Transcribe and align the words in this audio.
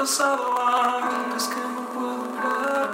Pasado 0.00 0.54
antes 0.58 1.46
que 1.48 1.60
no 1.60 1.82
puedo 1.92 2.24
hablar. 2.40 2.88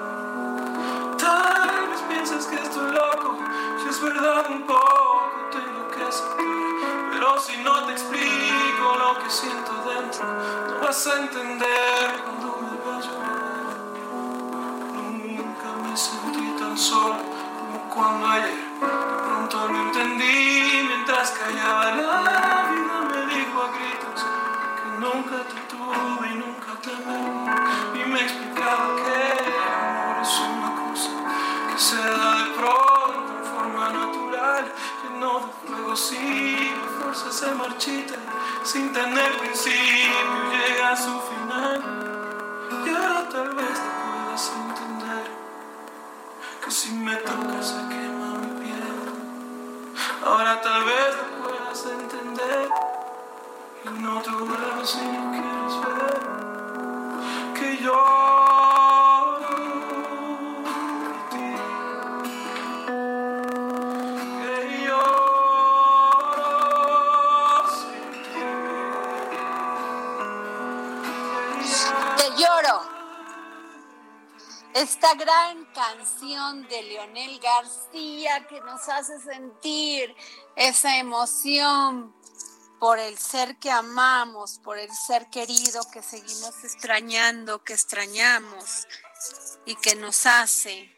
Tal 1.16 1.88
vez 1.88 2.00
pienses 2.08 2.46
que 2.46 2.56
estoy 2.56 2.90
loco, 2.90 3.38
si 3.80 3.88
es 3.90 4.02
verdad 4.02 4.50
un 4.50 4.66
poco 4.66 5.30
tengo 5.52 5.86
que 5.94 6.10
sentir, 6.10 6.82
pero 7.12 7.38
si 7.38 7.58
no 7.58 7.84
te 7.84 7.92
explico 7.92 8.96
lo 8.98 9.22
que 9.22 9.30
siento 9.30 9.72
dentro, 9.88 10.26
no 10.26 10.80
vas 10.84 11.06
a 11.06 11.20
entender 11.20 11.95
tener 39.64 40.45
Gran 75.14 75.64
canción 75.66 76.66
de 76.68 76.82
Leonel 76.82 77.38
García 77.38 78.46
que 78.48 78.60
nos 78.60 78.88
hace 78.88 79.18
sentir 79.20 80.14
esa 80.56 80.98
emoción 80.98 82.14
por 82.80 82.98
el 82.98 83.16
ser 83.16 83.56
que 83.58 83.70
amamos, 83.70 84.58
por 84.64 84.78
el 84.78 84.90
ser 84.92 85.30
querido 85.30 85.88
que 85.92 86.02
seguimos 86.02 86.64
extrañando, 86.64 87.62
que 87.62 87.72
extrañamos 87.72 88.86
y 89.64 89.76
que 89.76 89.94
nos 89.94 90.26
hace 90.26 90.92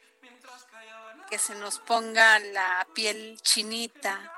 que 1.28 1.38
se 1.38 1.54
nos 1.56 1.78
ponga 1.78 2.38
la 2.38 2.86
piel 2.94 3.38
chinita. 3.42 4.32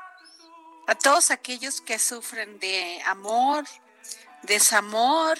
A 0.88 0.94
todos 0.96 1.30
aquellos 1.30 1.80
que 1.80 2.00
sufren 2.00 2.58
de 2.58 3.00
amor, 3.06 3.64
desamor, 4.42 5.38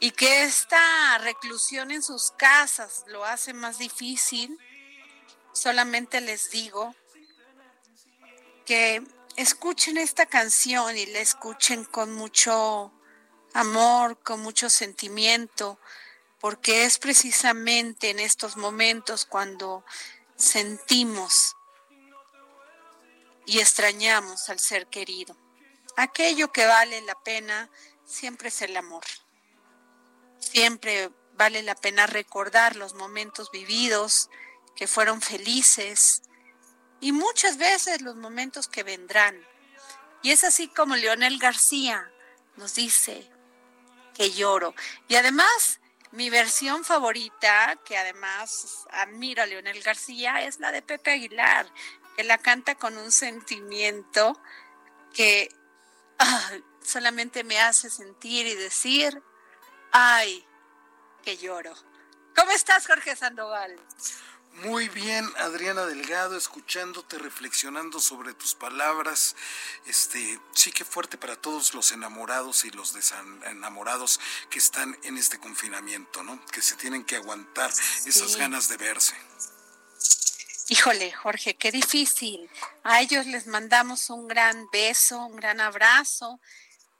y 0.00 0.12
que 0.12 0.44
esta 0.44 1.18
reclusión 1.18 1.90
en 1.90 2.02
sus 2.02 2.30
casas 2.30 3.04
lo 3.08 3.24
hace 3.24 3.52
más 3.52 3.78
difícil, 3.78 4.58
solamente 5.52 6.20
les 6.20 6.50
digo 6.50 6.94
que 8.64 9.02
escuchen 9.36 9.96
esta 9.96 10.26
canción 10.26 10.96
y 10.96 11.06
la 11.06 11.20
escuchen 11.20 11.84
con 11.84 12.12
mucho 12.14 12.92
amor, 13.54 14.18
con 14.22 14.40
mucho 14.40 14.70
sentimiento, 14.70 15.78
porque 16.38 16.84
es 16.84 16.98
precisamente 16.98 18.10
en 18.10 18.20
estos 18.20 18.56
momentos 18.56 19.24
cuando 19.24 19.84
sentimos 20.36 21.56
y 23.46 23.58
extrañamos 23.58 24.48
al 24.48 24.60
ser 24.60 24.86
querido. 24.86 25.36
Aquello 25.96 26.52
que 26.52 26.66
vale 26.66 27.00
la 27.00 27.16
pena 27.16 27.68
siempre 28.04 28.50
es 28.50 28.62
el 28.62 28.76
amor. 28.76 29.02
Siempre 30.50 31.10
vale 31.34 31.62
la 31.62 31.74
pena 31.74 32.06
recordar 32.06 32.74
los 32.74 32.94
momentos 32.94 33.50
vividos 33.50 34.30
que 34.74 34.86
fueron 34.86 35.20
felices 35.20 36.22
y 37.00 37.12
muchas 37.12 37.58
veces 37.58 38.00
los 38.00 38.16
momentos 38.16 38.66
que 38.66 38.82
vendrán. 38.82 39.38
Y 40.22 40.30
es 40.30 40.44
así 40.44 40.68
como 40.68 40.96
Leonel 40.96 41.38
García 41.38 42.10
nos 42.56 42.74
dice 42.74 43.30
que 44.14 44.30
lloro. 44.30 44.74
Y 45.06 45.16
además, 45.16 45.80
mi 46.12 46.30
versión 46.30 46.82
favorita, 46.82 47.78
que 47.84 47.98
además 47.98 48.86
admiro 48.90 49.42
a 49.42 49.46
Leonel 49.46 49.82
García, 49.82 50.42
es 50.44 50.60
la 50.60 50.72
de 50.72 50.80
Pepe 50.80 51.12
Aguilar, 51.12 51.70
que 52.16 52.24
la 52.24 52.38
canta 52.38 52.74
con 52.74 52.96
un 52.96 53.12
sentimiento 53.12 54.40
que 55.12 55.54
ah, 56.18 56.52
solamente 56.82 57.44
me 57.44 57.60
hace 57.60 57.90
sentir 57.90 58.46
y 58.46 58.54
decir, 58.54 59.22
ay, 59.92 60.44
que 61.22 61.36
lloro. 61.36 61.74
¿Cómo 62.34 62.50
estás, 62.52 62.86
Jorge 62.86 63.16
Sandoval? 63.16 63.78
Muy 64.64 64.88
bien, 64.88 65.24
Adriana 65.38 65.86
Delgado, 65.86 66.36
escuchándote, 66.36 67.16
reflexionando 67.18 68.00
sobre 68.00 68.34
tus 68.34 68.56
palabras. 68.56 69.36
Este, 69.86 70.40
sí 70.52 70.72
que 70.72 70.84
fuerte 70.84 71.16
para 71.16 71.36
todos 71.36 71.74
los 71.74 71.92
enamorados 71.92 72.64
y 72.64 72.70
los 72.70 72.92
desenamorados 72.92 74.18
que 74.50 74.58
están 74.58 74.98
en 75.04 75.16
este 75.16 75.38
confinamiento, 75.38 76.24
¿no? 76.24 76.44
Que 76.46 76.60
se 76.60 76.74
tienen 76.74 77.04
que 77.04 77.16
aguantar 77.16 77.70
esas 78.04 78.34
ganas 78.36 78.68
de 78.68 78.76
verse. 78.78 79.14
Híjole, 80.70 81.12
Jorge, 81.12 81.54
qué 81.56 81.70
difícil. 81.70 82.50
A 82.82 83.00
ellos 83.00 83.26
les 83.26 83.46
mandamos 83.46 84.10
un 84.10 84.26
gran 84.26 84.68
beso, 84.70 85.24
un 85.24 85.36
gran 85.36 85.60
abrazo. 85.60 86.40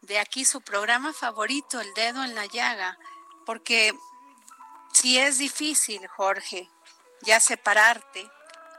De 0.09 0.19
aquí 0.19 0.47
su 0.47 0.63
programa 0.63 1.13
favorito, 1.13 1.81
El 1.81 1.93
Dedo 1.93 2.25
en 2.25 2.35
la 2.35 2.47
Llaga, 2.47 2.99
porque 3.45 3.95
si 4.93 5.19
es 5.19 5.37
difícil, 5.37 6.07
Jorge, 6.09 6.69
ya 7.23 7.41
separarte, 7.41 8.27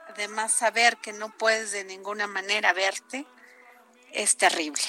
además 0.07 0.51
saber 0.51 0.97
que 0.97 1.13
no 1.13 1.29
puedes 1.37 1.71
de 1.71 1.83
ninguna 1.83 2.25
manera 2.25 2.73
verte, 2.73 3.27
es 4.11 4.37
terrible. 4.37 4.81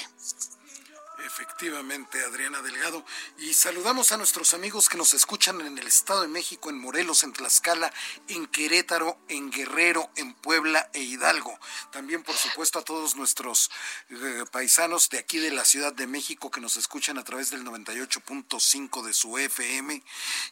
Efectivamente, 1.25 2.23
Adriana 2.23 2.61
Delgado. 2.61 3.05
Y 3.37 3.53
saludamos 3.53 4.11
a 4.11 4.17
nuestros 4.17 4.53
amigos 4.53 4.89
que 4.89 4.97
nos 4.97 5.13
escuchan 5.13 5.61
en 5.61 5.77
el 5.77 5.87
Estado 5.87 6.21
de 6.21 6.27
México, 6.27 6.69
en 6.69 6.79
Morelos, 6.79 7.23
en 7.23 7.33
Tlaxcala, 7.33 7.93
en 8.27 8.47
Querétaro, 8.47 9.19
en 9.27 9.51
Guerrero, 9.51 10.09
en 10.15 10.33
Puebla 10.33 10.89
e 10.93 11.01
Hidalgo. 11.01 11.57
También, 11.91 12.23
por 12.23 12.35
supuesto, 12.35 12.79
a 12.79 12.83
todos 12.83 13.15
nuestros 13.15 13.69
eh, 14.09 14.45
paisanos 14.51 15.09
de 15.09 15.19
aquí 15.19 15.37
de 15.37 15.51
la 15.51 15.65
Ciudad 15.65 15.93
de 15.93 16.07
México 16.07 16.49
que 16.49 16.61
nos 16.61 16.75
escuchan 16.75 17.17
a 17.17 17.23
través 17.23 17.51
del 17.51 17.63
98.5 17.63 19.03
de 19.03 19.13
su 19.13 19.37
FM. 19.37 20.03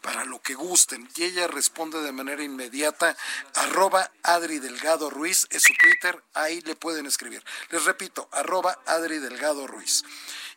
para 0.01 0.25
lo 0.25 0.42
que 0.42 0.54
gusten. 0.54 1.10
Y 1.15 1.24
ella 1.24 1.48
responde 1.48 2.01
de 2.01 2.12
manera 2.12 2.44
inmediata, 2.44 3.15
arroba 3.56 4.12
Adri 4.21 4.60
Delgado 4.60 5.10
Ruiz, 5.10 5.48
es 5.50 5.63
su 5.63 5.71
Twitter, 5.80 6.21
ahí 6.33 6.60
le 6.62 6.75
pueden 6.75 7.06
escribir. 7.06 7.42
Les 7.69 7.86
repito, 7.86 8.27
arroba 8.33 8.77
Adri 8.86 9.19
Delgado 9.19 9.65
Ruiz. 9.65 10.04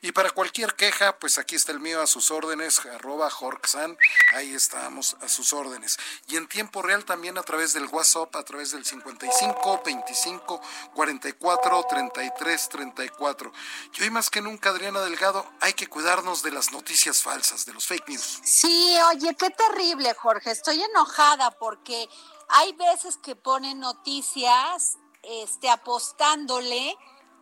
Y 0.07 0.13
para 0.13 0.31
cualquier 0.31 0.77
queja, 0.77 1.19
pues 1.19 1.37
aquí 1.37 1.57
está 1.57 1.73
el 1.73 1.81
mío 1.81 2.01
a 2.01 2.07
sus 2.07 2.31
órdenes, 2.31 2.79
arroba 2.87 3.29
Jorksan, 3.29 3.99
ahí 4.35 4.55
estamos 4.55 5.17
a 5.21 5.29
sus 5.29 5.53
órdenes. 5.53 5.99
Y 6.29 6.37
en 6.37 6.47
tiempo 6.47 6.81
real 6.81 7.05
también 7.05 7.37
a 7.39 7.43
través 7.43 7.73
del 7.73 7.87
WhatsApp, 7.87 8.37
a 8.37 8.45
través 8.45 8.71
del 8.71 8.85
55 8.85 9.83
25 9.85 10.61
44 10.95 11.87
33 11.91 12.69
34. 12.69 13.53
Y 13.99 14.03
hoy 14.05 14.11
más 14.11 14.31
que 14.31 14.41
nunca, 14.41 14.71
Adriana 14.71 15.01
Delgado, 15.01 15.45
hay 15.61 15.73
que 15.73 15.89
cuidarnos 15.89 16.45
de 16.45 16.53
las 16.53 16.71
noticias 16.71 17.21
falsas, 17.21 17.67
de 17.67 17.73
los 17.73 17.85
fake 17.85 18.09
news. 18.09 18.41
Sí, 18.45 18.97
oye, 19.11 19.35
qué 19.35 19.51
terrible, 19.51 20.15
Jorge. 20.15 20.53
Estoy 20.53 20.81
enojada 20.85 21.51
porque 21.51 22.09
hay 22.51 22.73
veces 22.75 23.17
que 23.17 23.35
ponen 23.35 23.81
noticias 23.81 24.99
este, 25.25 25.69
apostándole 25.69 26.97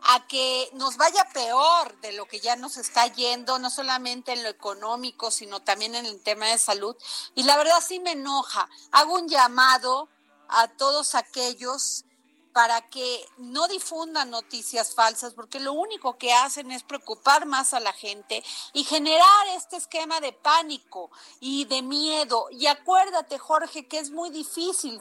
a 0.05 0.27
que 0.27 0.69
nos 0.75 0.97
vaya 0.97 1.25
peor 1.33 1.99
de 2.01 2.13
lo 2.13 2.27
que 2.27 2.41
ya 2.41 2.57
nos 2.57 2.77
está 2.77 3.07
yendo, 3.07 3.59
no 3.59 3.71
solamente 3.71 4.33
en 4.33 4.43
lo 4.43 4.49
económico, 4.49 5.31
sino 5.31 5.63
también 5.63 5.95
en 5.95 6.07
el 6.07 6.23
tema 6.23 6.47
de 6.47 6.59
salud. 6.59 6.97
Y 7.35 7.45
la 7.45 7.57
verdad 7.57 7.83
sí 7.87 8.01
me 8.01 8.13
enoja. 8.13 8.69
Hago 8.93 9.15
un 9.15 9.29
llamado 9.29 10.09
a 10.49 10.69
todos 10.69 11.15
aquellos 11.15 12.05
para 12.53 12.89
que 12.89 13.27
no 13.39 13.67
difundan 13.67 14.31
noticias 14.31 14.95
falsas, 14.95 15.35
porque 15.35 15.59
lo 15.59 15.73
único 15.73 16.19
que 16.19 16.33
hacen 16.33 16.71
es 16.71 16.85
preocupar 16.85 17.47
más 17.47 17.75
a 17.75 17.81
la 17.81 17.93
gente 17.93 18.45
y 18.73 18.85
generar 18.85 19.49
este 19.57 19.77
esquema 19.77 20.21
de 20.21 20.33
pánico 20.33 21.11
y 21.41 21.65
de 21.65 21.83
miedo. 21.83 22.47
Y 22.53 22.69
acuérdate, 22.69 23.39
Jorge, 23.39 23.89
que 23.89 23.99
es 23.99 24.11
muy 24.11 24.31
difícil 24.31 25.01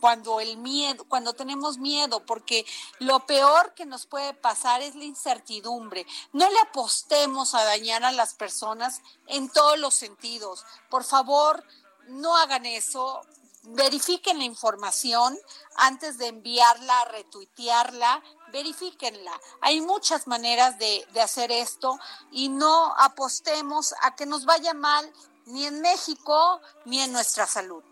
cuando 0.00 0.40
el 0.40 0.56
miedo, 0.56 1.04
cuando 1.08 1.32
tenemos 1.32 1.78
miedo, 1.78 2.24
porque 2.24 2.66
lo 2.98 3.26
peor 3.26 3.74
que 3.74 3.86
nos 3.86 4.06
puede 4.06 4.34
pasar 4.34 4.82
es 4.82 4.94
la 4.94 5.04
incertidumbre. 5.04 6.06
No 6.32 6.48
le 6.50 6.58
apostemos 6.60 7.54
a 7.54 7.64
dañar 7.64 8.04
a 8.04 8.12
las 8.12 8.34
personas 8.34 9.02
en 9.26 9.48
todos 9.48 9.78
los 9.78 9.94
sentidos. 9.94 10.64
Por 10.90 11.04
favor, 11.04 11.64
no 12.08 12.36
hagan 12.36 12.66
eso. 12.66 13.22
Verifiquen 13.62 14.38
la 14.38 14.44
información 14.44 15.36
antes 15.74 16.18
de 16.18 16.28
enviarla, 16.28 17.04
retuitearla, 17.06 18.22
verifíquenla. 18.52 19.40
Hay 19.60 19.80
muchas 19.80 20.28
maneras 20.28 20.78
de 20.78 21.20
hacer 21.20 21.50
esto 21.50 21.98
y 22.30 22.48
no 22.48 22.94
apostemos 22.96 23.94
a 24.02 24.14
que 24.14 24.24
nos 24.24 24.44
vaya 24.44 24.72
mal 24.72 25.12
ni 25.46 25.64
en 25.66 25.80
México 25.80 26.60
ni 26.84 27.00
en 27.00 27.12
nuestra 27.12 27.46
salud. 27.46 27.82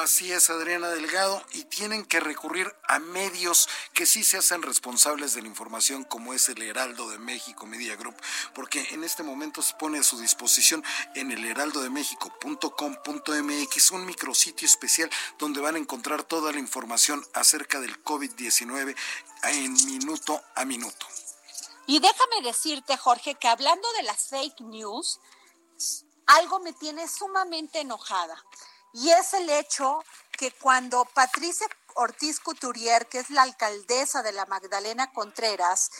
Así 0.00 0.32
es, 0.32 0.48
Adriana 0.48 0.88
Delgado, 0.88 1.44
y 1.52 1.64
tienen 1.64 2.06
que 2.06 2.18
recurrir 2.18 2.74
a 2.88 2.98
medios 2.98 3.68
que 3.92 4.06
sí 4.06 4.24
se 4.24 4.38
hacen 4.38 4.62
responsables 4.62 5.34
de 5.34 5.42
la 5.42 5.48
información, 5.48 6.04
como 6.04 6.32
es 6.32 6.48
el 6.48 6.62
Heraldo 6.62 7.10
de 7.10 7.18
México 7.18 7.66
Media 7.66 7.94
Group, 7.96 8.16
porque 8.54 8.88
en 8.92 9.04
este 9.04 9.22
momento 9.22 9.60
se 9.60 9.74
pone 9.74 9.98
a 9.98 10.02
su 10.02 10.18
disposición 10.18 10.82
en 11.14 11.30
el 11.30 11.44
heraldodemexico.com.mx 11.44 13.90
un 13.90 14.06
micrositio 14.06 14.66
especial 14.66 15.10
donde 15.38 15.60
van 15.60 15.74
a 15.74 15.78
encontrar 15.78 16.22
toda 16.22 16.52
la 16.52 16.58
información 16.58 17.22
acerca 17.34 17.78
del 17.78 18.02
COVID-19 18.02 18.96
en 19.42 19.74
minuto 19.74 20.40
a 20.54 20.64
minuto. 20.64 21.06
Y 21.86 22.00
déjame 22.00 22.40
decirte, 22.42 22.96
Jorge, 22.96 23.34
que 23.34 23.46
hablando 23.46 23.92
de 23.92 24.04
las 24.04 24.28
fake 24.28 24.62
news, 24.62 25.20
algo 26.28 26.60
me 26.60 26.72
tiene 26.72 27.06
sumamente 27.08 27.80
enojada 27.80 28.42
y 28.92 29.10
es 29.10 29.34
el 29.34 29.48
hecho 29.50 30.02
que 30.32 30.52
cuando 30.52 31.04
Patricia 31.04 31.66
Ortiz 31.94 32.40
Couturier, 32.40 33.06
que 33.06 33.18
es 33.18 33.30
la 33.30 33.42
alcaldesa 33.42 34.22
de 34.22 34.32
la 34.32 34.46
Magdalena 34.46 35.12
Contreras, 35.12 35.90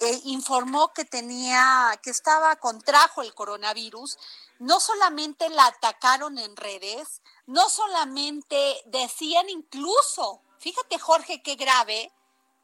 eh, 0.00 0.20
informó 0.24 0.92
que 0.92 1.04
tenía, 1.04 1.98
que 2.02 2.10
estaba, 2.10 2.56
contrajo 2.56 3.22
el 3.22 3.34
coronavirus, 3.34 4.18
no 4.58 4.80
solamente 4.80 5.48
la 5.48 5.66
atacaron 5.66 6.38
en 6.38 6.56
redes, 6.56 7.22
no 7.46 7.68
solamente 7.68 8.82
decían 8.86 9.48
incluso, 9.48 10.40
fíjate 10.58 10.98
Jorge, 10.98 11.42
qué 11.42 11.54
grave, 11.54 12.12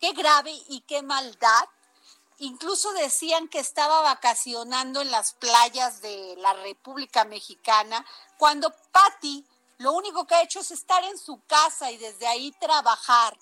qué 0.00 0.12
grave 0.12 0.52
y 0.68 0.80
qué 0.80 1.02
maldad, 1.02 1.68
incluso 2.38 2.92
decían 2.94 3.48
que 3.48 3.60
estaba 3.60 4.00
vacacionando 4.00 5.00
en 5.00 5.10
las 5.10 5.34
playas 5.34 6.00
de 6.00 6.34
la 6.38 6.54
República 6.54 7.24
Mexicana, 7.24 8.04
cuando 8.38 8.74
Patti 8.90 9.46
lo 9.80 9.92
único 9.92 10.26
que 10.26 10.34
ha 10.34 10.42
hecho 10.42 10.60
es 10.60 10.70
estar 10.70 11.02
en 11.04 11.16
su 11.16 11.42
casa 11.46 11.90
y 11.90 11.96
desde 11.96 12.26
ahí 12.26 12.52
trabajar. 12.60 13.34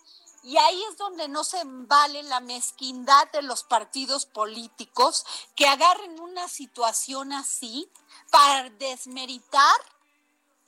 Y 0.44 0.56
ahí 0.56 0.80
es 0.88 0.96
donde 0.96 1.26
no 1.26 1.42
se 1.42 1.60
vale 1.64 2.22
la 2.22 2.38
mezquindad 2.38 3.28
de 3.32 3.42
los 3.42 3.64
partidos 3.64 4.24
políticos 4.24 5.26
que 5.56 5.66
agarren 5.66 6.20
una 6.20 6.46
situación 6.46 7.32
así 7.32 7.90
para 8.30 8.70
desmeritar 8.70 9.74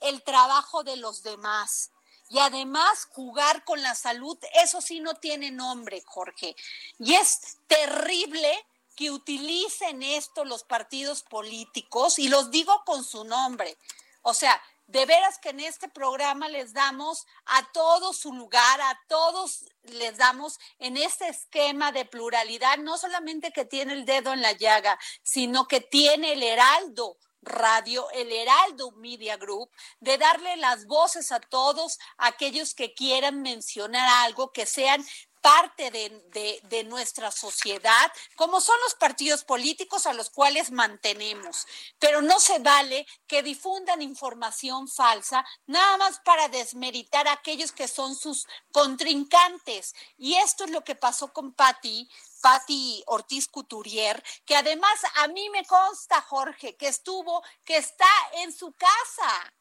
el 0.01 0.21
trabajo 0.23 0.83
de 0.83 0.97
los 0.97 1.23
demás. 1.23 1.91
Y 2.27 2.39
además 2.39 3.07
jugar 3.13 3.63
con 3.63 3.81
la 3.81 3.95
salud, 3.95 4.37
eso 4.55 4.81
sí 4.81 4.99
no 4.99 5.13
tiene 5.13 5.51
nombre, 5.51 6.03
Jorge. 6.05 6.53
Y 6.99 7.13
es 7.13 7.59
terrible 7.67 8.65
que 8.97 9.09
utilicen 9.09 10.03
esto 10.03 10.43
los 10.43 10.63
partidos 10.63 11.23
políticos, 11.23 12.19
y 12.19 12.27
los 12.27 12.51
digo 12.51 12.83
con 12.85 13.05
su 13.05 13.23
nombre. 13.23 13.77
O 14.21 14.33
sea, 14.33 14.61
de 14.91 15.05
veras 15.05 15.39
que 15.39 15.49
en 15.49 15.61
este 15.61 15.87
programa 15.87 16.49
les 16.49 16.73
damos 16.73 17.25
a 17.45 17.71
todos 17.71 18.17
su 18.17 18.33
lugar, 18.33 18.81
a 18.81 18.99
todos 19.07 19.65
les 19.83 20.17
damos 20.17 20.59
en 20.79 20.97
este 20.97 21.29
esquema 21.29 21.93
de 21.93 22.03
pluralidad, 22.03 22.77
no 22.77 22.97
solamente 22.97 23.53
que 23.53 23.63
tiene 23.63 23.93
el 23.93 24.03
dedo 24.03 24.33
en 24.33 24.41
la 24.41 24.51
llaga, 24.51 24.99
sino 25.23 25.65
que 25.65 25.79
tiene 25.79 26.33
el 26.33 26.43
heraldo 26.43 27.17
radio, 27.41 28.07
el 28.11 28.31
Heraldo 28.31 28.91
Media 28.91 29.35
Group, 29.37 29.71
de 29.99 30.17
darle 30.17 30.57
las 30.57 30.85
voces 30.85 31.31
a 31.31 31.39
todos 31.39 31.97
aquellos 32.17 32.75
que 32.75 32.93
quieran 32.93 33.41
mencionar 33.41 34.07
algo, 34.25 34.51
que 34.51 34.65
sean 34.65 35.03
parte 35.41 35.91
de, 35.91 36.83
nuestra 36.83 37.31
sociedad, 37.31 38.11
como 38.35 38.59
son 38.59 38.75
los 38.83 38.95
partidos 38.95 39.43
políticos 39.43 40.05
a 40.05 40.13
los 40.13 40.29
cuales 40.29 40.71
mantenemos. 40.71 41.67
Pero 41.99 42.21
no 42.21 42.39
se 42.39 42.59
vale 42.59 43.05
que 43.27 43.43
difundan 43.43 44.01
información 44.01 44.87
falsa 44.87 45.45
nada 45.67 45.97
más 45.97 46.19
para 46.19 46.47
desmeritar 46.49 47.27
a 47.27 47.33
aquellos 47.33 47.71
que 47.71 47.87
son 47.87 48.15
sus 48.15 48.47
contrincantes. 48.71 49.93
Y 50.17 50.35
esto 50.35 50.65
es 50.65 50.71
lo 50.71 50.83
que 50.83 50.95
pasó 50.95 51.31
con 51.31 51.53
Patti, 51.53 52.09
Patti 52.41 53.03
Ortiz 53.07 53.47
Couturier, 53.47 54.23
que 54.45 54.55
además 54.55 54.99
a 55.15 55.27
mí 55.27 55.49
me 55.49 55.65
consta, 55.65 56.21
Jorge, 56.21 56.75
que 56.75 56.87
estuvo, 56.87 57.43
que 57.63 57.77
está 57.77 58.09
en 58.33 58.51
su 58.51 58.73
casa, 58.73 59.53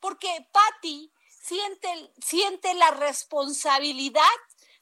porque 0.00 0.46
Patti 0.52 1.12
siente, 1.42 2.12
siente 2.22 2.74
la 2.74 2.90
responsabilidad 2.90 4.22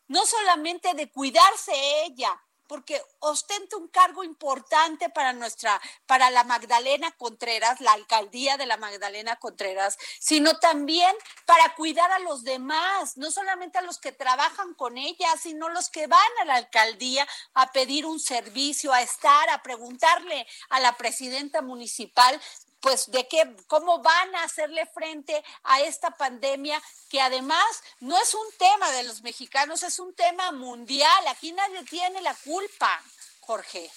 no 0.08 0.26
solamente 0.26 0.94
de 0.94 1.10
cuidarse 1.10 1.72
ella, 2.04 2.40
porque 2.66 3.00
ostenta 3.20 3.76
un 3.76 3.88
cargo 3.88 4.24
importante 4.24 5.10
para 5.10 5.32
nuestra, 5.32 5.80
para 6.06 6.30
la 6.30 6.44
Magdalena 6.44 7.12
Contreras, 7.12 7.80
la 7.80 7.92
alcaldía 7.92 8.56
de 8.56 8.66
la 8.66 8.76
Magdalena 8.76 9.36
Contreras, 9.36 9.98
sino 10.18 10.58
también 10.58 11.14
para 11.46 11.74
cuidar 11.74 12.10
a 12.12 12.18
los 12.20 12.42
demás, 12.42 13.16
no 13.16 13.30
solamente 13.30 13.78
a 13.78 13.82
los 13.82 13.98
que 13.98 14.12
trabajan 14.12 14.74
con 14.74 14.96
ella, 14.96 15.28
sino 15.40 15.68
los 15.68 15.90
que 15.90 16.06
van 16.06 16.20
a 16.40 16.44
la 16.46 16.54
alcaldía 16.56 17.26
a 17.54 17.70
pedir 17.72 18.06
un 18.06 18.20
servicio, 18.20 18.92
a 18.92 19.02
estar, 19.02 19.50
a 19.50 19.62
preguntarle 19.62 20.46
a 20.70 20.80
la 20.80 20.96
presidenta 20.96 21.62
municipal 21.62 22.40
pues 22.84 23.10
de 23.10 23.26
qué, 23.26 23.56
cómo 23.66 24.02
van 24.02 24.34
a 24.34 24.42
hacerle 24.42 24.84
frente 24.84 25.42
a 25.62 25.80
esta 25.80 26.10
pandemia 26.10 26.82
que 27.08 27.18
además 27.18 27.64
no 28.00 28.14
es 28.20 28.34
un 28.34 28.46
tema 28.58 28.90
de 28.92 29.04
los 29.04 29.22
mexicanos, 29.22 29.82
es 29.82 29.98
un 29.98 30.14
tema 30.14 30.52
mundial. 30.52 31.26
Aquí 31.28 31.50
nadie 31.52 31.82
tiene 31.84 32.20
la 32.20 32.34
culpa, 32.34 33.02
Jorge. 33.40 33.90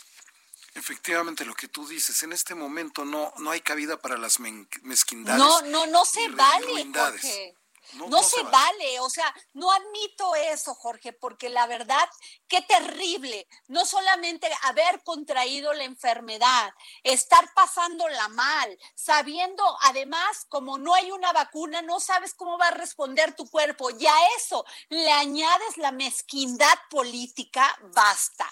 Efectivamente, 0.73 1.43
lo 1.43 1.53
que 1.53 1.67
tú 1.67 1.85
dices, 1.85 2.23
en 2.23 2.31
este 2.31 2.55
momento 2.55 3.03
no, 3.03 3.33
no 3.39 3.51
hay 3.51 3.59
cabida 3.59 3.97
para 3.97 4.17
las 4.17 4.39
mezquindades. 4.39 5.37
No, 5.37 5.61
no, 5.63 5.85
no 5.87 6.05
se 6.05 6.29
vale, 6.29 6.89
Jorge. 6.95 7.57
No, 7.93 8.21
se, 8.21 8.41
vale. 8.43 8.99
o 8.99 9.09
sea, 9.09 9.33
no 9.53 9.71
admito 9.71 10.35
eso, 10.35 10.75
Jorge, 10.75 11.13
porque 11.13 11.49
la 11.49 11.67
verdad, 11.67 12.09
qué 12.47 12.61
terrible, 12.61 13.47
no 13.67 13.85
solamente 13.85 14.49
haber 14.63 15.03
contraído 15.03 15.73
la 15.73 15.83
enfermedad, 15.83 16.73
estar 17.03 17.53
pasándola 17.53 18.27
mal, 18.29 18.77
sabiendo 18.95 19.63
además, 19.81 20.45
como 20.49 20.77
no 20.77 20.93
hay 20.93 21.11
una 21.11 21.31
vacuna, 21.33 21.81
no 21.81 21.99
sabes 21.99 22.33
cómo 22.33 22.57
va 22.57 22.67
a 22.67 22.71
responder 22.71 23.35
tu 23.35 23.49
cuerpo, 23.49 23.89
y 23.91 24.05
a 24.05 24.35
eso 24.37 24.65
le 24.89 25.11
añades 25.11 25.77
la 25.77 25.91
mezquindad 25.91 26.77
política, 26.89 27.77
basta, 27.93 28.51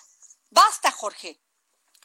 basta, 0.50 0.92
Jorge. 0.92 1.42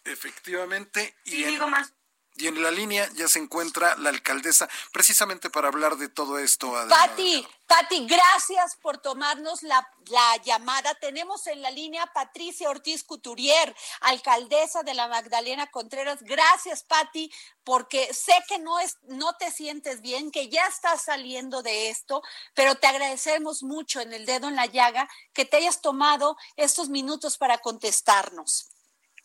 Efectivamente. 0.05 1.15
Y 1.25 1.45
digo 1.45 1.69
más 1.69 1.93
y 2.37 2.47
en 2.47 2.63
la 2.63 2.71
línea 2.71 3.09
ya 3.15 3.29
se 3.29 3.39
encuentra 3.39 3.97
la 3.97 4.09
alcaldesa, 4.09 4.69
precisamente 4.93 5.51
para 5.51 5.69
hablar 5.69 5.97
de 5.97 6.09
todo 6.09 6.39
esto. 6.39 6.73
Pati, 6.89 7.47
Pati, 7.67 8.07
gracias 8.07 8.77
por 8.81 8.99
tomarnos 8.99 9.63
la, 9.63 9.87
la, 10.07 10.37
llamada. 10.39 10.95
Tenemos 10.95 11.47
en 11.47 11.61
la 11.61 11.71
línea 11.71 12.07
Patricia 12.07 12.71
Ortiz 12.71 13.05
Couturier, 13.05 13.75
alcaldesa 14.01 14.83
de 14.83 14.95
la 14.95 15.09
Magdalena 15.09 15.71
Contreras. 15.71 16.23
Gracias, 16.23 16.83
Pati, 16.83 17.31
porque 17.63 18.13
sé 18.15 18.35
que 18.49 18.59
no, 18.59 18.79
es, 18.79 18.99
no 19.03 19.35
te 19.35 19.51
sientes 19.51 20.01
bien, 20.01 20.31
que 20.31 20.49
ya 20.49 20.67
estás 20.67 21.05
saliendo 21.05 21.63
de 21.63 21.91
esto, 21.91 22.23
pero 22.55 22.75
te 22.77 22.87
agradecemos 22.87 23.63
mucho 23.63 24.01
en 24.01 24.13
el 24.13 24.25
dedo 24.25 24.49
en 24.49 24.57
la 24.57 24.67
llaga 24.67 25.09
que 25.33 25.45
te 25.45 25.59
hayas 25.59 25.81
tomado 25.81 26.37
estos 26.57 26.89
minutos 26.89 27.37
para 27.37 27.59
contestarnos. 27.59 28.71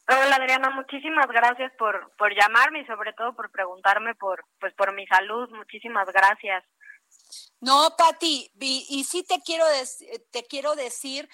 Hola 0.08 0.36
Adriana, 0.36 0.70
muchísimas 0.70 1.28
gracias 1.28 1.74
por, 1.80 2.12
por 2.18 2.32
llamarme 2.36 2.82
y 2.82 2.86
sobre 2.86 3.14
todo 3.14 3.36
por 3.36 3.50
preguntarme 3.50 4.14
por, 4.14 4.46
pues 4.60 4.74
por 4.76 4.94
mi 4.94 5.08
salud. 5.08 5.50
Muchísimas 5.50 6.08
gracias. 6.12 6.64
No, 7.62 7.96
Pati, 7.98 8.52
y, 8.60 8.86
y, 8.90 9.04
sí 9.06 9.24
te 9.24 9.42
quiero, 9.42 9.66
te 10.30 10.44
quiero 10.44 10.76
decir, 10.76 11.28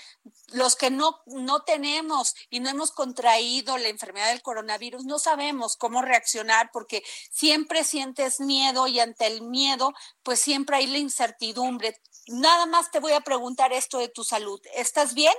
los 0.54 0.78
que 0.78 0.90
no, 0.90 1.20
no 1.26 1.64
tenemos 1.64 2.36
y 2.50 2.62
no 2.62 2.70
hemos 2.70 2.92
contraído 2.92 3.78
la 3.78 3.90
enfermedad 3.90 4.30
del 4.30 4.42
coronavirus, 4.42 5.04
no 5.04 5.20
sabemos 5.20 5.76
cómo 5.76 6.02
reaccionar 6.02 6.70
porque 6.72 7.04
siempre 7.32 7.84
sientes 7.84 8.40
miedo 8.40 8.88
y 8.88 9.02
ante 9.02 9.28
el 9.28 9.42
miedo, 9.42 9.94
pues 10.24 10.40
siempre 10.40 10.78
hay 10.78 10.88
la 10.88 11.00
incertidumbre. 11.00 12.00
Nada 12.28 12.66
más 12.66 12.92
te 12.92 13.00
voy 13.00 13.12
a 13.12 13.22
preguntar 13.22 13.74
esto 13.74 13.98
de 13.98 14.08
tu 14.08 14.24
salud. 14.24 14.62
¿Estás 14.76 15.14
bien? 15.14 15.34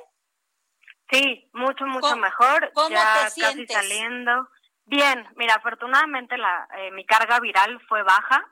Sí, 1.12 1.46
mucho, 1.52 1.84
mucho 1.84 2.16
mejor. 2.16 2.72
ya 2.88 3.24
casi 3.24 3.66
saliendo. 3.66 4.48
Bien, 4.86 5.28
mira, 5.36 5.54
afortunadamente 5.56 6.38
la, 6.38 6.66
eh, 6.78 6.90
mi 6.92 7.04
carga 7.04 7.38
viral 7.38 7.78
fue 7.86 8.02
baja. 8.02 8.42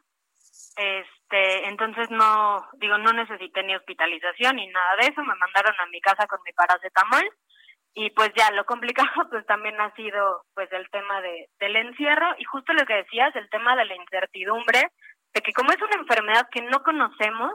Este, 0.76 1.69
entonces 1.69 2.11
no, 2.11 2.69
digo, 2.75 2.99
no 2.99 3.12
necesité 3.14 3.62
ni 3.62 3.75
hospitalización 3.75 4.57
ni 4.57 4.67
nada 4.67 4.97
de 4.97 5.07
eso. 5.07 5.23
Me 5.23 5.35
mandaron 5.35 5.75
a 5.81 5.87
mi 5.87 6.02
casa 6.02 6.26
con 6.26 6.40
mi 6.45 6.52
paracetamol. 6.52 7.25
Y 7.95 8.11
pues 8.11 8.31
ya, 8.37 8.50
lo 8.50 8.67
complicado 8.67 9.09
pues 9.31 9.47
también 9.47 9.81
ha 9.81 9.95
sido 9.95 10.45
pues 10.55 10.71
el 10.73 10.88
tema 10.90 11.23
de, 11.23 11.49
del 11.59 11.76
encierro 11.76 12.35
y 12.38 12.45
justo 12.45 12.75
lo 12.75 12.85
que 12.85 12.95
decías, 12.95 13.35
el 13.37 13.49
tema 13.49 13.75
de 13.75 13.87
la 13.87 13.97
incertidumbre, 13.97 14.93
de 15.33 15.40
que 15.40 15.52
como 15.55 15.73
es 15.73 15.81
una 15.81 15.97
enfermedad 15.97 16.47
que 16.52 16.61
no 16.61 16.83
conocemos, 16.83 17.55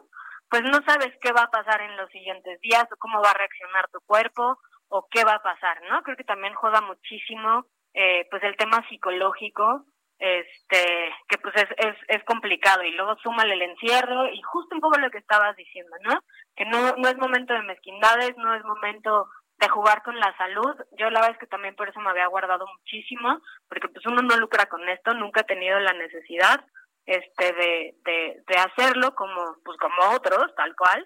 pues 0.49 0.63
no 0.63 0.81
sabes 0.85 1.13
qué 1.21 1.31
va 1.31 1.43
a 1.43 1.51
pasar 1.51 1.81
en 1.81 1.95
los 1.95 2.09
siguientes 2.09 2.59
días 2.61 2.85
o 2.91 2.97
cómo 2.97 3.21
va 3.21 3.31
a 3.31 3.37
reaccionar 3.37 3.87
tu 3.91 3.99
cuerpo 4.01 4.57
o 4.89 5.07
qué 5.09 5.23
va 5.23 5.35
a 5.35 5.43
pasar, 5.43 5.81
¿no? 5.89 6.01
Creo 6.03 6.17
que 6.17 6.23
también 6.23 6.53
juega 6.53 6.81
muchísimo 6.81 7.65
eh, 7.93 8.27
pues 8.29 8.43
el 8.43 8.57
tema 8.57 8.85
psicológico, 8.89 9.85
este, 10.19 11.13
que 11.29 11.37
pues 11.37 11.55
es, 11.55 11.69
es, 11.77 11.95
es 12.07 12.23
complicado 12.25 12.83
y 12.83 12.91
luego 12.91 13.15
súmale 13.17 13.53
el 13.53 13.61
encierro 13.61 14.27
y 14.27 14.41
justo 14.41 14.75
un 14.75 14.81
poco 14.81 14.97
lo 14.99 15.09
que 15.09 15.17
estabas 15.17 15.55
diciendo, 15.55 15.95
¿no? 16.01 16.19
Que 16.55 16.65
no, 16.65 16.95
no 16.97 17.07
es 17.07 17.17
momento 17.17 17.53
de 17.53 17.63
mezquindades, 17.63 18.35
no 18.37 18.53
es 18.53 18.63
momento 18.63 19.29
de 19.57 19.69
jugar 19.69 20.03
con 20.03 20.19
la 20.19 20.35
salud. 20.37 20.75
Yo 20.97 21.09
la 21.09 21.21
verdad 21.21 21.35
es 21.35 21.39
que 21.39 21.47
también 21.47 21.75
por 21.75 21.87
eso 21.87 21.99
me 22.01 22.09
había 22.09 22.27
guardado 22.27 22.65
muchísimo, 22.79 23.39
porque 23.69 23.87
pues 23.87 24.05
uno 24.05 24.21
no 24.21 24.35
lucra 24.37 24.65
con 24.65 24.87
esto, 24.89 25.13
nunca 25.13 25.41
he 25.41 25.45
tenido 25.45 25.79
la 25.79 25.93
necesidad 25.93 26.65
este 27.05 27.53
de, 27.53 27.95
de, 28.03 28.43
de 28.47 28.55
hacerlo 28.57 29.13
como 29.15 29.57
pues 29.63 29.77
como 29.77 30.15
otros, 30.15 30.53
tal 30.55 30.75
cual, 30.75 31.05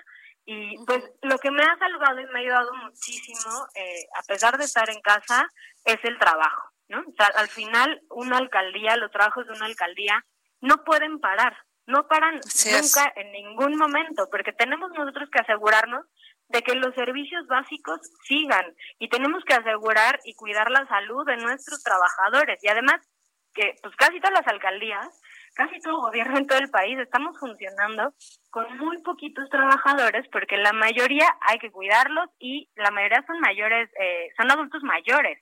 y 0.52 0.84
pues 0.84 1.04
lo 1.22 1.38
que 1.38 1.52
me 1.52 1.62
ha 1.62 1.78
salvado 1.78 2.20
y 2.20 2.26
me 2.26 2.40
ha 2.40 2.42
ayudado 2.42 2.74
muchísimo, 2.84 3.68
eh, 3.76 4.08
a 4.18 4.24
pesar 4.24 4.58
de 4.58 4.64
estar 4.66 4.90
en 4.90 5.00
casa, 5.00 5.48
es 5.86 6.04
el 6.04 6.18
trabajo, 6.18 6.72
¿no? 6.88 7.02
O 7.02 7.14
sea, 7.16 7.28
al 7.36 7.50
final, 7.50 8.02
una 8.10 8.38
alcaldía, 8.38 8.98
los 8.98 9.12
trabajos 9.12 9.46
de 9.46 9.54
una 9.54 9.68
alcaldía 9.68 10.26
no 10.62 10.84
pueden 10.84 11.20
parar, 11.20 11.56
no 11.86 12.08
paran 12.08 12.40
nunca 12.40 13.14
en 13.16 13.32
ningún 13.32 13.78
momento, 13.78 14.28
porque 14.32 14.52
tenemos 14.52 14.90
nosotros 14.90 15.30
que 15.32 15.40
asegurarnos 15.40 16.08
de 16.48 16.64
que 16.64 16.74
los 16.74 16.96
servicios 16.96 17.46
básicos 17.46 18.00
sigan 18.24 18.76
y 18.98 19.08
tenemos 19.08 19.44
que 19.46 19.54
asegurar 19.54 20.20
y 20.24 20.34
cuidar 20.34 20.72
la 20.72 20.88
salud 20.88 21.28
de 21.28 21.38
nuestros 21.38 21.84
trabajadores. 21.84 22.58
Y 22.64 22.70
además 22.70 23.08
que 23.54 23.76
pues 23.84 23.96
casi 23.98 24.20
todas 24.20 24.40
las 24.40 24.48
alcaldías 24.48 25.22
casi 25.60 25.78
todo 25.82 26.00
gobierno 26.00 26.38
en 26.38 26.48
todo 26.48 26.58
el 26.58 26.70
país 26.70 26.98
estamos 27.00 27.38
funcionando 27.38 28.14
con 28.50 28.78
muy 28.78 28.98
poquitos 29.02 29.50
trabajadores 29.50 30.26
porque 30.32 30.56
la 30.56 30.72
mayoría 30.72 31.28
hay 31.42 31.60
que 31.60 31.70
cuidarlos 31.70 32.30
y 32.40 32.70
la 32.78 32.92
mayoría 32.92 33.26
son 33.28 33.42
mayores, 33.42 33.90
eh, 34.00 34.30
son 34.38 34.50
adultos 34.50 34.82
mayores. 34.84 35.38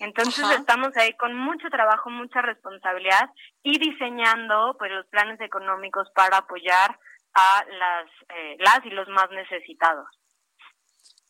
Entonces 0.00 0.44
estamos 0.50 0.96
ahí 0.96 1.12
con 1.16 1.32
mucho 1.36 1.68
trabajo, 1.70 2.10
mucha 2.10 2.42
responsabilidad 2.42 3.30
y 3.62 3.78
diseñando 3.78 4.74
pues 4.80 4.90
los 4.90 5.06
planes 5.06 5.40
económicos 5.40 6.10
para 6.12 6.38
apoyar 6.38 6.98
a 7.34 7.64
las, 7.70 8.10
eh, 8.36 8.56
las 8.58 8.84
y 8.84 8.90
los 8.90 9.06
más 9.08 9.30
necesitados. 9.30 10.08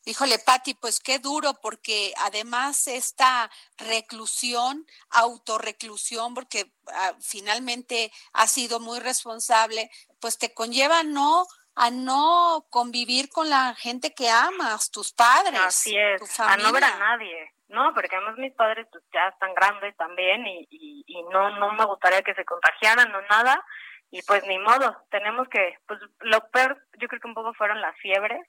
Híjole, 0.07 0.39
Patti, 0.39 0.73
pues 0.73 1.01
qué 1.01 1.19
duro, 1.19 1.55
porque 1.61 2.13
además 2.19 2.87
esta 2.87 3.51
reclusión, 3.77 4.85
autorreclusión, 5.09 6.33
porque 6.33 6.71
ah, 6.93 7.11
finalmente 7.19 8.09
has 8.31 8.53
sido 8.53 8.79
muy 8.79 9.01
responsable, 9.01 9.89
pues 10.21 10.37
te 10.37 10.53
conlleva 10.53 11.03
no 11.03 11.45
a 11.75 11.91
no 11.91 12.65
convivir 12.69 13.27
con 13.27 13.49
la 13.49 13.75
gente 13.75 14.13
que 14.13 14.29
amas, 14.29 14.91
tus 14.91 15.11
padres. 15.11 15.59
Así 15.59 15.97
es, 15.97 16.39
a 16.39 16.55
no 16.55 16.71
ver 16.71 16.85
a 16.85 16.97
nadie. 16.97 17.51
No, 17.67 17.93
porque 17.93 18.15
además 18.15 18.37
mis 18.37 18.53
padres 18.53 18.87
pues, 18.89 19.03
ya 19.13 19.27
están 19.27 19.53
grandes 19.55 19.93
también 19.97 20.47
y, 20.47 20.69
y, 20.71 21.03
y 21.05 21.23
no, 21.23 21.49
no 21.59 21.73
me 21.73 21.83
gustaría 21.83 22.21
que 22.21 22.33
se 22.33 22.45
contagiaran 22.45 23.13
o 23.13 23.21
nada. 23.23 23.61
Y 24.09 24.21
pues 24.21 24.41
ni 24.47 24.57
modo, 24.57 24.95
tenemos 25.11 25.49
que, 25.49 25.77
pues 25.85 25.99
lo 26.21 26.49
peor 26.51 26.81
yo 26.97 27.09
creo 27.09 27.19
que 27.19 27.27
un 27.27 27.33
poco 27.33 27.53
fueron 27.55 27.81
las 27.81 27.93
fiebres 27.97 28.47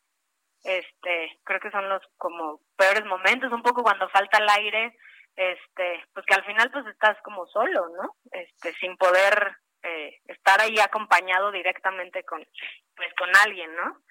este 0.65 1.39
creo 1.45 1.61
que 1.61 1.71
son 1.71 1.89
los 1.89 2.03
como 2.17 2.61
peores 2.77 3.05
momentos 3.05 3.53
un 3.53 3.63
poco 3.63 3.83
cuando 3.83 4.09
falta 4.09 4.39
el 4.39 4.49
aire 4.49 4.97
este 5.37 6.05
pues 6.13 6.27
que 6.27 6.35
al 6.35 6.45
final 6.45 6.71
pues 6.71 6.87
estás 6.87 7.17
como 7.23 7.47
solo 7.47 7.89
no 7.91 8.17
este 8.33 8.75
sin 8.75 8.97
poder 8.97 9.57
eh, 9.83 10.21
estar 10.27 10.61
ahí 10.61 10.79
acompañado 10.81 11.53
directamente 11.53 12.25
con 12.25 12.45
pues 12.97 13.09
con 13.17 13.29
alguien 13.37 13.75
no 13.77 14.03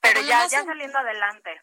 pero 0.00 0.20
ya 0.20 0.46
ya 0.46 0.64
saliendo 0.64 0.98
adelante 0.98 1.62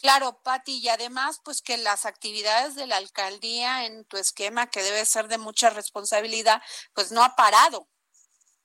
Claro, 0.00 0.40
Pati, 0.42 0.78
y 0.78 0.88
además, 0.88 1.42
pues 1.44 1.60
que 1.60 1.76
las 1.76 2.06
actividades 2.06 2.74
de 2.74 2.86
la 2.86 2.96
alcaldía 2.96 3.84
en 3.84 4.06
tu 4.06 4.16
esquema, 4.16 4.68
que 4.68 4.80
debe 4.82 5.04
ser 5.04 5.28
de 5.28 5.36
mucha 5.36 5.68
responsabilidad, 5.68 6.62
pues 6.94 7.12
no 7.12 7.22
ha 7.22 7.36
parado. 7.36 7.86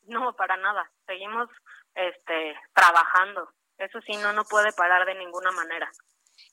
No, 0.04 0.34
para 0.38 0.56
nada. 0.56 0.90
Seguimos 1.06 1.50
este, 1.94 2.58
trabajando. 2.74 3.52
Eso 3.78 4.00
sí, 4.06 4.16
no, 4.18 4.34
no 4.34 4.46
puede 4.46 4.72
parar 4.74 5.06
de 5.06 5.16
ninguna 5.16 5.52
manera. 5.52 5.92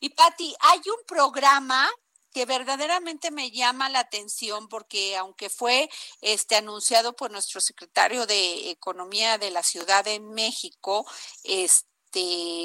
Y 0.00 0.11
Patti, 0.11 0.55
hay 0.61 0.81
un 0.87 1.05
programa 1.07 1.88
que 2.33 2.47
verdaderamente 2.47 3.31
me 3.31 3.50
llama 3.50 3.88
la 3.88 4.00
atención 4.00 4.69
porque 4.69 5.17
aunque 5.17 5.50
fue 5.50 5.91
este 6.21 6.57
anunciado 6.57 7.14
por 7.14 7.31
nuestro 7.31 7.61
secretario 7.61 8.26
de 8.26 8.71
Economía 8.71 9.38
de 9.38 9.50
la 9.50 9.62
Ciudad 9.62 10.05
de 10.05 10.19
México, 10.19 11.07
este 11.45 11.87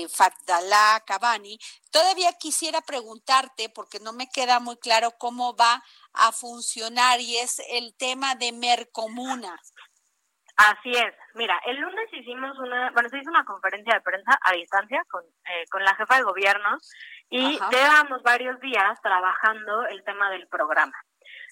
Fadala 0.10 1.04
Cabani. 1.06 1.58
Todavía 1.90 2.34
quisiera 2.34 2.82
preguntarte, 2.82 3.70
porque 3.70 4.00
no 4.00 4.12
me 4.12 4.30
queda 4.30 4.60
muy 4.60 4.78
claro 4.78 5.12
cómo 5.18 5.56
va 5.56 5.84
a 6.14 6.32
funcionar, 6.32 7.22
y 7.22 7.38
es 7.38 7.62
el 7.70 7.96
tema 7.96 8.36
de 8.36 8.52
Mercomuna. 8.52 9.58
Así 10.58 10.92
es. 10.92 11.14
Mira, 11.36 11.60
el 11.68 11.78
lunes 11.78 12.12
hicimos 12.14 12.58
una, 12.58 12.90
bueno, 12.92 13.10
se 13.10 13.20
hizo 13.20 13.30
una 13.30 13.46
conferencia 13.46 13.94
de 13.94 14.02
prensa 14.02 14.40
a 14.42 14.54
distancia 14.54 15.04
con, 15.10 15.24
eh, 15.24 15.66
con 15.70 15.84
la 15.84 15.94
jefa 15.96 16.18
de 16.18 16.24
gobierno 16.24 16.78
y 17.30 17.60
llevamos 17.72 18.24
varios 18.24 18.60
días 18.60 19.00
trabajando 19.04 19.86
el 19.86 20.04
tema 20.04 20.32
del 20.32 20.48
programa. 20.48 20.96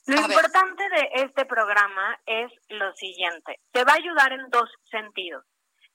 Lo 0.08 0.16
importante 0.16 0.90
de 0.90 1.10
este 1.24 1.46
programa 1.46 2.18
es 2.26 2.52
lo 2.70 2.94
siguiente. 2.94 3.60
Te 3.72 3.84
va 3.84 3.94
a 3.94 3.98
ayudar 3.98 4.34
en 4.34 4.50
dos 4.50 4.70
sentidos. 4.90 5.46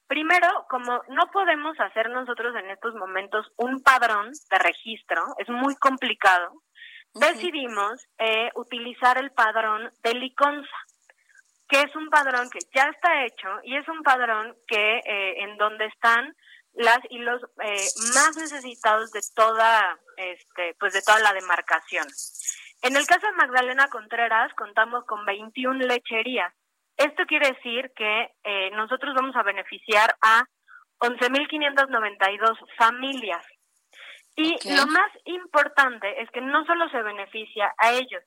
Primero, 0.06 0.66
como 0.68 1.02
no 1.08 1.30
podemos 1.32 1.78
hacer 1.80 2.10
nosotros 2.10 2.54
en 2.56 2.70
estos 2.70 2.94
momentos 2.94 3.52
un 3.56 3.82
padrón 3.82 4.30
de 4.50 4.58
registro, 4.58 5.22
es 5.38 5.48
muy 5.48 5.76
complicado, 5.76 6.62
decidimos 7.14 8.04
eh, 8.18 8.50
utilizar 8.54 9.18
el 9.18 9.30
padrón 9.32 9.92
de 10.02 10.14
Liconza 10.14 10.68
que 11.70 11.80
es 11.82 11.94
un 11.94 12.10
padrón 12.10 12.50
que 12.50 12.58
ya 12.74 12.82
está 12.84 13.24
hecho 13.24 13.48
y 13.62 13.76
es 13.76 13.86
un 13.88 14.02
padrón 14.02 14.56
que 14.66 14.98
eh, 14.98 15.44
en 15.44 15.56
donde 15.56 15.86
están 15.86 16.34
las 16.74 16.98
y 17.08 17.18
los 17.18 17.42
eh, 17.62 17.86
más 18.14 18.36
necesitados 18.36 19.12
de 19.12 19.20
toda 19.34 19.98
este 20.16 20.74
pues 20.78 20.92
de 20.92 21.02
toda 21.02 21.20
la 21.20 21.32
demarcación. 21.32 22.06
En 22.82 22.96
el 22.96 23.06
caso 23.06 23.26
de 23.26 23.32
Magdalena 23.32 23.88
Contreras 23.88 24.52
contamos 24.54 25.04
con 25.04 25.24
21 25.24 25.86
lecherías. 25.86 26.52
Esto 26.96 27.24
quiere 27.26 27.52
decir 27.52 27.92
que 27.94 28.30
eh, 28.42 28.70
nosotros 28.72 29.14
vamos 29.14 29.36
a 29.36 29.42
beneficiar 29.42 30.16
a 30.20 30.44
11.592 30.98 32.58
familias. 32.76 33.44
Y 34.36 34.56
lo 34.74 34.86
más 34.86 35.10
importante 35.24 36.22
es 36.22 36.30
que 36.30 36.40
no 36.40 36.64
solo 36.64 36.88
se 36.90 37.02
beneficia 37.02 37.72
a 37.78 37.92
ellos, 37.92 38.22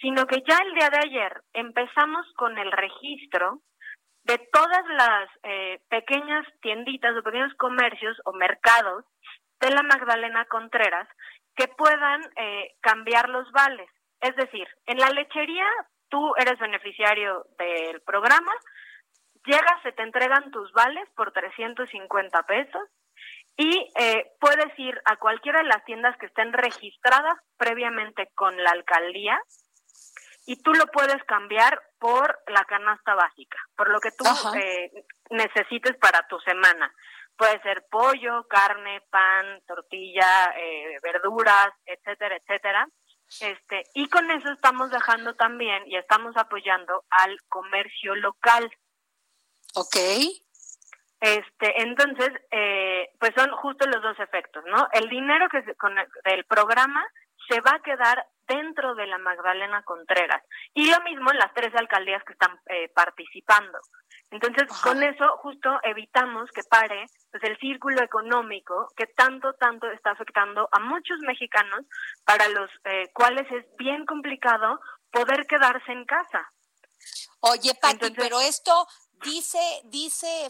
sino 0.00 0.26
que 0.26 0.42
ya 0.46 0.58
el 0.58 0.74
día 0.74 0.90
de 0.90 0.98
ayer 0.98 1.42
empezamos 1.52 2.26
con 2.36 2.56
el 2.58 2.70
registro 2.72 3.60
de 4.24 4.38
todas 4.52 4.84
las 4.90 5.28
eh, 5.42 5.80
pequeñas 5.88 6.46
tienditas 6.60 7.16
o 7.16 7.22
pequeños 7.22 7.54
comercios 7.54 8.16
o 8.24 8.32
mercados 8.32 9.04
de 9.60 9.70
la 9.70 9.82
Magdalena 9.82 10.44
Contreras 10.44 11.08
que 11.56 11.68
puedan 11.68 12.20
eh, 12.36 12.74
cambiar 12.80 13.28
los 13.28 13.50
vales. 13.52 13.88
Es 14.20 14.36
decir, 14.36 14.68
en 14.86 14.98
la 14.98 15.08
lechería 15.10 15.66
tú 16.08 16.34
eres 16.36 16.58
beneficiario 16.58 17.46
del 17.58 18.00
programa, 18.02 18.52
llegas, 19.44 19.82
se 19.82 19.92
te 19.92 20.02
entregan 20.02 20.50
tus 20.50 20.70
vales 20.72 21.08
por 21.16 21.32
350 21.32 22.42
pesos 22.44 22.82
y 23.56 23.90
eh, 23.98 24.30
puedes 24.40 24.78
ir 24.78 25.00
a 25.04 25.16
cualquiera 25.16 25.60
de 25.60 25.68
las 25.68 25.84
tiendas 25.84 26.16
que 26.18 26.26
estén 26.26 26.52
registradas 26.52 27.38
previamente 27.56 28.28
con 28.34 28.56
la 28.62 28.70
alcaldía 28.70 29.40
y 30.48 30.56
tú 30.62 30.72
lo 30.72 30.86
puedes 30.86 31.22
cambiar 31.24 31.78
por 31.98 32.40
la 32.46 32.64
canasta 32.64 33.14
básica, 33.14 33.58
por 33.76 33.90
lo 33.90 34.00
que 34.00 34.12
tú 34.12 34.24
eh, 34.56 35.04
necesites 35.28 35.94
para 35.98 36.26
tu 36.26 36.40
semana. 36.40 36.90
Puede 37.36 37.60
ser 37.60 37.84
pollo, 37.90 38.48
carne, 38.48 39.02
pan, 39.10 39.60
tortilla, 39.66 40.54
eh, 40.56 40.96
verduras, 41.02 41.68
etcétera, 41.84 42.36
etcétera. 42.36 42.88
Este, 43.40 43.82
y 43.92 44.08
con 44.08 44.30
eso 44.30 44.50
estamos 44.50 44.90
dejando 44.90 45.34
también 45.34 45.82
y 45.86 45.98
estamos 45.98 46.34
apoyando 46.38 47.04
al 47.10 47.38
comercio 47.50 48.14
local. 48.14 48.70
Ok. 49.74 49.96
Este, 51.20 51.82
entonces, 51.82 52.30
eh, 52.50 53.10
pues 53.20 53.32
son 53.36 53.50
justo 53.50 53.86
los 53.86 54.00
dos 54.02 54.18
efectos, 54.18 54.64
¿no? 54.64 54.88
El 54.92 55.10
dinero 55.10 55.46
que 55.50 55.74
con 55.74 55.98
el, 55.98 56.08
del 56.24 56.44
programa 56.46 57.06
se 57.50 57.60
va 57.60 57.72
a 57.72 57.82
quedar 57.82 58.26
dentro 58.48 58.94
de 58.94 59.06
la 59.06 59.18
Magdalena 59.18 59.82
Contreras. 59.82 60.42
Y 60.74 60.90
lo 60.90 61.00
mismo 61.02 61.30
en 61.30 61.38
las 61.38 61.52
tres 61.54 61.74
alcaldías 61.74 62.22
que 62.24 62.32
están 62.32 62.58
eh, 62.66 62.88
participando. 62.94 63.78
Entonces, 64.30 64.68
con 64.82 65.02
eso 65.02 65.24
justo 65.38 65.70
evitamos 65.82 66.50
que 66.50 66.62
pare 66.64 67.06
pues, 67.30 67.42
el 67.44 67.58
círculo 67.58 68.02
económico 68.02 68.88
que 68.96 69.06
tanto, 69.06 69.54
tanto 69.54 69.90
está 69.90 70.10
afectando 70.10 70.68
a 70.72 70.80
muchos 70.80 71.18
mexicanos 71.20 71.86
para 72.24 72.48
los 72.48 72.70
eh, 72.84 73.10
cuales 73.14 73.50
es 73.52 73.64
bien 73.78 74.04
complicado 74.04 74.80
poder 75.10 75.46
quedarse 75.46 75.92
en 75.92 76.04
casa. 76.04 76.50
Oye, 77.40 77.74
Pati, 77.80 78.10
pero 78.16 78.40
esto 78.40 78.86
dice, 79.22 79.58
dice 79.84 80.48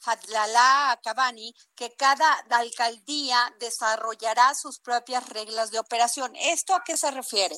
Fadlala 0.00 0.98
Cabani 1.02 1.54
que 1.76 1.94
cada 1.96 2.44
alcaldía 2.50 3.38
desarrollará 3.58 4.54
sus 4.54 4.80
propias 4.80 5.28
reglas 5.28 5.70
de 5.70 5.78
operación. 5.78 6.32
¿Esto 6.36 6.74
a 6.74 6.82
qué 6.84 6.96
se 6.96 7.10
refiere? 7.10 7.54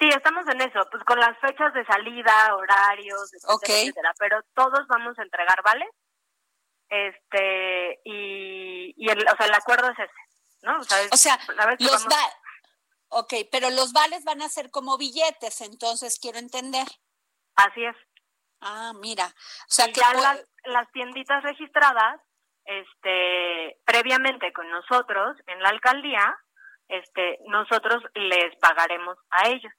Sí, 0.00 0.08
estamos 0.08 0.46
en 0.48 0.62
eso, 0.62 0.80
pues 0.90 1.04
con 1.04 1.18
las 1.20 1.38
fechas 1.40 1.74
de 1.74 1.84
salida, 1.84 2.56
horarios, 2.56 3.34
etcétera, 3.34 4.14
pero 4.18 4.40
todos 4.54 4.86
vamos 4.88 5.18
a 5.18 5.22
entregar 5.22 5.62
¿vale? 5.62 5.86
Este, 6.88 8.00
y, 8.04 8.94
y 8.96 9.10
el, 9.10 9.20
o 9.28 9.36
sea, 9.36 9.46
el 9.46 9.54
acuerdo 9.54 9.90
es 9.90 9.98
ese, 9.98 10.12
¿no? 10.62 10.78
O 10.78 10.82
sea, 10.82 10.98
o 11.12 11.16
sea 11.16 11.38
los 11.78 12.06
Ok, 13.12 13.34
pero 13.50 13.70
los 13.70 13.92
vales 13.92 14.24
van 14.24 14.40
a 14.40 14.48
ser 14.48 14.70
como 14.70 14.96
billetes, 14.96 15.60
entonces 15.60 16.18
quiero 16.20 16.38
entender. 16.38 16.86
Así 17.56 17.84
es. 17.84 17.96
Ah, 18.60 18.92
mira. 19.00 19.26
O 19.26 19.64
sea, 19.68 19.86
que 19.86 20.00
ya 20.00 20.12
las, 20.14 20.44
las 20.64 20.90
tienditas 20.92 21.42
registradas, 21.42 22.20
este, 22.64 23.78
previamente 23.84 24.52
con 24.52 24.68
nosotros 24.70 25.36
en 25.46 25.60
la 25.62 25.70
alcaldía, 25.70 26.36
este, 26.88 27.38
nosotros 27.46 28.02
les 28.14 28.54
pagaremos 28.56 29.16
a 29.30 29.48
ellos. 29.48 29.72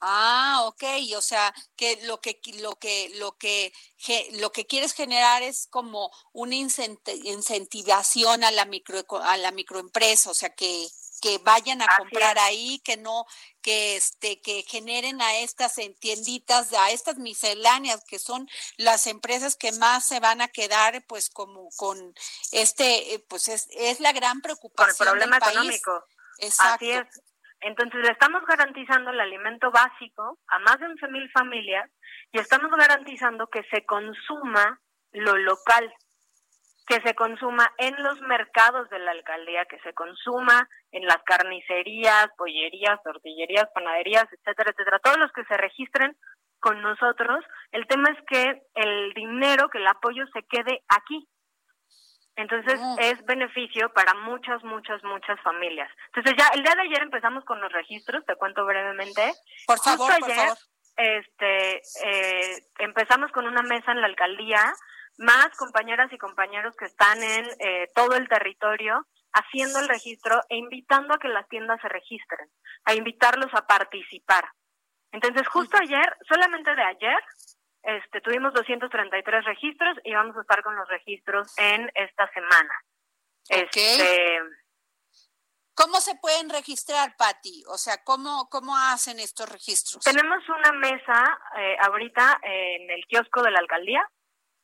Ah, 0.00 0.60
ok, 0.66 0.84
o 1.16 1.22
sea, 1.22 1.54
que 1.74 2.06
lo 2.06 2.20
que 2.20 2.38
lo 2.60 2.76
que 2.76 3.10
lo 3.18 3.38
que 3.38 3.72
lo 4.32 4.52
que 4.52 4.66
quieres 4.66 4.92
generar 4.92 5.42
es 5.42 5.66
como 5.68 6.10
una 6.32 6.54
incentivación 6.54 8.44
a 8.44 8.50
la 8.50 8.66
micro 8.66 9.02
a 9.22 9.38
la 9.38 9.52
microempresa, 9.52 10.30
o 10.30 10.34
sea, 10.34 10.50
que 10.50 10.86
que 11.22 11.38
vayan 11.38 11.80
a 11.80 11.86
comprar 11.96 12.38
ahí, 12.38 12.78
que 12.80 12.98
no, 12.98 13.24
que 13.66 13.96
este, 13.96 14.40
que 14.40 14.62
generen 14.62 15.20
a 15.20 15.38
estas 15.38 15.74
tienditas, 15.98 16.72
a 16.72 16.92
estas 16.92 17.18
misceláneas, 17.18 18.04
que 18.04 18.20
son 18.20 18.48
las 18.76 19.08
empresas 19.08 19.56
que 19.56 19.72
más 19.72 20.06
se 20.06 20.20
van 20.20 20.40
a 20.40 20.46
quedar, 20.46 21.02
pues 21.08 21.28
como 21.30 21.70
con 21.76 22.14
este, 22.52 23.14
eh, 23.14 23.24
pues 23.28 23.48
es, 23.48 23.66
es 23.72 23.98
la 23.98 24.12
gran 24.12 24.40
preocupación. 24.40 24.96
Con 24.96 25.08
el 25.08 25.10
problema 25.10 25.38
económico. 25.38 26.04
Exacto. 26.38 26.74
Así 26.76 26.92
es. 26.92 27.22
Entonces 27.58 28.04
le 28.04 28.12
estamos 28.12 28.46
garantizando 28.46 29.10
el 29.10 29.18
alimento 29.18 29.72
básico 29.72 30.38
a 30.46 30.60
más 30.60 30.78
de 30.78 30.86
11 30.86 31.08
mil 31.08 31.28
familias 31.32 31.90
y 32.30 32.38
estamos 32.38 32.70
garantizando 32.70 33.48
que 33.48 33.64
se 33.64 33.84
consuma 33.84 34.80
lo 35.10 35.36
local 35.38 35.92
que 36.86 37.00
se 37.00 37.14
consuma 37.14 37.72
en 37.78 38.00
los 38.02 38.20
mercados 38.22 38.88
de 38.90 39.00
la 39.00 39.10
alcaldía, 39.10 39.64
que 39.64 39.80
se 39.80 39.92
consuma 39.92 40.68
en 40.92 41.04
las 41.04 41.18
carnicerías, 41.24 42.28
pollerías, 42.38 43.02
tortillerías, 43.02 43.68
panaderías, 43.74 44.26
etcétera, 44.32 44.70
etcétera, 44.70 45.00
todos 45.00 45.18
los 45.18 45.32
que 45.32 45.44
se 45.44 45.56
registren 45.56 46.16
con 46.60 46.80
nosotros. 46.82 47.44
El 47.72 47.86
tema 47.88 48.10
es 48.10 48.18
que 48.28 48.62
el 48.74 49.12
dinero, 49.14 49.68
que 49.68 49.78
el 49.78 49.86
apoyo 49.86 50.24
se 50.32 50.42
quede 50.44 50.84
aquí. 50.88 51.28
Entonces 52.36 52.78
mm. 52.78 52.96
es 53.00 53.24
beneficio 53.24 53.92
para 53.92 54.14
muchas, 54.14 54.62
muchas, 54.62 55.02
muchas 55.02 55.40
familias. 55.40 55.90
Entonces 56.08 56.34
ya 56.38 56.48
el 56.54 56.62
día 56.62 56.74
de 56.76 56.82
ayer 56.82 57.02
empezamos 57.02 57.44
con 57.44 57.60
los 57.60 57.72
registros, 57.72 58.24
te 58.26 58.36
cuento 58.36 58.64
brevemente. 58.64 59.32
Por 59.66 59.78
favor, 59.78 60.10
por 60.20 60.32
favor. 60.32 60.56
Este, 60.96 61.76
eh, 62.04 62.62
empezamos 62.78 63.30
con 63.32 63.46
una 63.46 63.62
mesa 63.62 63.92
en 63.92 64.00
la 64.00 64.06
alcaldía 64.06 64.72
más 65.18 65.48
compañeras 65.56 66.12
y 66.12 66.18
compañeros 66.18 66.74
que 66.76 66.86
están 66.86 67.22
en 67.22 67.46
eh, 67.58 67.90
todo 67.94 68.16
el 68.16 68.28
territorio 68.28 69.06
haciendo 69.32 69.80
el 69.80 69.88
registro 69.88 70.42
e 70.48 70.56
invitando 70.56 71.14
a 71.14 71.18
que 71.18 71.28
las 71.28 71.48
tiendas 71.48 71.80
se 71.80 71.88
registren, 71.88 72.48
a 72.84 72.94
invitarlos 72.94 73.52
a 73.54 73.66
participar. 73.66 74.44
Entonces, 75.12 75.46
justo 75.48 75.76
ayer, 75.76 76.16
solamente 76.28 76.74
de 76.74 76.82
ayer, 76.82 77.22
este, 77.82 78.20
tuvimos 78.20 78.52
233 78.54 79.44
registros 79.44 79.96
y 80.04 80.12
vamos 80.12 80.36
a 80.36 80.40
estar 80.40 80.62
con 80.62 80.74
los 80.74 80.88
registros 80.88 81.52
en 81.58 81.90
esta 81.94 82.30
semana. 82.32 82.74
Este, 83.48 84.40
¿Cómo 85.74 86.00
se 86.00 86.16
pueden 86.16 86.48
registrar, 86.48 87.14
Patti? 87.16 87.62
O 87.68 87.76
sea, 87.76 88.02
¿cómo, 88.02 88.48
¿cómo 88.50 88.76
hacen 88.76 89.20
estos 89.20 89.48
registros? 89.48 90.02
Tenemos 90.02 90.42
una 90.48 90.72
mesa 90.72 91.38
eh, 91.58 91.76
ahorita 91.82 92.40
en 92.42 92.90
el 92.90 93.06
kiosco 93.06 93.42
de 93.42 93.50
la 93.50 93.60
alcaldía 93.60 94.02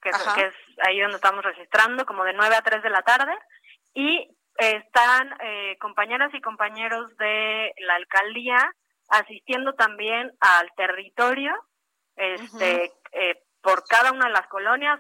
que 0.02 0.10
es, 0.10 0.54
ahí 0.86 1.00
donde 1.00 1.16
estamos 1.16 1.44
registrando, 1.44 2.04
como 2.04 2.24
de 2.24 2.32
9 2.32 2.54
a 2.54 2.62
3 2.62 2.82
de 2.82 2.90
la 2.90 3.02
tarde, 3.02 3.32
y 3.94 4.28
están 4.56 5.34
eh, 5.40 5.76
compañeras 5.78 6.32
y 6.34 6.40
compañeros 6.40 7.16
de 7.16 7.74
la 7.78 7.94
alcaldía 7.94 8.58
asistiendo 9.08 9.74
también 9.74 10.32
al 10.40 10.70
territorio, 10.76 11.54
este, 12.16 12.92
eh, 13.12 13.42
por 13.60 13.84
cada 13.84 14.12
una 14.12 14.26
de 14.26 14.32
las 14.32 14.46
colonias, 14.48 14.98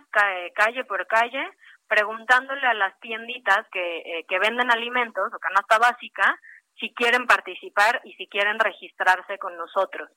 calle 0.54 0.84
por 0.84 1.06
calle, 1.06 1.50
preguntándole 1.88 2.66
a 2.66 2.74
las 2.74 2.98
tienditas 3.00 3.66
que, 3.70 3.98
eh, 3.98 4.24
que 4.28 4.38
venden 4.38 4.70
alimentos 4.70 5.32
o 5.32 5.38
canasta 5.38 5.78
básica 5.78 6.38
si 6.78 6.92
quieren 6.94 7.26
participar 7.26 8.00
y 8.04 8.14
si 8.14 8.26
quieren 8.28 8.58
registrarse 8.58 9.38
con 9.38 9.56
nosotros. 9.56 10.10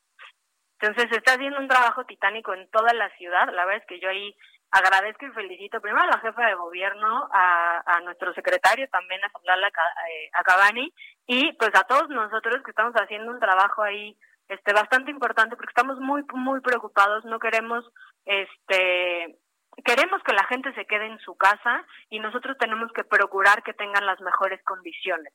Entonces 0.79 1.09
se 1.09 1.17
está 1.17 1.33
haciendo 1.33 1.59
un 1.59 1.67
trabajo 1.67 2.05
titánico 2.05 2.53
en 2.53 2.69
toda 2.69 2.93
la 2.93 3.09
ciudad. 3.17 3.47
La 3.53 3.65
verdad 3.65 3.81
es 3.81 3.87
que 3.87 3.99
yo 3.99 4.09
ahí 4.09 4.35
agradezco 4.75 5.25
y 5.25 5.31
felicito 5.31 5.79
primero 5.79 6.03
a 6.03 6.07
la 6.07 6.19
jefa 6.19 6.47
de 6.47 6.55
gobierno, 6.55 7.29
a, 7.31 7.81
a 7.85 8.01
nuestro 8.01 8.33
secretario 8.33 8.87
también, 8.89 9.21
a 9.23 9.31
Lala 9.45 9.67
eh, 9.67 10.29
a 10.33 10.43
Cabani, 10.43 10.93
y 11.25 11.53
pues 11.53 11.71
a 11.75 11.83
todos 11.83 12.09
nosotros 12.09 12.61
que 12.63 12.71
estamos 12.71 12.93
haciendo 12.95 13.31
un 13.31 13.39
trabajo 13.39 13.83
ahí 13.83 14.17
este 14.49 14.73
bastante 14.73 15.11
importante 15.11 15.55
porque 15.55 15.71
estamos 15.71 15.97
muy 15.99 16.23
muy 16.33 16.59
preocupados, 16.59 17.23
no 17.23 17.39
queremos 17.39 17.85
este 18.25 19.39
queremos 19.83 20.21
que 20.23 20.33
la 20.33 20.45
gente 20.45 20.73
se 20.73 20.85
quede 20.85 21.07
en 21.07 21.19
su 21.19 21.35
casa 21.35 21.85
y 22.09 22.19
nosotros 22.19 22.57
tenemos 22.59 22.91
que 22.93 23.05
procurar 23.05 23.63
que 23.63 23.73
tengan 23.73 24.05
las 24.05 24.19
mejores 24.19 24.61
condiciones. 24.65 25.33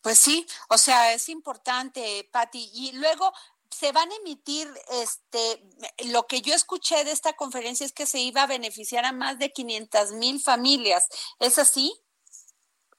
Pues 0.00 0.18
sí, 0.18 0.46
o 0.68 0.76
sea, 0.76 1.14
es 1.14 1.30
importante, 1.30 2.28
Patti. 2.30 2.68
Y 2.74 3.00
luego 3.00 3.32
se 3.74 3.90
van 3.92 4.10
a 4.10 4.16
emitir, 4.16 4.68
este, 5.02 5.60
lo 6.12 6.26
que 6.28 6.40
yo 6.42 6.54
escuché 6.54 7.04
de 7.04 7.10
esta 7.10 7.32
conferencia 7.32 7.84
es 7.84 7.92
que 7.92 8.06
se 8.06 8.20
iba 8.20 8.42
a 8.42 8.46
beneficiar 8.46 9.04
a 9.04 9.12
más 9.12 9.38
de 9.38 9.50
500 9.50 10.12
mil 10.12 10.40
familias. 10.40 11.08
¿Es 11.40 11.58
así? 11.58 11.92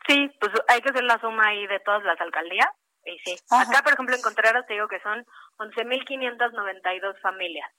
Sí, 0.07 0.29
pues 0.39 0.51
hay 0.67 0.81
que 0.81 0.89
hacer 0.89 1.03
la 1.03 1.19
suma 1.19 1.47
ahí 1.47 1.65
de 1.67 1.79
todas 1.79 2.03
las 2.03 2.19
alcaldías. 2.19 2.67
Y 3.05 3.17
sí. 3.19 3.37
Acá, 3.49 3.81
por 3.83 3.93
ejemplo, 3.93 4.15
en 4.15 4.21
Contreras 4.21 4.65
te 4.67 4.73
digo 4.73 4.87
que 4.87 4.99
son 4.99 5.25
11.592 5.57 7.21
familias. 7.21 7.71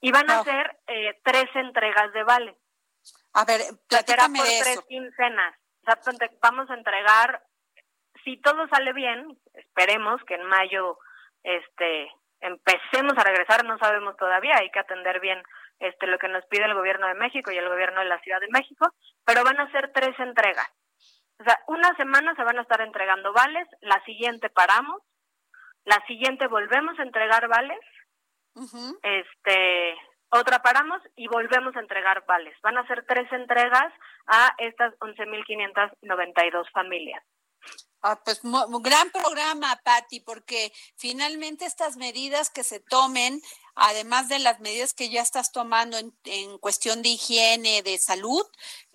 Y 0.00 0.12
van 0.12 0.30
a 0.30 0.44
ser 0.44 0.78
eh, 0.86 1.20
tres 1.24 1.46
entregas 1.54 2.12
de 2.12 2.22
vale. 2.22 2.56
A 3.32 3.44
ver, 3.44 3.60
platícame 3.88 4.38
por 4.38 4.46
tres 4.46 4.80
quincenas. 4.88 5.56
O 5.82 5.84
sea, 5.84 6.28
vamos 6.42 6.70
a 6.70 6.74
entregar, 6.74 7.42
si 8.24 8.40
todo 8.40 8.68
sale 8.68 8.92
bien, 8.92 9.38
esperemos 9.54 10.22
que 10.24 10.34
en 10.34 10.44
mayo 10.44 10.98
este 11.42 12.10
empecemos 12.40 13.14
a 13.16 13.24
regresar, 13.24 13.64
no 13.64 13.78
sabemos 13.78 14.16
todavía, 14.16 14.56
hay 14.56 14.70
que 14.70 14.78
atender 14.78 15.20
bien 15.20 15.42
este 15.78 16.06
lo 16.06 16.18
que 16.18 16.28
nos 16.28 16.44
pide 16.46 16.64
el 16.64 16.74
gobierno 16.74 17.06
de 17.06 17.14
México 17.14 17.50
y 17.50 17.56
el 17.56 17.68
gobierno 17.68 18.00
de 18.00 18.06
la 18.06 18.20
Ciudad 18.20 18.40
de 18.40 18.48
México, 18.50 18.92
pero 19.24 19.44
van 19.44 19.60
a 19.60 19.70
ser 19.70 19.92
tres 19.92 20.18
entregas. 20.18 20.68
O 21.40 21.44
sea, 21.44 21.58
una 21.68 21.94
semana 21.96 22.34
se 22.34 22.42
van 22.42 22.58
a 22.58 22.62
estar 22.62 22.80
entregando 22.80 23.32
vales, 23.32 23.68
la 23.80 24.02
siguiente 24.04 24.50
paramos, 24.50 25.02
la 25.84 26.04
siguiente 26.06 26.48
volvemos 26.48 26.98
a 26.98 27.02
entregar 27.02 27.46
vales, 27.48 27.78
este, 29.02 29.96
otra 30.30 30.58
paramos 30.58 31.00
y 31.16 31.28
volvemos 31.28 31.76
a 31.76 31.80
entregar 31.80 32.24
vales. 32.26 32.56
Van 32.62 32.76
a 32.76 32.86
ser 32.86 33.04
tres 33.06 33.32
entregas 33.32 33.92
a 34.26 34.54
estas 34.58 34.92
11.592 34.98 36.70
familias. 36.72 37.22
Ah, 38.00 38.20
pues 38.24 38.44
un 38.44 38.82
gran 38.82 39.10
programa, 39.10 39.80
Patti, 39.84 40.20
porque 40.20 40.70
finalmente 40.96 41.64
estas 41.64 41.96
medidas 41.96 42.48
que 42.48 42.62
se 42.62 42.78
tomen, 42.78 43.40
además 43.74 44.28
de 44.28 44.38
las 44.38 44.60
medidas 44.60 44.94
que 44.94 45.10
ya 45.10 45.20
estás 45.20 45.50
tomando 45.50 45.98
en, 45.98 46.12
en, 46.24 46.58
cuestión 46.58 47.02
de 47.02 47.08
higiene, 47.08 47.82
de 47.82 47.98
salud, 47.98 48.44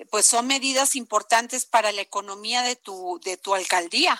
pues 0.10 0.26
son 0.26 0.48
medidas 0.48 0.96
importantes 0.96 1.66
para 1.66 1.92
la 1.92 2.02
economía 2.02 2.62
de 2.62 2.78
tu, 2.78 3.20
de 3.26 3.36
tu 3.36 3.54
alcaldía. 3.54 4.16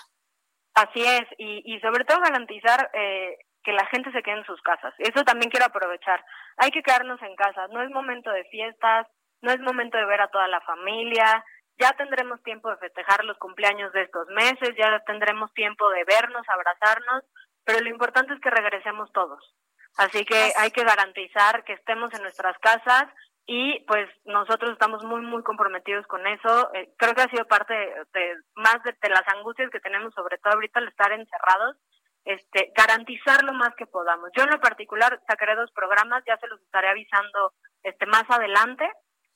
Así 0.74 1.00
es, 1.00 1.24
y, 1.38 1.62
y 1.64 1.80
sobre 1.80 2.04
todo 2.04 2.20
garantizar 2.20 2.90
eh, 2.92 3.38
que 3.62 3.72
la 3.72 3.86
gente 3.86 4.12
se 4.12 4.22
quede 4.22 4.38
en 4.38 4.44
sus 4.44 4.60
casas. 4.60 4.92
Eso 4.98 5.24
también 5.24 5.50
quiero 5.50 5.64
aprovechar. 5.66 6.22
Hay 6.58 6.70
que 6.70 6.82
quedarnos 6.82 7.22
en 7.22 7.34
casa, 7.36 7.68
no 7.68 7.82
es 7.82 7.90
momento 7.90 8.30
de 8.30 8.44
fiestas, 8.44 9.06
no 9.40 9.50
es 9.50 9.60
momento 9.60 9.96
de 9.96 10.04
ver 10.04 10.20
a 10.20 10.28
toda 10.28 10.46
la 10.48 10.60
familia, 10.60 11.42
ya 11.78 11.92
tendremos 11.92 12.42
tiempo 12.42 12.70
de 12.70 12.76
festejar 12.76 13.24
los 13.24 13.38
cumpleaños 13.38 13.92
de 13.92 14.02
estos 14.02 14.28
meses, 14.28 14.74
ya 14.78 15.00
tendremos 15.06 15.52
tiempo 15.54 15.88
de 15.90 16.04
vernos, 16.04 16.46
abrazarnos, 16.48 17.24
pero 17.64 17.80
lo 17.80 17.88
importante 17.88 18.34
es 18.34 18.40
que 18.40 18.50
regresemos 18.50 19.10
todos. 19.12 19.54
Así 19.96 20.24
que 20.24 20.52
hay 20.58 20.70
que 20.70 20.84
garantizar 20.84 21.64
que 21.64 21.74
estemos 21.74 22.12
en 22.14 22.22
nuestras 22.22 22.58
casas 22.58 23.06
y 23.46 23.84
pues 23.86 24.08
nosotros 24.24 24.72
estamos 24.72 25.04
muy, 25.04 25.20
muy 25.20 25.42
comprometidos 25.42 26.06
con 26.06 26.26
eso. 26.26 26.72
Eh, 26.74 26.92
creo 26.96 27.14
que 27.14 27.22
ha 27.22 27.30
sido 27.30 27.46
parte 27.46 27.74
de, 27.74 28.36
más 28.54 28.78
de, 28.82 29.08
las 29.08 29.26
angustias 29.28 29.70
que 29.70 29.80
tenemos, 29.80 30.14
sobre 30.14 30.38
todo 30.38 30.54
ahorita 30.54 30.80
al 30.80 30.88
estar 30.88 31.12
encerrados, 31.12 31.76
este, 32.24 32.72
garantizar 32.74 33.44
lo 33.44 33.52
más 33.52 33.74
que 33.76 33.86
podamos. 33.86 34.30
Yo 34.36 34.44
en 34.44 34.50
lo 34.50 34.60
particular 34.60 35.20
sacaré 35.28 35.54
dos 35.54 35.70
programas, 35.72 36.24
ya 36.26 36.38
se 36.38 36.48
los 36.48 36.60
estaré 36.62 36.88
avisando 36.88 37.52
este, 37.82 38.06
más 38.06 38.24
adelante, 38.28 38.90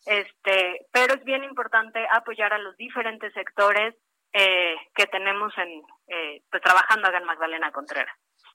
este, 0.08 0.86
pero 0.90 1.14
es 1.14 1.24
bien 1.24 1.44
importante 1.44 2.04
apoyar 2.10 2.52
a 2.52 2.58
los 2.58 2.76
diferentes 2.76 3.32
sectores 3.34 3.94
eh, 4.32 4.74
que 4.94 5.06
tenemos 5.06 5.52
en 5.58 5.82
eh, 6.08 6.42
pues 6.50 6.62
trabajando 6.62 7.08
acá 7.08 7.18
en 7.18 7.24
Magdalena 7.24 7.72
Contreras. 7.72 8.14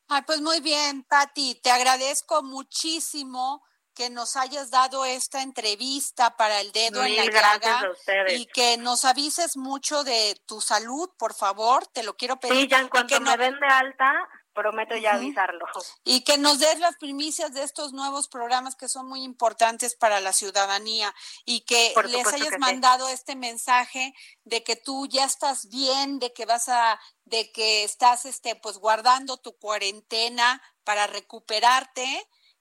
Ay, 0.10 0.22
pues 0.26 0.42
muy 0.42 0.60
bien, 0.62 1.04
Patti, 1.04 1.60
te 1.62 1.72
agradezco 1.72 2.44
muchísimo 2.44 3.64
que 3.96 4.10
nos 4.10 4.36
hayas 4.36 4.72
dado 4.72 5.06
esta 5.06 5.44
entrevista 5.44 6.36
para 6.36 6.62
el 6.62 6.72
dedo 6.72 7.04
en 7.04 7.16
la 7.16 7.26
llaga 7.26 7.92
y 8.30 8.48
que 8.48 8.78
nos 8.78 9.06
avises 9.06 9.56
mucho 9.56 10.04
de 10.04 10.36
tu 10.48 10.62
salud, 10.62 11.10
por 11.18 11.34
favor, 11.34 11.86
te 11.88 12.04
lo 12.04 12.16
quiero 12.16 12.38
pedir. 12.38 12.62
Sí, 12.62 12.68
ya 12.68 12.80
en 12.80 12.90
cuanto 12.90 13.20
me 13.22 13.38
den 13.38 13.60
de 13.60 13.68
alta, 13.68 14.28
prometo 14.54 14.96
ya 14.96 15.16
avisarlo. 15.16 15.66
Y 16.04 16.24
que 16.24 16.38
nos 16.38 16.60
des 16.60 16.80
las 16.80 16.98
primicias 16.98 17.54
de 17.54 17.64
estos 17.64 17.94
nuevos 17.94 18.28
programas 18.28 18.76
que 18.76 18.88
son 18.88 19.08
muy 19.08 19.24
importantes 19.24 19.96
para 19.96 20.20
la 20.20 20.34
ciudadanía 20.34 21.14
y 21.46 21.62
que 21.62 21.94
les 22.06 22.34
hayas 22.34 22.58
mandado 22.60 23.10
este 23.10 23.36
mensaje 23.36 24.14
de 24.44 24.64
que 24.64 24.76
tú 24.76 25.08
ya 25.08 25.26
estás 25.26 25.70
bien, 25.70 26.20
de 26.20 26.32
que 26.34 26.46
vas 26.46 26.70
a, 26.70 27.00
de 27.26 27.52
que 27.52 27.84
estás 27.84 28.26
este 28.26 28.56
pues 28.56 28.78
guardando 28.78 29.38
tu 29.38 29.58
cuarentena 29.58 30.62
para 30.84 31.08
recuperarte 31.08 32.06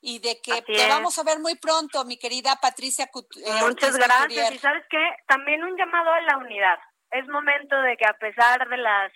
y 0.01 0.19
de 0.19 0.41
que 0.41 0.63
te 0.63 0.89
vamos 0.89 1.17
a 1.19 1.23
ver 1.23 1.39
muy 1.39 1.57
pronto, 1.57 2.05
mi 2.05 2.19
querida 2.19 2.57
Patricia. 2.61 3.05
Eh, 3.05 3.51
Muchas 3.61 3.97
gracias. 3.97 4.53
Y 4.53 4.59
sabes 4.59 4.85
qué, 4.91 4.99
también 5.29 5.63
un 5.63 5.77
llamado 5.77 6.13
a 6.13 6.21
la 6.23 6.39
unidad. 6.39 6.79
Es 7.13 7.29
momento 7.29 7.81
de 7.83 7.97
que 7.97 8.07
a 8.07 8.15
pesar 8.15 8.69
de 8.69 8.79
las 8.79 9.13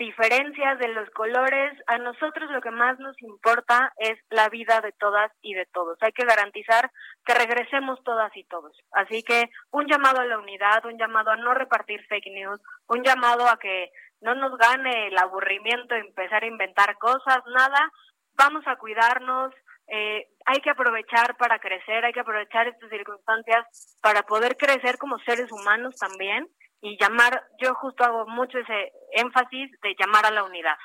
diferencias 0.00 0.78
de 0.78 0.88
los 0.88 1.10
colores, 1.10 1.78
a 1.86 1.98
nosotros 1.98 2.50
lo 2.50 2.62
que 2.62 2.70
más 2.70 2.98
nos 2.98 3.20
importa 3.20 3.92
es 3.98 4.18
la 4.30 4.48
vida 4.48 4.80
de 4.80 4.92
todas 4.92 5.30
y 5.42 5.52
de 5.52 5.66
todos. 5.66 5.98
Hay 6.00 6.12
que 6.12 6.24
garantizar 6.24 6.90
que 7.26 7.34
regresemos 7.34 8.02
todas 8.02 8.34
y 8.34 8.44
todos. 8.44 8.72
Así 8.92 9.22
que 9.22 9.50
un 9.70 9.86
llamado 9.86 10.20
a 10.20 10.24
la 10.24 10.38
unidad, 10.38 10.86
un 10.86 10.98
llamado 10.98 11.30
a 11.30 11.36
no 11.36 11.52
repartir 11.52 12.00
fake 12.08 12.32
news, 12.32 12.60
un 12.88 13.04
llamado 13.04 13.46
a 13.46 13.58
que 13.58 13.90
no 14.22 14.34
nos 14.34 14.56
gane 14.56 15.08
el 15.08 15.18
aburrimiento 15.18 15.94
de 15.94 16.00
empezar 16.00 16.44
a 16.44 16.48
inventar 16.48 16.96
cosas, 16.96 17.40
nada. 17.54 17.92
Vamos 18.36 18.64
a 18.66 18.76
cuidarnos, 18.76 19.52
eh, 19.88 20.28
hay 20.46 20.60
que 20.62 20.70
aprovechar 20.70 21.36
para 21.36 21.58
crecer, 21.58 22.06
hay 22.06 22.14
que 22.14 22.20
aprovechar 22.20 22.68
estas 22.68 22.88
circunstancias 22.88 23.98
para 24.00 24.22
poder 24.22 24.56
crecer 24.56 24.96
como 24.96 25.18
seres 25.18 25.52
humanos 25.52 25.94
también 25.98 26.48
y 26.82 26.96
llamar, 27.00 27.46
yo 27.60 27.74
justo 27.74 28.04
hago 28.04 28.26
mucho 28.26 28.58
ese 28.58 28.92
énfasis 29.12 29.70
de 29.82 29.94
llamar 29.98 30.26
a 30.26 30.30
la 30.30 30.44
unidad. 30.44 30.76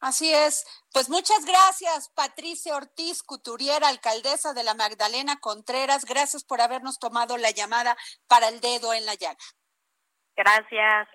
Así 0.00 0.32
es. 0.34 0.66
Pues 0.92 1.08
muchas 1.08 1.44
gracias, 1.46 2.10
Patricia 2.10 2.76
Ortiz 2.76 3.22
Couturier, 3.22 3.82
alcaldesa 3.84 4.52
de 4.52 4.62
la 4.62 4.74
Magdalena 4.74 5.40
Contreras. 5.40 6.04
Gracias 6.04 6.44
por 6.44 6.60
habernos 6.60 6.98
tomado 6.98 7.38
la 7.38 7.50
llamada 7.50 7.96
para 8.26 8.48
el 8.48 8.60
dedo 8.60 8.92
en 8.92 9.06
la 9.06 9.14
llaga. 9.14 9.38
Gracias. 10.36 11.08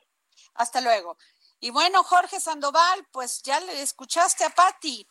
Hasta 0.56 0.82
luego. 0.82 1.18
Y 1.60 1.72
bueno, 1.72 2.04
Jorge 2.04 2.40
Sandoval, 2.40 3.06
pues 3.12 3.44
ya 3.44 3.60
le 3.60 3.82
escuchaste 3.82 4.46
a 4.46 4.50
Patti. 4.50 5.06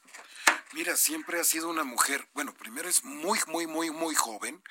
Mira, 0.73 0.97
siempre 0.97 1.41
ha 1.41 1.45
sido 1.45 1.69
una 1.71 1.85
mujer, 1.85 2.29
bueno, 2.35 2.55
primero 2.55 2.89
es 2.89 3.03
muy, 3.03 3.39
muy, 3.47 3.67
muy, 3.67 3.91
muy 3.91 4.15
joven, 4.15 4.63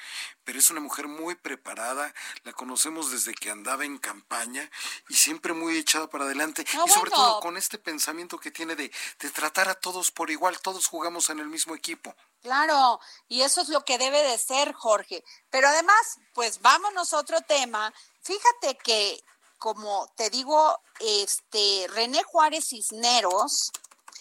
pero 0.44 0.60
es 0.60 0.70
una 0.70 0.80
mujer 0.80 1.08
muy 1.08 1.34
preparada, 1.36 2.14
la 2.44 2.54
conocemos 2.54 3.10
desde 3.10 3.34
que 3.34 3.50
andaba 3.50 3.84
en 3.84 3.98
campaña 3.98 4.70
y 5.10 5.16
siempre 5.16 5.54
muy 5.54 5.76
echada 5.76 6.08
para 6.08 6.26
adelante 6.26 6.64
ah, 6.74 6.84
y 6.86 6.90
sobre 6.92 7.10
todo 7.10 7.40
con 7.40 7.58
este 7.58 7.80
pensamiento 7.80 8.38
que 8.38 8.52
tiene 8.52 8.76
de, 8.76 8.92
de 9.20 9.30
tratar 9.32 9.70
a 9.70 9.76
todos 9.76 10.12
por 10.12 10.30
igual, 10.30 10.60
todos 10.62 10.86
jugamos 10.86 11.30
en 11.30 11.40
el 11.40 11.48
mismo 11.48 11.76
equipo. 11.76 12.16
Claro, 12.42 13.00
y 13.28 13.42
eso 13.42 13.62
es 13.62 13.70
lo 13.70 13.84
que 13.84 13.98
debe 13.98 14.22
de 14.22 14.38
ser, 14.38 14.74
Jorge. 14.74 15.24
Pero 15.50 15.68
además, 15.68 16.20
pues 16.34 16.62
vámonos 16.62 17.14
a 17.14 17.18
otro 17.18 17.42
tema. 17.42 17.94
Fíjate 18.22 18.78
que, 18.78 19.22
como 19.58 20.12
te 20.16 20.30
digo, 20.30 20.80
este 21.00 21.88
René 21.90 22.24
Juárez 22.24 22.68
Cisneros, 22.70 23.72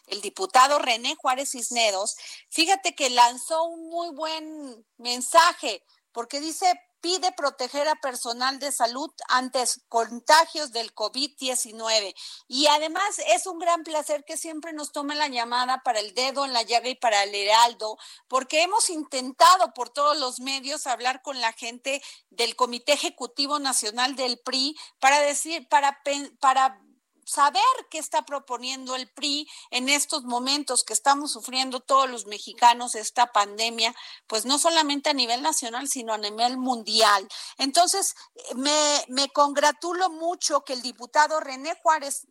el 0.07 0.21
diputado 0.21 0.79
René 0.79 1.15
Juárez 1.17 1.51
Cisneros, 1.51 2.17
fíjate 2.51 2.95
que 2.95 3.11
lanzó 3.11 3.65
un 3.65 3.89
muy 3.89 4.11
buen 4.11 4.87
mensaje, 4.97 5.85
porque 6.13 6.41
dice, 6.41 6.73
pide 7.07 7.31
proteger 7.33 7.87
a 7.89 7.95
personal 7.95 8.59
de 8.59 8.73
salud 8.73 9.11
ante 9.29 9.63
contagios 9.89 10.73
del 10.73 10.93
COVID-19. 10.93 12.15
Y 12.49 12.67
además 12.67 13.21
es 13.29 13.47
un 13.47 13.61
gran 13.61 13.85
placer 13.85 14.25
que 14.25 14.37
siempre 14.37 14.73
nos 14.73 14.91
tome 14.91 15.15
la 15.15 15.29
llamada 15.29 15.83
para 15.85 16.01
el 16.01 16.15
dedo 16.15 16.45
en 16.45 16.53
la 16.53 16.63
llaga 16.63 16.89
y 16.89 16.97
para 16.97 17.23
el 17.23 17.33
heraldo, 17.33 17.97
porque 18.27 18.63
hemos 18.63 18.91
intentado 18.91 19.73
por 19.73 19.91
todos 19.91 20.19
los 20.19 20.41
medios 20.41 20.89
hablar 20.89 21.23
con 21.23 21.41
la 21.41 21.53
gente 21.53 22.03
del 22.31 22.57
Comité 22.57 22.95
Ejecutivo 22.95 23.61
Nacional 23.61 24.17
del 24.17 24.39
PRI 24.39 24.77
para 24.99 25.21
decir, 25.21 25.69
para, 25.69 26.03
para 26.41 26.81
saber 27.27 27.63
qué 27.91 27.99
está 27.99 28.23
proponiendo 28.23 28.95
el 28.95 29.11
PRI 29.11 29.49
en 29.71 29.89
estos 29.89 30.23
momentos 30.23 30.85
que 30.85 30.93
estamos 30.93 31.33
sufriendo 31.33 31.81
todos 31.81 32.09
los 32.09 32.27
mexicanos 32.27 32.95
esta 32.95 33.33
pandemia, 33.33 33.95
pues 34.27 34.47
no 34.47 34.59
solamente 34.59 35.11
a 35.11 35.15
nivel 35.15 35.43
nacional, 35.43 35.89
sino 35.89 36.15
a 36.15 36.19
nivel 36.19 36.57
mundial. 36.57 37.29
Entonces, 37.59 38.15
me, 38.55 39.05
me 39.09 39.29
congratulo 39.31 40.09
mucho 40.09 40.63
que 40.63 40.73
el 40.73 40.83
diputado 40.83 41.41
René 41.41 41.77
Juárez, 41.83 42.29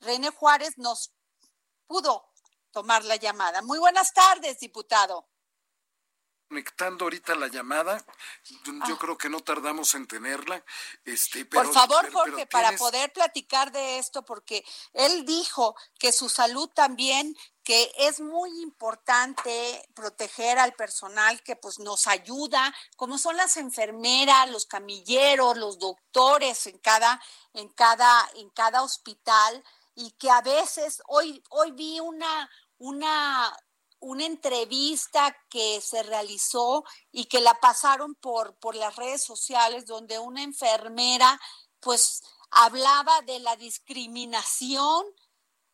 René 0.00 0.30
Juárez 0.30 0.78
nos 0.78 1.12
pudo 1.86 2.24
tomar 2.72 3.04
la 3.04 3.16
llamada. 3.16 3.60
Muy 3.62 3.78
buenas 3.78 4.12
tardes, 4.14 4.58
diputado 4.58 5.28
conectando 6.48 7.04
ahorita 7.04 7.34
la 7.34 7.48
llamada. 7.48 8.02
Yo 8.64 8.72
ah. 8.82 8.98
creo 8.98 9.18
que 9.18 9.28
no 9.28 9.40
tardamos 9.40 9.94
en 9.94 10.06
tenerla. 10.06 10.64
Este, 11.04 11.44
Por 11.44 11.70
favor, 11.72 12.10
Jorge, 12.10 12.46
para 12.46 12.72
poder 12.76 13.12
platicar 13.12 13.70
de 13.70 13.98
esto, 13.98 14.24
porque 14.24 14.64
él 14.94 15.24
dijo 15.26 15.76
que 15.98 16.10
su 16.10 16.28
salud 16.28 16.68
también, 16.74 17.36
que 17.62 17.92
es 17.98 18.20
muy 18.20 18.50
importante 18.62 19.86
proteger 19.94 20.58
al 20.58 20.72
personal 20.72 21.42
que 21.42 21.54
pues 21.54 21.78
nos 21.78 22.06
ayuda, 22.06 22.74
como 22.96 23.18
son 23.18 23.36
las 23.36 23.58
enfermeras, 23.58 24.50
los 24.50 24.64
camilleros, 24.64 25.58
los 25.58 25.78
doctores 25.78 26.66
en 26.66 26.78
cada, 26.78 27.20
en 27.52 27.68
cada, 27.68 28.28
en 28.36 28.48
cada 28.50 28.82
hospital, 28.82 29.62
y 29.94 30.12
que 30.12 30.30
a 30.30 30.40
veces 30.40 31.02
hoy, 31.08 31.42
hoy 31.50 31.72
vi 31.72 32.00
una, 32.00 32.48
una 32.78 33.54
una 34.00 34.26
entrevista 34.26 35.36
que 35.50 35.80
se 35.80 36.02
realizó 36.02 36.84
y 37.10 37.24
que 37.26 37.40
la 37.40 37.54
pasaron 37.54 38.14
por, 38.14 38.56
por 38.56 38.74
las 38.74 38.96
redes 38.96 39.22
sociales 39.22 39.86
donde 39.86 40.18
una 40.18 40.42
enfermera 40.42 41.40
pues 41.80 42.22
hablaba 42.50 43.20
de 43.22 43.40
la 43.40 43.56
discriminación 43.56 45.04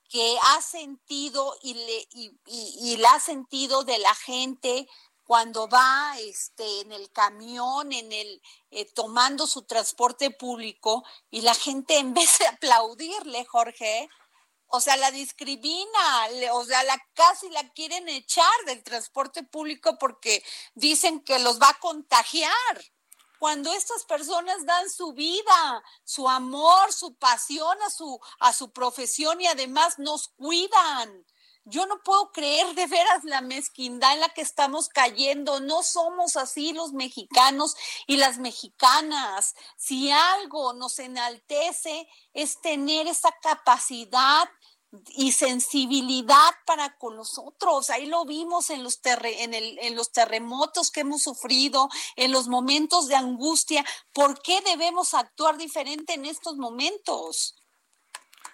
que 0.09 0.37
ha 0.43 0.63
sentido 0.63 1.57
y, 1.63 1.75
le, 1.75 2.09
y, 2.47 2.97
la 2.99 3.15
ha 3.15 3.21
sentido 3.21 3.85
de 3.85 3.99
la 3.99 4.15
gente 4.15 4.87
cuando 5.25 5.67
va 5.69 6.17
este, 6.19 6.83
en 6.83 6.93
el 6.93 7.11
camión, 7.11 7.93
en 7.93 8.13
el, 8.13 8.43
eh, 8.71 8.85
tomando 8.95 9.47
su 9.47 9.63
transporte 9.63 10.31
público 10.31 11.03
y 11.31 11.41
la 11.41 11.55
gente 11.55 11.99
en 11.99 12.15
vez 12.15 12.39
de 12.39 12.47
aplaudirle, 12.47 13.45
Jorge, 13.47 14.09
o 14.75 14.81
sea, 14.81 14.97
la 14.97 15.13
discrimina, 15.13 16.29
o 16.53 16.65
sea, 16.65 16.83
la 16.83 17.01
casi 17.15 17.49
la 17.51 17.63
quieren 17.75 18.09
echar 18.09 18.45
del 18.67 18.83
transporte 18.83 19.45
público 19.45 19.97
porque 20.01 20.43
dicen 20.75 21.21
que 21.21 21.39
los 21.39 21.61
va 21.61 21.69
a 21.69 21.79
contagiar. 21.79 22.53
Cuando 23.39 23.73
estas 23.73 24.05
personas 24.05 24.67
dan 24.67 24.91
su 24.91 25.13
vida, 25.13 25.85
su 26.03 26.29
amor, 26.29 26.93
su 26.93 27.15
pasión 27.15 27.81
a 27.83 27.91
su 27.91 28.19
a 28.41 28.53
su 28.53 28.73
profesión 28.73 29.41
y 29.41 29.47
además 29.47 30.01
nos 30.01 30.29
cuidan. 30.29 31.25
Yo 31.67 31.87
no 31.87 32.03
puedo 32.03 32.31
creer 32.31 32.75
de 32.75 32.87
veras 32.87 33.25
la 33.25 33.41
mezquindad 33.41 34.13
en 34.13 34.21
la 34.21 34.29
que 34.29 34.43
estamos 34.43 34.91
cayendo. 34.91 35.61
No 35.61 35.83
somos 35.83 36.37
así 36.37 36.75
los 36.75 36.93
mexicanos 36.93 37.75
y 38.07 38.19
las 38.19 38.37
mexicanas. 38.37 39.55
Si 39.77 40.11
algo 40.11 40.75
nos 40.75 40.99
enaltece 40.99 42.07
es 42.35 42.61
tener 42.61 43.07
esa 43.07 43.33
capacidad 43.41 44.47
y 45.17 45.33
sensibilidad 45.33 46.51
para 46.67 46.97
con 46.97 47.17
los 47.17 47.39
otros. 47.39 47.91
Ahí 47.91 48.07
lo 48.07 48.25
vimos 48.25 48.71
en 48.71 48.83
los, 48.83 49.01
en, 49.05 49.55
el, 49.55 49.79
en 49.81 49.97
los 49.97 50.13
terremotos 50.13 50.91
que 50.91 51.01
hemos 51.01 51.23
sufrido, 51.23 51.89
en 52.17 52.33
los 52.33 52.49
momentos 52.49 53.09
de 53.09 53.17
angustia. 53.17 53.85
¿Por 54.13 54.41
qué 54.43 54.61
debemos 54.63 55.15
actuar 55.15 55.57
diferente 55.57 56.15
en 56.15 56.25
estos 56.25 56.57
momentos? 56.57 57.57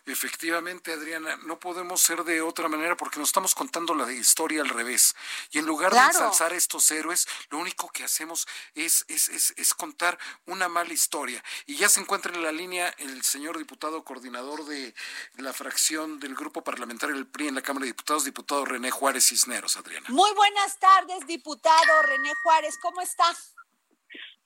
Efectivamente, 0.06 0.92
Adriana, 0.92 1.36
no 1.44 1.58
podemos 1.58 2.00
ser 2.00 2.24
de 2.24 2.40
otra 2.40 2.68
manera 2.68 2.96
porque 2.96 3.18
nos 3.18 3.28
estamos 3.28 3.54
contando 3.54 3.94
la 3.94 4.10
historia 4.12 4.62
al 4.62 4.68
revés. 4.68 5.14
Y 5.50 5.58
en 5.58 5.66
lugar 5.66 5.92
de 5.92 5.98
ensalzar 5.98 6.52
a 6.52 6.56
estos 6.56 6.90
héroes, 6.90 7.26
lo 7.50 7.58
único 7.58 7.88
que 7.90 8.04
hacemos 8.04 8.46
es, 8.74 9.04
es, 9.08 9.28
es, 9.28 9.54
es, 9.56 9.74
contar 9.74 10.18
una 10.46 10.68
mala 10.68 10.92
historia. 10.92 11.42
Y 11.66 11.76
ya 11.76 11.88
se 11.88 12.00
encuentra 12.00 12.32
en 12.34 12.42
la 12.42 12.52
línea 12.52 12.94
el 12.98 13.22
señor 13.22 13.58
diputado 13.58 14.04
coordinador 14.04 14.64
de 14.64 14.94
la 15.36 15.52
fracción 15.52 16.20
del 16.20 16.34
grupo 16.34 16.62
parlamentario 16.62 17.14
del 17.14 17.26
PRI 17.26 17.48
en 17.48 17.54
la 17.56 17.62
Cámara 17.62 17.84
de 17.84 17.92
Diputados, 17.92 18.24
diputado 18.24 18.64
René 18.64 18.90
Juárez 18.90 19.28
Cisneros, 19.28 19.76
Adriana. 19.76 20.06
Muy 20.08 20.32
buenas 20.34 20.78
tardes, 20.78 21.26
diputado 21.26 22.02
René 22.02 22.32
Juárez, 22.42 22.78
¿cómo 22.80 23.00
está? 23.00 23.24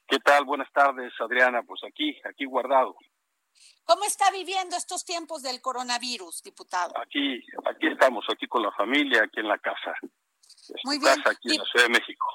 ¿Qué 0.07 0.19
tal? 0.19 0.45
Buenas 0.45 0.71
tardes, 0.73 1.13
Adriana. 1.19 1.63
Pues 1.63 1.81
aquí, 1.85 2.21
aquí 2.25 2.45
guardado. 2.45 2.97
¿Cómo 3.85 4.05
está 4.05 4.31
viviendo 4.31 4.77
estos 4.77 5.05
tiempos 5.05 5.43
del 5.43 5.61
coronavirus, 5.61 6.43
diputado? 6.43 6.97
Aquí, 6.99 7.45
aquí 7.67 7.89
estamos, 7.89 8.25
aquí 8.33 8.47
con 8.47 8.63
la 8.63 8.73
familia, 8.73 9.25
aquí 9.25 9.41
en 9.41 9.49
la 9.49 9.59
casa. 9.59 9.95
Muy 10.85 10.99
bien. 10.99 11.15
Casa 11.17 11.31
aquí 11.31 11.53
en 11.53 11.59
la 11.59 11.65
Ciudad 11.65 11.87
de 11.87 11.93
México. 11.93 12.27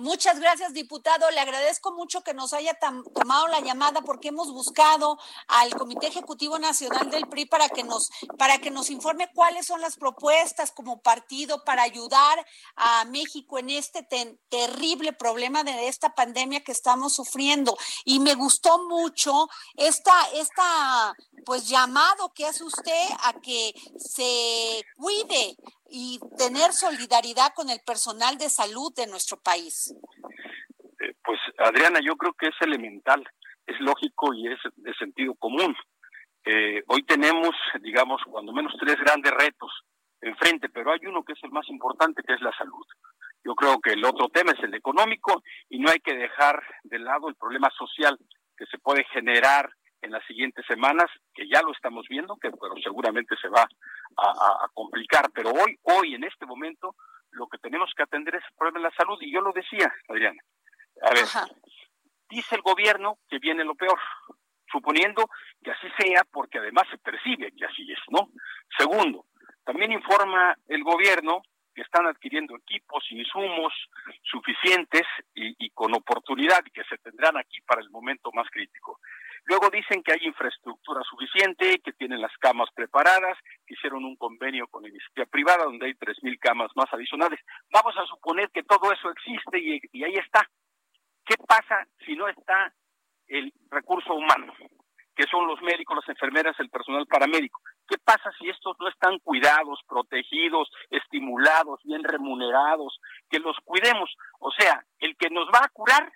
Muchas 0.00 0.40
gracias, 0.40 0.72
diputado. 0.72 1.30
Le 1.30 1.40
agradezco 1.40 1.92
mucho 1.92 2.22
que 2.22 2.32
nos 2.32 2.54
haya 2.54 2.72
tomado 3.14 3.48
la 3.48 3.60
llamada 3.60 4.00
porque 4.00 4.28
hemos 4.28 4.50
buscado 4.50 5.18
al 5.46 5.74
Comité 5.74 6.06
Ejecutivo 6.06 6.58
Nacional 6.58 7.10
del 7.10 7.28
PRI 7.28 7.44
para 7.44 7.68
que 7.68 7.82
nos 7.82 8.08
para 8.38 8.56
que 8.58 8.70
nos 8.70 8.88
informe 8.88 9.30
cuáles 9.34 9.66
son 9.66 9.82
las 9.82 9.96
propuestas 9.96 10.72
como 10.72 11.02
partido 11.02 11.64
para 11.64 11.82
ayudar 11.82 12.46
a 12.76 13.04
México 13.04 13.58
en 13.58 13.68
este 13.68 14.02
terrible 14.48 15.12
problema 15.12 15.64
de 15.64 15.88
esta 15.88 16.14
pandemia 16.14 16.64
que 16.64 16.72
estamos 16.72 17.12
sufriendo. 17.12 17.76
Y 18.06 18.20
me 18.20 18.34
gustó 18.34 18.78
mucho 18.88 19.50
esta 19.76 20.14
esta 20.32 21.14
pues 21.44 21.68
llamado 21.68 22.32
que 22.32 22.46
hace 22.46 22.64
usted 22.64 23.08
a 23.24 23.34
que 23.34 23.74
se 23.98 24.82
cuide 24.96 25.58
y 25.90 26.20
tener 26.38 26.72
solidaridad 26.72 27.52
con 27.54 27.68
el 27.70 27.80
personal 27.84 28.38
de 28.38 28.48
salud 28.48 28.92
de 28.94 29.06
nuestro 29.06 29.36
país? 29.38 29.94
Eh, 31.00 31.14
pues 31.24 31.40
Adriana, 31.58 32.00
yo 32.02 32.16
creo 32.16 32.32
que 32.34 32.48
es 32.48 32.54
elemental, 32.60 33.22
es 33.66 33.78
lógico 33.80 34.32
y 34.34 34.48
es 34.48 34.58
de 34.76 34.94
sentido 34.94 35.34
común. 35.34 35.74
Eh, 36.44 36.82
hoy 36.86 37.04
tenemos, 37.04 37.54
digamos, 37.82 38.22
cuando 38.26 38.52
menos 38.52 38.72
tres 38.80 38.96
grandes 38.96 39.32
retos 39.32 39.70
enfrente, 40.20 40.68
pero 40.68 40.92
hay 40.92 41.00
uno 41.06 41.22
que 41.24 41.32
es 41.32 41.42
el 41.42 41.50
más 41.50 41.68
importante, 41.68 42.22
que 42.22 42.34
es 42.34 42.40
la 42.40 42.52
salud. 42.56 42.86
Yo 43.44 43.54
creo 43.54 43.80
que 43.80 43.92
el 43.92 44.04
otro 44.04 44.28
tema 44.28 44.52
es 44.52 44.62
el 44.62 44.74
económico 44.74 45.42
y 45.68 45.78
no 45.78 45.90
hay 45.90 46.00
que 46.00 46.14
dejar 46.14 46.62
de 46.84 46.98
lado 46.98 47.28
el 47.28 47.36
problema 47.36 47.70
social 47.76 48.18
que 48.56 48.66
se 48.66 48.78
puede 48.78 49.04
generar 49.12 49.70
en 50.02 50.10
las 50.12 50.24
siguientes 50.26 50.64
semanas, 50.66 51.06
que 51.34 51.48
ya 51.48 51.62
lo 51.62 51.72
estamos 51.72 52.06
viendo, 52.08 52.36
que 52.36 52.50
pero 52.50 52.74
seguramente 52.82 53.36
se 53.40 53.48
va 53.48 53.66
a, 54.16 54.68
complicar. 54.74 55.30
Pero 55.32 55.50
hoy, 55.50 55.78
hoy, 55.82 56.14
en 56.14 56.24
este 56.24 56.46
momento, 56.46 56.94
lo 57.32 57.46
que 57.48 57.58
tenemos 57.58 57.90
que 57.96 58.02
atender 58.02 58.36
es 58.36 58.44
el 58.44 58.56
problema 58.56 58.78
de 58.78 58.84
la 58.84 58.96
salud. 58.96 59.18
Y 59.20 59.32
yo 59.32 59.40
lo 59.40 59.52
decía, 59.52 59.92
Adriana. 60.08 60.40
A 61.02 61.10
ver, 61.10 61.24
dice 62.28 62.56
el 62.56 62.62
gobierno 62.62 63.18
que 63.28 63.38
viene 63.38 63.64
lo 63.64 63.74
peor, 63.74 63.98
suponiendo 64.70 65.28
que 65.62 65.70
así 65.70 65.88
sea, 65.98 66.24
porque 66.30 66.58
además 66.58 66.84
se 66.90 66.98
percibe 66.98 67.52
que 67.52 67.64
así 67.64 67.90
es, 67.90 67.98
¿no? 68.08 68.28
Segundo, 68.76 69.26
también 69.64 69.92
informa 69.92 70.54
el 70.68 70.82
gobierno 70.82 71.42
que 71.74 71.82
están 71.82 72.06
adquiriendo 72.06 72.56
equipos, 72.56 73.04
insumos 73.10 73.72
suficientes 74.22 75.06
y, 75.34 75.54
y, 75.64 75.70
con 75.70 75.94
oportunidad 75.94 76.64
que 76.72 76.82
se 76.84 76.98
tendrán 76.98 77.36
aquí 77.36 77.60
para 77.62 77.80
el 77.80 77.90
momento 77.90 78.30
más 78.32 78.48
crítico. 78.50 78.98
Luego 79.44 79.70
dicen 79.70 80.02
que 80.02 80.12
hay 80.12 80.26
infraestructura 80.26 81.02
suficiente, 81.02 81.80
que 81.84 81.92
tienen 81.92 82.20
las 82.20 82.36
camas 82.38 82.68
preparadas, 82.74 83.38
que 83.66 83.74
hicieron 83.74 84.04
un 84.04 84.16
convenio 84.16 84.66
con 84.68 84.82
la 84.82 84.88
iniciativa 84.88 85.26
privada 85.26 85.64
donde 85.64 85.86
hay 85.86 85.94
3.000 85.94 86.38
camas 86.38 86.70
más 86.74 86.92
adicionales. 86.92 87.40
Vamos 87.72 87.96
a 87.96 88.06
suponer 88.06 88.50
que 88.50 88.62
todo 88.62 88.92
eso 88.92 89.10
existe 89.10 89.58
y, 89.58 89.80
y 89.92 90.04
ahí 90.04 90.14
está. 90.14 90.48
¿Qué 91.24 91.36
pasa 91.46 91.86
si 92.04 92.14
no 92.16 92.28
está 92.28 92.72
el 93.28 93.52
recurso 93.70 94.14
humano? 94.14 94.52
que 95.20 95.26
son 95.30 95.46
los 95.46 95.60
médicos, 95.60 95.96
las 95.96 96.08
enfermeras, 96.08 96.58
el 96.60 96.70
personal 96.70 97.06
paramédico. 97.06 97.60
¿Qué 97.86 97.98
pasa 97.98 98.32
si 98.38 98.48
estos 98.48 98.74
no 98.80 98.88
están 98.88 99.18
cuidados, 99.18 99.78
protegidos, 99.86 100.70
estimulados, 100.88 101.78
bien 101.84 102.02
remunerados? 102.02 102.98
Que 103.28 103.38
los 103.38 103.54
cuidemos. 103.64 104.10
O 104.38 104.50
sea, 104.50 104.82
el 104.98 105.14
que 105.18 105.28
nos 105.28 105.46
va 105.48 105.60
a 105.62 105.68
curar 105.68 106.10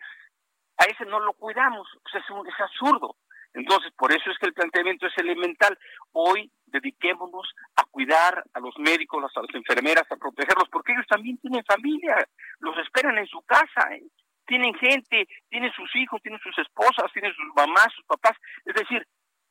a 0.79 0.85
ese 0.85 1.05
no 1.05 1.21
lo 1.21 1.33
cuidamos, 1.35 1.89
es, 2.13 2.23
es 2.23 2.61
absurdo. 2.61 3.17
Entonces, 3.55 3.93
por 3.97 4.13
eso 4.13 4.31
es 4.31 4.39
que 4.39 4.47
el 4.47 4.53
planteamiento 4.53 5.07
es 5.07 5.17
elemental. 5.17 5.79
Hoy 6.13 6.51
dediquémonos 6.67 7.55
a 7.77 7.85
cuidar 7.85 8.43
a 8.53 8.61
los 8.61 8.77
médicos, 8.79 9.23
a 9.37 9.43
las 9.43 9.55
enfermeras, 9.55 10.11
a 10.11 10.17
protegerlos, 10.17 10.69
porque 10.71 10.93
ellos 10.93 11.07
también 11.09 11.39
tienen 11.39 11.65
familia, 11.65 12.17
los 12.59 12.77
esperan 12.79 13.17
en 13.19 13.29
su 13.29 13.41
casa. 13.43 13.95
¿eh? 13.95 14.03
tienen 14.47 14.75
gente, 14.75 15.29
tienen 15.49 15.73
sus 15.73 15.95
hijos, 15.97 16.21
tienen 16.23 16.41
sus 16.41 16.57
esposas, 16.59 17.13
tienen 17.13 17.33
sus 17.35 17.55
mamás, 17.55 17.89
sus 17.95 18.05
papás. 18.05 18.37
Es 18.65 18.75
decir, 18.75 19.07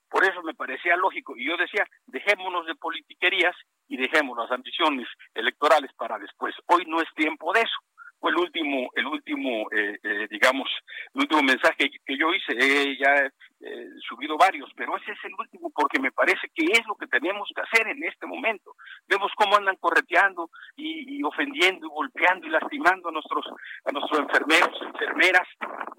por 0.10 0.24
eso 0.24 0.42
me 0.44 0.54
parecía 0.54 0.96
lógico. 0.96 1.36
Y 1.36 1.48
yo 1.48 1.58
decía, 1.58 1.86
dejémonos 2.06 2.66
de 2.66 2.76
politiquerías 2.76 3.56
y 3.88 3.98
dejemos 3.98 4.38
las 4.38 4.52
ambiciones 4.52 5.08
electorales 5.34 5.92
para 5.94 6.20
después. 6.20 6.56
Hoy 6.68 6.84
no 6.88 7.02
es 7.02 7.08
tiempo 7.16 7.54
de 7.54 7.62
eso 7.62 7.78
fue 8.24 8.32
el 8.32 8.38
último, 8.38 8.90
el 8.96 9.06
último, 9.06 9.68
eh, 9.76 10.00
eh, 10.02 10.28
digamos, 10.32 10.70
el 11.14 11.24
último 11.24 11.44
mensaje 11.44 11.92
que 12.06 12.18
yo 12.18 12.34
hice. 12.34 12.54
He 12.58 12.98
ya 12.98 13.30
eh, 13.60 13.90
subido 14.08 14.38
varios, 14.38 14.70
pero 14.78 14.96
ese 14.96 15.12
es 15.12 15.18
el 15.26 15.34
último 15.38 15.70
porque 15.76 16.00
me 16.00 16.10
parece 16.14 16.48
que 16.56 16.64
es 16.72 16.88
lo 16.88 16.96
que 16.96 17.08
tenemos 17.08 17.50
que 17.54 17.62
hacer 17.62 17.86
en 17.86 18.02
este 18.06 18.26
momento. 18.26 18.78
Vemos 19.08 19.30
cómo 19.36 19.58
andan 19.58 19.76
correteando 19.76 20.50
y, 20.78 21.22
ofendiendo 21.22 21.86
y 21.86 21.90
golpeando 21.90 22.48
y 22.48 22.52
lastimando 22.52 23.10
a 23.10 23.12
nuestros, 23.12 23.46
a 23.84 23.92
nuestros 23.92 24.22
enfermeros, 24.22 24.82
enfermeras. 24.82 25.48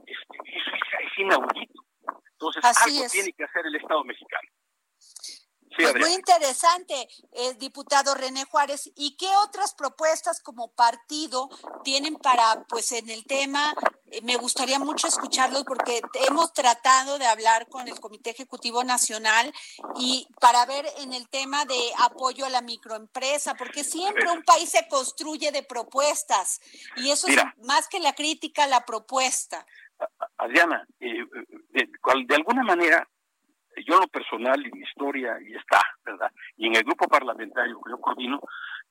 Este, 0.06 0.38
eso 0.46 0.70
es, 1.00 1.18
inaudito. 1.18 1.84
Entonces, 2.32 2.64
algo 2.64 3.06
tiene 3.12 3.34
que 3.34 3.44
hacer 3.44 3.66
el 3.66 3.76
Estado 3.76 4.02
mexicano. 4.02 4.48
Pues 5.76 5.94
muy 5.96 6.12
interesante, 6.12 7.08
eh, 7.32 7.54
diputado 7.54 8.14
René 8.14 8.44
Juárez. 8.44 8.90
¿Y 8.94 9.16
qué 9.16 9.28
otras 9.44 9.74
propuestas 9.74 10.40
como 10.40 10.72
partido 10.72 11.48
tienen 11.82 12.16
para, 12.16 12.64
pues 12.68 12.92
en 12.92 13.10
el 13.10 13.24
tema, 13.24 13.74
eh, 14.06 14.20
me 14.22 14.36
gustaría 14.36 14.78
mucho 14.78 15.08
escucharlos 15.08 15.64
porque 15.64 16.00
hemos 16.28 16.52
tratado 16.52 17.18
de 17.18 17.26
hablar 17.26 17.68
con 17.68 17.88
el 17.88 17.98
Comité 17.98 18.30
Ejecutivo 18.30 18.84
Nacional 18.84 19.52
y 19.96 20.28
para 20.40 20.64
ver 20.66 20.86
en 20.98 21.12
el 21.12 21.28
tema 21.28 21.64
de 21.64 21.80
apoyo 21.98 22.46
a 22.46 22.50
la 22.50 22.62
microempresa, 22.62 23.54
porque 23.54 23.84
siempre 23.84 24.30
un 24.30 24.44
país 24.44 24.70
se 24.70 24.86
construye 24.88 25.50
de 25.50 25.62
propuestas 25.62 26.60
y 26.96 27.10
eso 27.10 27.26
es 27.26 27.36
más 27.62 27.88
que 27.88 28.00
la 28.00 28.12
crítica, 28.12 28.66
la 28.66 28.84
propuesta. 28.84 29.66
Adriana, 30.36 30.86
eh, 31.00 31.24
de 31.72 32.34
alguna 32.34 32.62
manera 32.62 33.08
yo 33.86 33.98
lo 33.98 34.06
personal 34.08 34.64
y 34.64 34.70
mi 34.70 34.80
historia, 34.80 35.36
y 35.40 35.54
está, 35.54 35.80
¿verdad? 36.04 36.30
Y 36.56 36.66
en 36.66 36.76
el 36.76 36.84
grupo 36.84 37.08
parlamentario 37.08 37.80
que 37.80 37.90
yo 37.90 38.00
coordino, 38.00 38.40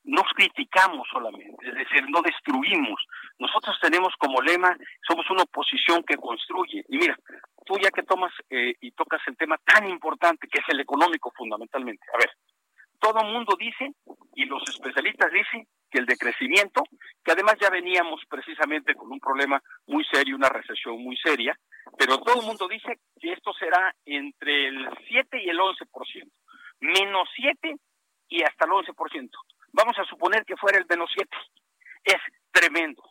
nos 0.04 0.26
criticamos 0.34 1.08
solamente, 1.10 1.66
es 1.66 1.74
decir, 1.74 2.04
no 2.10 2.20
destruimos. 2.20 3.00
Nosotros 3.38 3.76
tenemos 3.80 4.12
como 4.18 4.40
lema, 4.42 4.76
somos 5.06 5.28
una 5.30 5.44
oposición 5.44 6.02
que 6.02 6.16
construye. 6.16 6.84
Y 6.88 6.98
mira, 6.98 7.18
tú 7.64 7.78
ya 7.82 7.90
que 7.90 8.02
tomas 8.02 8.32
eh, 8.50 8.74
y 8.80 8.90
tocas 8.92 9.22
el 9.26 9.36
tema 9.36 9.56
tan 9.64 9.88
importante 9.88 10.46
que 10.46 10.60
es 10.60 10.68
el 10.68 10.80
económico 10.80 11.32
fundamentalmente. 11.34 12.04
A 12.12 12.18
ver, 12.18 12.30
todo 12.98 13.20
el 13.20 13.32
mundo 13.32 13.56
dice, 13.58 13.92
y 14.34 14.44
los 14.46 14.62
especialistas 14.68 15.30
dicen, 15.32 15.66
que 15.94 16.00
el 16.00 16.06
decrecimiento, 16.06 16.82
que 17.24 17.32
además 17.32 17.54
ya 17.60 17.70
veníamos 17.70 18.20
precisamente 18.28 18.96
con 18.96 19.12
un 19.12 19.20
problema 19.20 19.62
muy 19.86 20.04
serio, 20.04 20.34
una 20.34 20.48
recesión 20.48 21.00
muy 21.00 21.16
seria, 21.16 21.56
pero 21.96 22.18
todo 22.18 22.40
el 22.40 22.46
mundo 22.46 22.66
dice 22.66 22.98
que 23.20 23.32
esto 23.32 23.52
será 23.52 23.94
entre 24.04 24.68
el 24.68 24.88
7 25.06 25.40
y 25.40 25.48
el 25.48 25.58
11%, 25.58 26.28
menos 26.80 27.28
7 27.36 27.76
y 28.28 28.42
hasta 28.42 28.64
el 28.64 28.72
11%. 28.72 29.30
Vamos 29.72 29.96
a 29.96 30.04
suponer 30.04 30.44
que 30.44 30.56
fuera 30.56 30.78
el 30.78 30.86
menos 30.90 31.10
7. 31.14 31.30
Es 32.02 32.20
tremendo, 32.50 33.02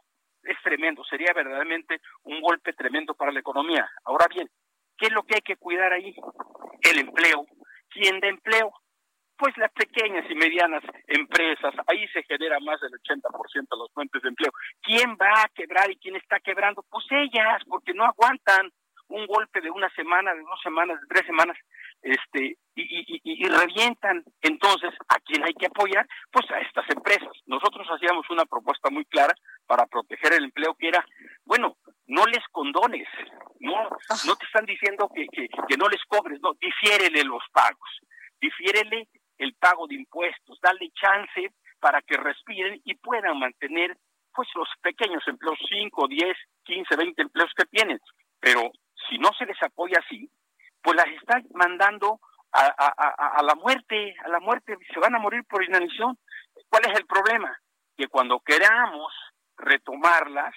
es 0.43 0.58
tremendo, 0.62 1.06
sería 1.06 1.32
verdaderamente 1.34 2.02
un 2.24 2.41
golpe 2.41 2.74
tremendo 2.74 3.13
para 3.13 3.32
la 3.32 3.39
economía. 3.39 3.89
Ahora 4.04 4.28
bien, 4.28 4.50
¿qué 4.98 5.06
es 5.06 5.13
lo 5.13 5.24
que 5.24 5.36
hay 5.36 5.41
que 5.41 5.56
cuidar 5.56 5.93
ahí? 5.93 6.13
El 6.82 7.00
empleo. 7.00 7.46
¿Quién 7.89 8.19
da 8.19 8.28
empleo? 8.28 8.74
Pues 9.38 9.58
las 9.58 9.72
pequeñas 9.72 10.26
y 10.30 10.36
medianas 10.36 10.84
empresas, 11.08 11.74
ahí 11.88 12.08
se 12.10 12.24
genera 12.24 12.60
más 12.60 12.80
del 12.82 12.91
80% 12.91 13.54
de 13.54 13.78
los 13.78 13.91
fuentes 13.93 14.22
de 14.22 14.30
empleo. 14.30 14.52
¿Quién 14.82 15.17
va 15.19 15.43
a 15.43 15.50
quebrar 15.54 15.89
y 15.91 15.98
quién 15.98 16.15
está 16.15 16.39
quebrando? 16.39 16.84
Pues 16.89 17.06
ellas, 17.12 17.62
porque 17.67 17.93
no 17.93 18.06
aguantan 18.06 18.72
un 19.10 19.26
golpe 19.28 19.62
de 19.62 19.69
una 19.69 19.89
semana, 19.96 20.34
de 20.34 20.41
dos 20.41 20.60
semanas, 20.63 21.00
de 21.02 21.08
tres 21.08 21.26
semanas, 21.26 21.58
este, 22.02 22.58
y, 22.76 23.22
y, 23.24 23.48
revientan. 23.48 24.24
Entonces, 24.41 24.91
¿a 25.08 25.19
quién 25.19 25.43
hay 25.43 25.54
que 25.54 25.67
apoyar? 25.67 26.08
Pues 26.32 26.50
a 26.52 26.60
estas 26.60 26.89
empresas. 26.89 27.32
Nosotros 27.46 27.88
hacíamos 27.89 28.30
una 28.30 28.46
propuesta 28.46 28.89
muy 28.89 29.06
clara 29.06 29.34
para 29.67 29.86
proteger 29.86 30.34
el 30.34 30.46
empleo 30.46 30.76
que 30.76 30.88
era, 30.88 31.06
bueno, 31.46 31.78
no 32.08 32.26
les 32.26 32.43
condones, 32.52 33.08
no, 33.60 33.89
no 34.26 34.36
te 34.36 34.46
están 34.46 34.65
diciendo 34.65 35.10
que, 35.13 35.28
que, 35.28 35.48
que 35.48 35.78
no 35.78 35.88
les 35.88 36.04
cobres, 36.06 36.39
no, 36.41 36.54
difiérele 36.60 37.24
los 37.24 37.43
pagos, 37.54 37.89
difiérele 38.41 39.08
el 39.44 39.54
pago 39.56 39.88
de 39.88 39.96
impuestos, 39.96 40.60
darle 40.62 40.90
chance 40.92 41.54
para 41.80 42.02
que 42.02 42.16
respiren 42.18 42.82
y 42.86 42.96
puedan 42.96 43.40
mantener 43.40 43.98
pues 44.34 44.48
los 44.56 44.68
pequeños 44.82 45.22
empleos, 45.28 45.60
5, 45.70 46.08
10, 46.08 46.38
15, 46.64 46.96
20 46.96 47.22
empleos 47.22 47.52
que 47.56 47.66
tienen. 47.66 48.00
Pero 48.40 48.72
si 49.10 49.18
no 49.18 49.30
se 49.38 49.46
les 49.46 49.62
apoya 49.62 50.00
así, 50.04 50.30
pues 50.82 50.96
las 50.96 51.08
están 51.08 51.46
mandando 51.54 52.20
a, 52.52 53.42
la 53.44 53.56
muerte, 53.56 54.16
a 54.24 54.30
la 54.30 54.40
muerte, 54.40 54.78
se 54.94 55.00
van 55.00 55.16
a 55.16 55.20
morir 55.20 55.44
por 55.46 55.64
inanición. 55.64 56.18
¿Cuál 56.70 56.84
es 56.90 57.00
el 57.00 57.06
problema? 57.06 57.58
Que 57.98 58.08
cuando 58.08 58.40
queramos 58.40 59.14
retomarlas, 59.58 60.54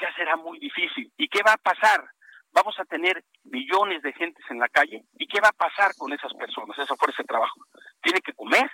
ya 0.00 0.14
será 0.14 0.36
muy 0.36 0.58
difícil. 0.58 1.12
¿Y 1.16 1.28
qué 1.28 1.40
va 1.46 1.54
a 1.54 1.58
pasar? 1.58 2.04
Vamos 2.52 2.78
a 2.78 2.84
tener 2.84 3.24
millones 3.44 4.02
de 4.02 4.12
gentes 4.12 4.44
en 4.50 4.58
la 4.58 4.68
calle. 4.68 5.04
¿Y 5.18 5.26
qué 5.26 5.40
va 5.40 5.48
a 5.48 5.52
pasar 5.52 5.92
con 5.96 6.12
esas 6.12 6.32
personas, 6.34 6.78
esa 6.78 6.96
fuerza 6.96 7.22
de 7.22 7.26
trabajo? 7.26 7.60
Tiene 8.02 8.20
que 8.20 8.32
comer. 8.32 8.70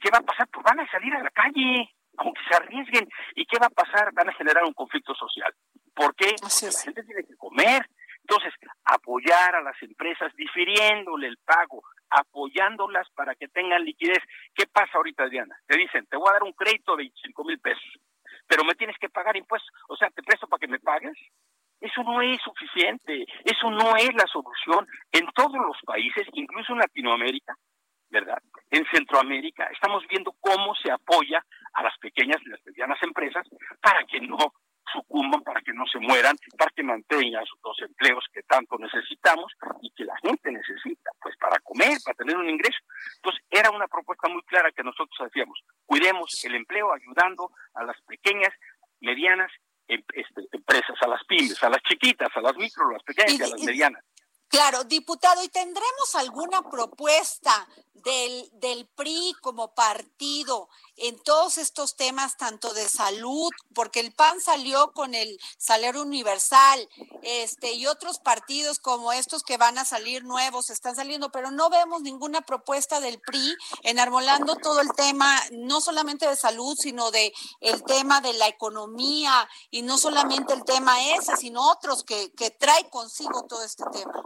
¿Qué 0.00 0.10
va 0.10 0.18
a 0.18 0.22
pasar? 0.22 0.48
Pues 0.48 0.64
van 0.64 0.80
a 0.80 0.90
salir 0.90 1.14
a 1.14 1.22
la 1.22 1.30
calle, 1.30 1.90
aunque 2.18 2.40
se 2.48 2.56
arriesguen. 2.56 3.08
¿Y 3.34 3.46
qué 3.46 3.58
va 3.58 3.66
a 3.66 3.70
pasar? 3.70 4.12
Van 4.12 4.28
a 4.28 4.34
generar 4.34 4.64
un 4.64 4.74
conflicto 4.74 5.14
social. 5.14 5.52
¿Por 5.94 6.14
qué? 6.14 6.34
Porque 6.40 6.66
la 6.66 6.82
gente 6.82 7.02
tiene 7.04 7.24
que 7.24 7.36
comer. 7.36 7.88
Entonces, 8.26 8.54
apoyar 8.84 9.54
a 9.54 9.62
las 9.62 9.80
empresas 9.82 10.34
difiriéndole 10.34 11.28
el 11.28 11.36
pago, 11.44 11.82
apoyándolas 12.08 13.08
para 13.10 13.34
que 13.34 13.48
tengan 13.48 13.84
liquidez. 13.84 14.22
¿Qué 14.54 14.66
pasa 14.66 14.92
ahorita, 14.94 15.28
Diana? 15.28 15.54
Te 15.66 15.76
dicen, 15.76 16.06
te 16.06 16.16
voy 16.16 16.28
a 16.30 16.32
dar 16.32 16.42
un 16.42 16.52
crédito 16.52 16.92
de 16.92 17.04
25 17.04 17.44
mil 17.44 17.60
pesos, 17.60 17.84
pero 18.46 18.64
me 18.64 18.74
tienes 18.74 18.96
que 18.98 19.10
pagar 19.10 19.36
impuestos. 19.36 19.70
O 19.88 19.96
sea, 19.96 20.08
te 20.10 20.22
presto 20.22 20.46
para 20.46 20.60
que 20.60 20.68
me 20.68 20.80
pagues. 20.80 21.16
Eso 21.80 22.02
no 22.02 22.22
es 22.22 22.40
suficiente, 22.40 23.26
eso 23.44 23.70
no 23.70 23.94
es 23.96 24.14
la 24.14 24.26
solución. 24.26 24.86
En 25.12 25.26
todos 25.34 25.52
los 25.52 25.76
países, 25.84 26.26
incluso 26.32 26.72
en 26.72 26.78
Latinoamérica, 26.78 27.54
¿verdad? 28.14 28.40
En 28.70 28.86
Centroamérica 28.92 29.68
estamos 29.72 30.04
viendo 30.08 30.32
cómo 30.40 30.72
se 30.76 30.90
apoya 30.90 31.44
a 31.72 31.82
las 31.82 31.98
pequeñas 31.98 32.40
y 32.46 32.48
las 32.48 32.64
medianas 32.64 33.02
empresas 33.02 33.44
para 33.82 34.04
que 34.04 34.20
no 34.20 34.38
sucumban, 34.92 35.42
para 35.42 35.60
que 35.62 35.72
no 35.72 35.84
se 35.86 35.98
mueran, 35.98 36.36
para 36.56 36.70
que 36.70 36.84
mantengan 36.84 37.44
los 37.64 37.78
empleos 37.80 38.24
que 38.32 38.42
tanto 38.44 38.78
necesitamos 38.78 39.52
y 39.82 39.90
que 39.96 40.04
la 40.04 40.16
gente 40.22 40.52
necesita, 40.52 41.10
pues 41.20 41.36
para 41.38 41.58
comer, 41.58 41.98
para 42.04 42.14
tener 42.14 42.36
un 42.36 42.48
ingreso. 42.48 42.78
Entonces, 43.16 43.42
era 43.50 43.70
una 43.70 43.88
propuesta 43.88 44.28
muy 44.28 44.42
clara 44.42 44.70
que 44.70 44.84
nosotros 44.84 45.18
hacíamos. 45.18 45.58
Cuidemos 45.84 46.44
el 46.44 46.54
empleo 46.54 46.92
ayudando 46.92 47.50
a 47.74 47.82
las 47.82 48.00
pequeñas, 48.02 48.52
medianas 49.00 49.50
em, 49.88 50.02
este, 50.14 50.42
empresas, 50.52 50.96
a 51.02 51.08
las 51.08 51.24
pymes, 51.24 51.60
a 51.64 51.68
las 51.68 51.82
chiquitas, 51.82 52.30
a 52.36 52.40
las 52.40 52.56
micro, 52.56 52.88
a 52.90 52.92
las 52.92 53.02
pequeñas 53.02 53.40
y 53.40 53.42
a 53.42 53.48
las 53.48 53.62
medianas. 53.64 54.04
Claro, 54.48 54.84
diputado, 54.84 55.42
¿y 55.42 55.48
tendremos 55.48 56.14
alguna 56.14 56.62
propuesta 56.70 57.68
del, 58.04 58.50
del 58.60 58.86
PRI 58.86 59.34
como 59.40 59.74
partido 59.74 60.68
en 60.96 61.18
todos 61.22 61.58
estos 61.58 61.96
temas, 61.96 62.36
tanto 62.36 62.72
de 62.72 62.88
salud, 62.88 63.50
porque 63.74 64.00
el 64.00 64.12
PAN 64.12 64.40
salió 64.40 64.92
con 64.92 65.14
el 65.14 65.40
salario 65.58 66.02
universal, 66.02 66.88
este, 67.22 67.72
y 67.72 67.86
otros 67.86 68.18
partidos 68.18 68.78
como 68.78 69.12
estos 69.12 69.42
que 69.42 69.56
van 69.56 69.78
a 69.78 69.84
salir 69.84 70.22
nuevos 70.24 70.70
están 70.70 70.94
saliendo, 70.94 71.30
pero 71.32 71.50
no 71.50 71.70
vemos 71.70 72.02
ninguna 72.02 72.42
propuesta 72.42 73.00
del 73.00 73.20
PRI 73.20 73.56
enarmolando 73.82 74.56
todo 74.56 74.80
el 74.80 74.92
tema, 74.92 75.40
no 75.50 75.80
solamente 75.80 76.28
de 76.28 76.36
salud, 76.36 76.76
sino 76.78 77.10
de 77.10 77.32
el 77.60 77.82
tema 77.84 78.20
de 78.20 78.34
la 78.34 78.46
economía, 78.46 79.48
y 79.70 79.82
no 79.82 79.98
solamente 79.98 80.52
el 80.52 80.64
tema 80.64 81.14
ese, 81.14 81.36
sino 81.36 81.70
otros 81.70 82.04
que, 82.04 82.32
que 82.32 82.50
trae 82.50 82.88
consigo 82.90 83.44
todo 83.48 83.64
este 83.64 83.84
tema. 83.90 84.22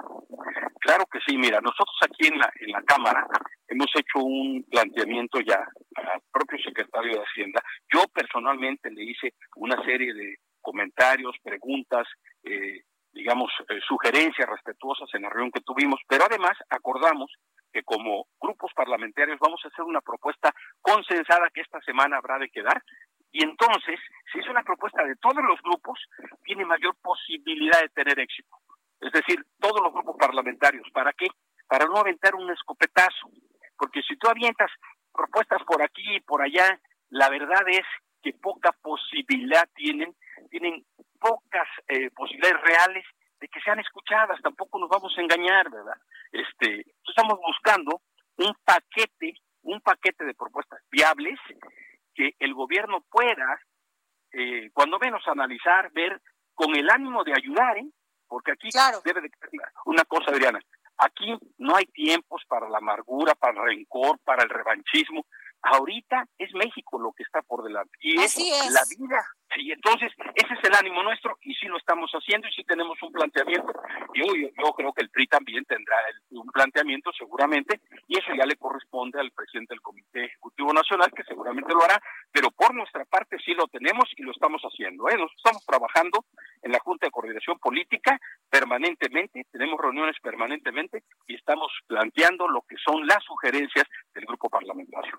Claro 0.89 1.05
que 1.13 1.21
sí, 1.21 1.37
mira, 1.37 1.61
nosotros 1.61 1.95
aquí 2.01 2.29
en 2.29 2.39
la, 2.39 2.51
en 2.61 2.71
la 2.71 2.81
Cámara 2.81 3.27
hemos 3.69 3.89
hecho 3.95 4.25
un 4.25 4.65
planteamiento 4.71 5.39
ya 5.41 5.61
al 5.97 6.23
propio 6.33 6.59
secretario 6.65 7.13
de 7.13 7.25
Hacienda. 7.27 7.63
Yo 7.93 8.05
personalmente 8.09 8.91
le 8.91 9.05
hice 9.05 9.35
una 9.57 9.85
serie 9.85 10.15
de 10.15 10.37
comentarios, 10.63 11.37
preguntas, 11.43 12.09
eh, 12.43 12.85
digamos, 13.13 13.53
eh, 13.69 13.81
sugerencias 13.87 14.49
respetuosas 14.49 15.11
en 15.13 15.25
la 15.25 15.29
reunión 15.29 15.53
que 15.53 15.61
tuvimos, 15.61 16.01
pero 16.09 16.25
además 16.25 16.57
acordamos 16.71 17.31
que 17.71 17.83
como 17.83 18.25
grupos 18.41 18.73
parlamentarios 18.75 19.39
vamos 19.41 19.61
a 19.65 19.69
hacer 19.69 19.85
una 19.85 20.01
propuesta 20.01 20.55
consensada 20.81 21.51
que 21.53 21.61
esta 21.61 21.83
semana 21.83 22.17
habrá 22.17 22.39
de 22.39 22.49
quedar. 22.49 22.83
Y 23.31 23.45
entonces, 23.45 24.01
si 24.33 24.39
es 24.39 24.49
una 24.49 24.63
propuesta 24.63 25.05
de 25.05 25.17
todos 25.17 25.45
los 25.45 25.61
grupos, 25.61 26.01
tiene 26.45 26.65
mayor 26.65 26.97
posibilidad 27.03 27.79
de 27.83 27.91
tener 27.91 28.19
éxito. 28.21 28.57
Es 29.01 29.13
decir, 29.13 29.45
todos 29.59 29.81
los 29.83 29.93
grupos 29.93 30.17
parlamentarios. 30.19 30.87
¿Para 30.93 31.13
qué? 31.13 31.29
Para 31.67 31.87
no 31.87 31.97
aventar 31.97 32.35
un 32.35 32.51
escopetazo. 32.51 33.31
Porque 33.77 34.03
si 34.03 34.17
tú 34.17 34.29
avientas 34.29 34.71
propuestas 35.13 35.63
por 35.65 35.83
aquí 35.83 36.17
y 36.17 36.21
por 36.21 36.43
allá, 36.43 36.81
la 37.11 37.29
verdad 37.29 37.63
es 37.69 37.85
que 38.23 38.33
poca 38.33 38.73
posibilidad 38.83 39.69
tienen, 39.75 40.15
tienen 40.51 40.85
pocas 41.21 41.69
eh, 41.89 42.11
posibilidades 42.11 42.61
reales 42.63 43.05
de 43.41 43.49
que 43.49 43.61
sean 43.61 43.79
escuchadas, 43.79 44.41
tampoco 44.43 44.79
nos 44.79 44.89
vamos 44.89 45.15
a 45.17 45.21
engañar, 45.21 45.71
¿verdad? 45.71 45.97
Este, 46.33 46.85
estamos 47.09 47.39
buscando 47.39 48.03
un 48.39 48.55
paquete, 48.65 49.35
un 49.63 49.81
paquete 49.81 50.25
de 50.25 50.35
propuestas 50.35 50.81
viables 50.91 51.39
que 52.15 52.33
el 52.41 52.55
gobierno 52.55 53.05
pueda, 53.09 53.61
eh, 54.33 54.71
cuando 54.73 54.99
menos 54.99 55.23
analizar, 55.29 55.93
ver 55.93 56.21
con 56.55 56.75
el 56.75 56.91
ánimo 56.91 57.23
de 57.23 57.33
ayudar, 57.33 57.79
¿eh? 57.79 57.89
Porque 58.29 58.53
aquí 58.53 58.69
debe 59.05 59.23
de 59.23 59.31
una 59.87 60.05
cosa, 60.05 60.31
Adriana, 60.31 60.61
aquí 60.99 61.37
no 61.59 61.77
hay 61.77 61.87
tiempos 61.87 62.43
para 62.47 62.69
la 62.69 62.79
amargura, 62.79 63.35
para 63.35 63.61
el 63.61 63.77
rencor, 63.77 64.19
para 64.21 64.43
el 64.43 64.51
revanchismo. 64.51 65.27
Ahorita 65.63 66.27
es 66.39 66.53
México 66.55 67.01
lo 67.01 67.13
que 67.13 67.25
está 67.25 67.43
por 67.43 67.65
delante 67.65 67.97
y 68.01 68.21
es, 68.21 68.37
la 68.71 68.83
vida. 68.97 69.27
Y 69.57 69.73
entonces 69.73 70.13
ese 70.35 70.55
es 70.55 70.65
el 70.65 70.75
ánimo 70.75 71.03
nuestro 71.03 71.39
y 71.43 71.55
sí 71.55 71.67
lo 71.67 71.79
estamos 71.79 72.11
haciendo 72.13 72.47
y 72.49 72.53
sí 72.53 72.65
tenemos 72.65 73.01
un 73.03 73.13
planteamiento. 73.13 73.73
Yo, 74.15 74.25
yo, 74.35 74.73
creo 74.73 74.93
que 74.93 75.03
el 75.03 75.11
PRI 75.11 75.27
también 75.27 75.65
tendrá 75.65 75.97
un 76.31 76.47
planteamiento 76.49 77.11
seguramente 77.13 77.81
y 78.07 78.19
eso 78.19 78.33
ya 78.37 78.45
le 78.45 78.57
corresponde 78.57 79.21
al 79.21 79.31
presidente 79.33 79.75
del 79.75 79.81
Comité 79.81 80.25
Ejecutivo 80.25 80.73
Nacional 80.73 81.11
que 81.15 81.25
seguramente 81.25 81.73
lo 81.73 81.83
hará, 81.83 82.01
pero 82.31 82.51
por 82.51 82.75
nuestra 82.75 83.05
parte 83.05 83.39
sí 83.45 83.55
lo 83.55 83.67
tenemos 83.69 84.05
y 84.17 84.23
lo 84.23 84.33
estamos 84.33 84.63
haciendo. 84.63 85.09
¿eh? 85.09 85.17
Nos 85.17 85.33
estamos 85.37 85.65
trabajando 85.65 86.25
en 86.63 86.73
la 86.73 86.81
Junta 86.81 87.07
de 87.07 87.11
Coordinación 87.11 87.59
Política 87.59 88.19
permanentemente, 88.51 89.47
tenemos 89.51 89.81
reuniones 89.81 90.17
permanentemente 90.23 91.05
y 91.27 91.35
estamos 91.35 91.71
planteando 91.87 92.49
lo 92.49 92.63
que 92.63 92.77
son 92.85 93.07
las 93.07 93.23
sugerencias 93.25 93.87
del 94.15 94.25
grupo 94.25 94.49
parlamentario. 94.49 95.19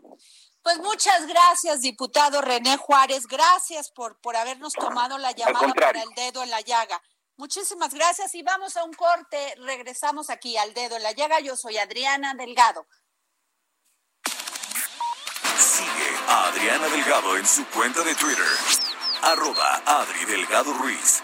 Pues 0.61 0.77
muchas 0.80 1.27
gracias, 1.27 1.82
diputado 1.82 2.41
René 2.41 2.77
Juárez. 2.77 3.27
Gracias 3.27 3.91
por, 3.91 4.18
por 4.22 4.36
habernos 4.36 4.74
tomado 4.74 5.17
la 5.17 5.32
llamada 5.32 5.74
para 5.74 6.01
el 6.01 6.09
dedo 6.15 6.43
en 6.43 6.49
la 6.49 6.61
llaga. 6.61 7.01
Muchísimas 7.38 7.93
gracias 7.93 8.36
y 8.36 8.43
vamos 8.43 8.76
a 8.76 8.84
un 8.84 8.93
corte. 8.93 9.55
Regresamos 9.59 10.30
aquí 10.30 10.57
al 10.57 10.74
dedo 10.74 10.97
en 10.97 11.03
la 11.03 11.13
llaga. 11.13 11.39
Yo 11.39 11.55
soy 11.55 11.78
Adriana 11.78 12.34
Delgado. 12.34 12.86
Sigue 15.57 16.17
a 16.28 16.47
Adriana 16.47 16.88
Delgado 16.89 17.38
en 17.38 17.47
su 17.47 17.65
cuenta 17.67 18.03
de 18.03 18.15
Twitter 18.15 18.45
arroba 19.22 19.82
Adri 19.86 20.26
Delgado 20.26 20.74
Ruiz. 20.74 21.24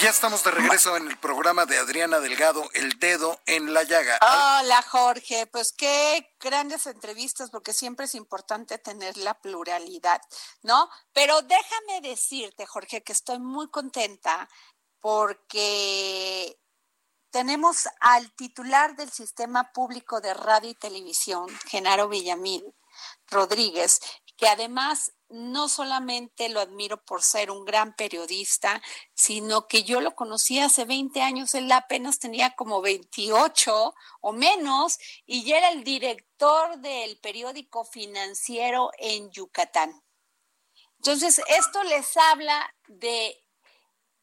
Ya 0.00 0.10
estamos 0.10 0.42
de 0.42 0.50
regreso 0.50 0.96
en 0.96 1.08
el 1.08 1.16
programa 1.18 1.66
de 1.66 1.78
Adriana 1.78 2.18
Delgado, 2.18 2.68
El 2.72 2.98
Dedo 2.98 3.38
en 3.46 3.74
la 3.74 3.82
Llaga. 3.82 4.18
Hola 4.22 4.82
Jorge, 4.82 5.46
pues 5.46 5.72
qué 5.72 6.34
grandes 6.40 6.86
entrevistas 6.86 7.50
porque 7.50 7.72
siempre 7.72 8.06
es 8.06 8.14
importante 8.14 8.78
tener 8.78 9.16
la 9.16 9.34
pluralidad, 9.34 10.20
¿no? 10.62 10.88
Pero 11.12 11.42
déjame 11.42 12.00
decirte, 12.00 12.66
Jorge, 12.66 13.02
que 13.02 13.12
estoy 13.12 13.38
muy 13.38 13.68
contenta 13.70 14.48
porque 15.00 16.58
tenemos 17.30 17.88
al 18.00 18.32
titular 18.32 18.96
del 18.96 19.10
Sistema 19.10 19.72
Público 19.72 20.20
de 20.20 20.34
Radio 20.34 20.70
y 20.70 20.74
Televisión, 20.74 21.46
Genaro 21.66 22.08
Villamil 22.08 22.64
Rodríguez, 23.28 24.00
que 24.36 24.48
además 24.48 25.12
no 25.34 25.68
solamente 25.68 26.48
lo 26.48 26.60
admiro 26.60 27.04
por 27.04 27.22
ser 27.22 27.50
un 27.50 27.64
gran 27.64 27.94
periodista, 27.94 28.80
sino 29.14 29.66
que 29.66 29.82
yo 29.82 30.00
lo 30.00 30.14
conocí 30.14 30.60
hace 30.60 30.84
20 30.84 31.20
años, 31.20 31.54
él 31.54 31.70
apenas 31.72 32.18
tenía 32.18 32.54
como 32.54 32.80
28 32.80 33.94
o 34.20 34.32
menos 34.32 34.98
y 35.26 35.44
ya 35.44 35.58
era 35.58 35.70
el 35.70 35.82
director 35.82 36.78
del 36.78 37.18
periódico 37.18 37.84
financiero 37.84 38.90
en 38.98 39.30
Yucatán. 39.32 40.02
Entonces, 40.98 41.42
esto 41.48 41.82
les 41.82 42.16
habla 42.16 42.74
de 42.86 43.44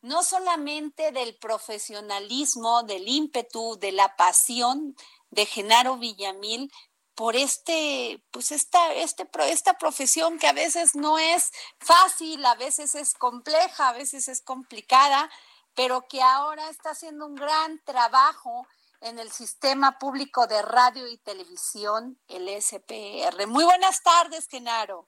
no 0.02 0.24
solamente 0.24 1.12
del 1.12 1.38
profesionalismo, 1.38 2.84
del 2.84 3.08
ímpetu, 3.08 3.78
de 3.78 3.92
la 3.92 4.16
pasión 4.16 4.96
de 5.30 5.46
Genaro 5.46 5.98
Villamil, 5.98 6.72
por 7.16 7.36
este, 7.36 8.24
pues 8.32 8.52
esta, 8.52 8.94
este, 8.94 9.28
esta 9.48 9.74
profesión 9.78 10.40
que 10.40 10.48
a 10.48 10.54
veces 10.54 10.96
no 10.96 11.20
es 11.20 11.52
fácil, 11.80 12.46
a 12.46 12.56
veces 12.56 12.96
es 12.96 13.14
compleja, 13.14 13.90
a 13.90 13.94
veces 13.94 14.28
es 14.28 14.42
complicada, 14.42 15.30
pero 15.76 16.08
que 16.08 16.22
ahora 16.22 16.70
está 16.70 16.92
haciendo 16.92 17.26
un 17.26 17.36
gran 17.36 17.84
trabajo 17.84 18.68
en 19.02 19.20
el 19.20 19.32
sistema 19.32 19.98
público 19.98 20.48
de 20.48 20.62
radio 20.62 21.08
y 21.08 21.18
televisión, 21.18 22.20
el 22.28 22.48
SPR. 22.62 23.48
Muy 23.48 23.64
buenas 23.64 24.02
tardes, 24.04 24.48
Genaro. 24.48 25.08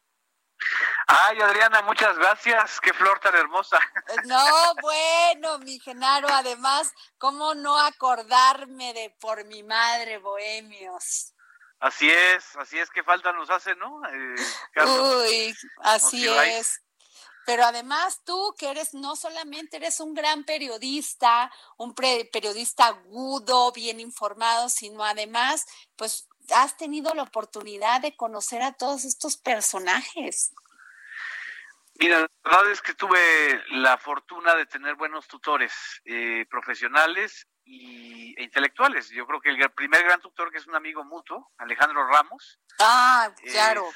Ay, 1.07 1.39
Adriana, 1.41 1.81
muchas 1.83 2.17
gracias. 2.17 2.79
Qué 2.79 2.93
flor 2.93 3.19
tan 3.19 3.35
hermosa. 3.35 3.79
No, 4.25 4.73
bueno, 4.81 5.59
mi 5.59 5.79
Genaro, 5.79 6.27
además, 6.29 6.93
¿cómo 7.17 7.53
no 7.53 7.77
acordarme 7.77 8.93
de 8.93 9.09
por 9.19 9.45
mi 9.45 9.63
madre, 9.63 10.17
Bohemios? 10.17 11.32
Así 11.83 12.09
es, 12.09 12.55
así 12.55 12.79
es 12.79 12.89
que 12.89 13.03
falta 13.03 13.33
nos 13.33 13.49
hace, 13.49 13.75
¿no? 13.75 14.01
Eh, 14.05 14.35
Uy, 14.85 15.53
así 15.81 16.25
es. 16.25 16.81
Pero 17.45 17.65
además 17.65 18.21
tú 18.23 18.55
que 18.57 18.71
eres 18.71 18.93
no 18.93 19.17
solamente 19.17 19.75
eres 19.75 19.99
un 19.99 20.13
gran 20.13 20.45
periodista, 20.45 21.51
un 21.75 21.93
periodista 21.93 22.85
agudo, 22.85 23.73
bien 23.73 23.99
informado, 23.99 24.69
sino 24.69 25.03
además, 25.03 25.65
pues 25.97 26.29
has 26.55 26.77
tenido 26.77 27.13
la 27.15 27.23
oportunidad 27.23 27.99
de 27.99 28.15
conocer 28.15 28.61
a 28.61 28.71
todos 28.71 29.03
estos 29.03 29.35
personajes. 29.35 30.53
Mira, 31.95 32.19
la 32.19 32.29
verdad 32.45 32.71
es 32.71 32.81
que 32.81 32.93
tuve 32.93 33.61
la 33.71 33.97
fortuna 33.97 34.55
de 34.55 34.67
tener 34.67 34.95
buenos 34.95 35.27
tutores 35.27 35.73
eh, 36.05 36.45
profesionales 36.49 37.45
y, 37.65 38.35
e 38.37 38.43
intelectuales. 38.43 39.09
Yo 39.09 39.25
creo 39.25 39.41
que 39.41 39.49
el 39.49 39.71
primer 39.71 40.03
gran 40.03 40.21
tutor, 40.21 40.51
que 40.51 40.57
es 40.57 40.67
un 40.67 40.75
amigo 40.75 41.03
mutuo, 41.03 41.51
Alejandro 41.57 42.07
Ramos. 42.07 42.59
Ah, 42.79 43.31
claro. 43.51 43.89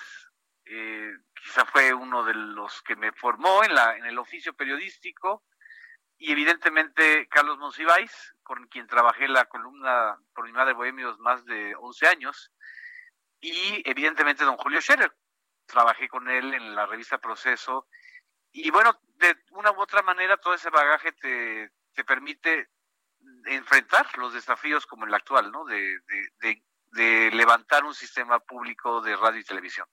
Eh, 0.65 1.11
quizá 1.33 1.65
fue 1.65 1.93
uno 1.93 2.23
de 2.23 2.33
los 2.33 2.81
que 2.81 2.95
me 2.95 3.11
formó 3.13 3.63
en, 3.63 3.73
la, 3.73 3.95
en 3.97 4.05
el 4.05 4.17
oficio 4.17 4.53
periodístico. 4.53 5.43
Y 6.19 6.31
evidentemente 6.31 7.27
Carlos 7.29 7.59
Monsiváis, 7.59 8.33
con 8.41 8.67
quien 8.67 8.87
trabajé 8.87 9.27
la 9.27 9.45
columna 9.45 10.17
por 10.33 10.45
mi 10.45 10.51
madre 10.51 10.73
Bohemios 10.73 11.19
más 11.19 11.45
de 11.45 11.75
11 11.75 12.07
años. 12.07 12.51
Y 13.39 13.87
evidentemente 13.89 14.43
don 14.43 14.57
Julio 14.57 14.81
Scherer. 14.81 15.15
Trabajé 15.67 16.07
con 16.07 16.29
él 16.29 16.53
en 16.53 16.75
la 16.75 16.85
revista 16.85 17.19
Proceso. 17.19 17.87
Y 18.51 18.71
bueno, 18.71 18.99
de 19.03 19.35
una 19.51 19.71
u 19.71 19.79
otra 19.79 20.01
manera 20.01 20.37
todo 20.37 20.53
ese 20.53 20.69
bagaje 20.69 21.11
te, 21.11 21.71
te 21.93 22.03
permite 22.03 22.69
enfrentar 23.45 24.05
los 24.17 24.33
desafíos 24.33 24.85
como 24.85 25.05
el 25.05 25.13
actual, 25.13 25.51
¿no? 25.51 25.65
De, 25.65 25.99
de, 26.39 26.61
levantar 27.31 27.83
un 27.83 27.93
sistema 27.93 28.39
público 28.39 29.01
de 29.01 29.15
radio 29.15 29.39
y 29.39 29.43
televisión. 29.43 29.85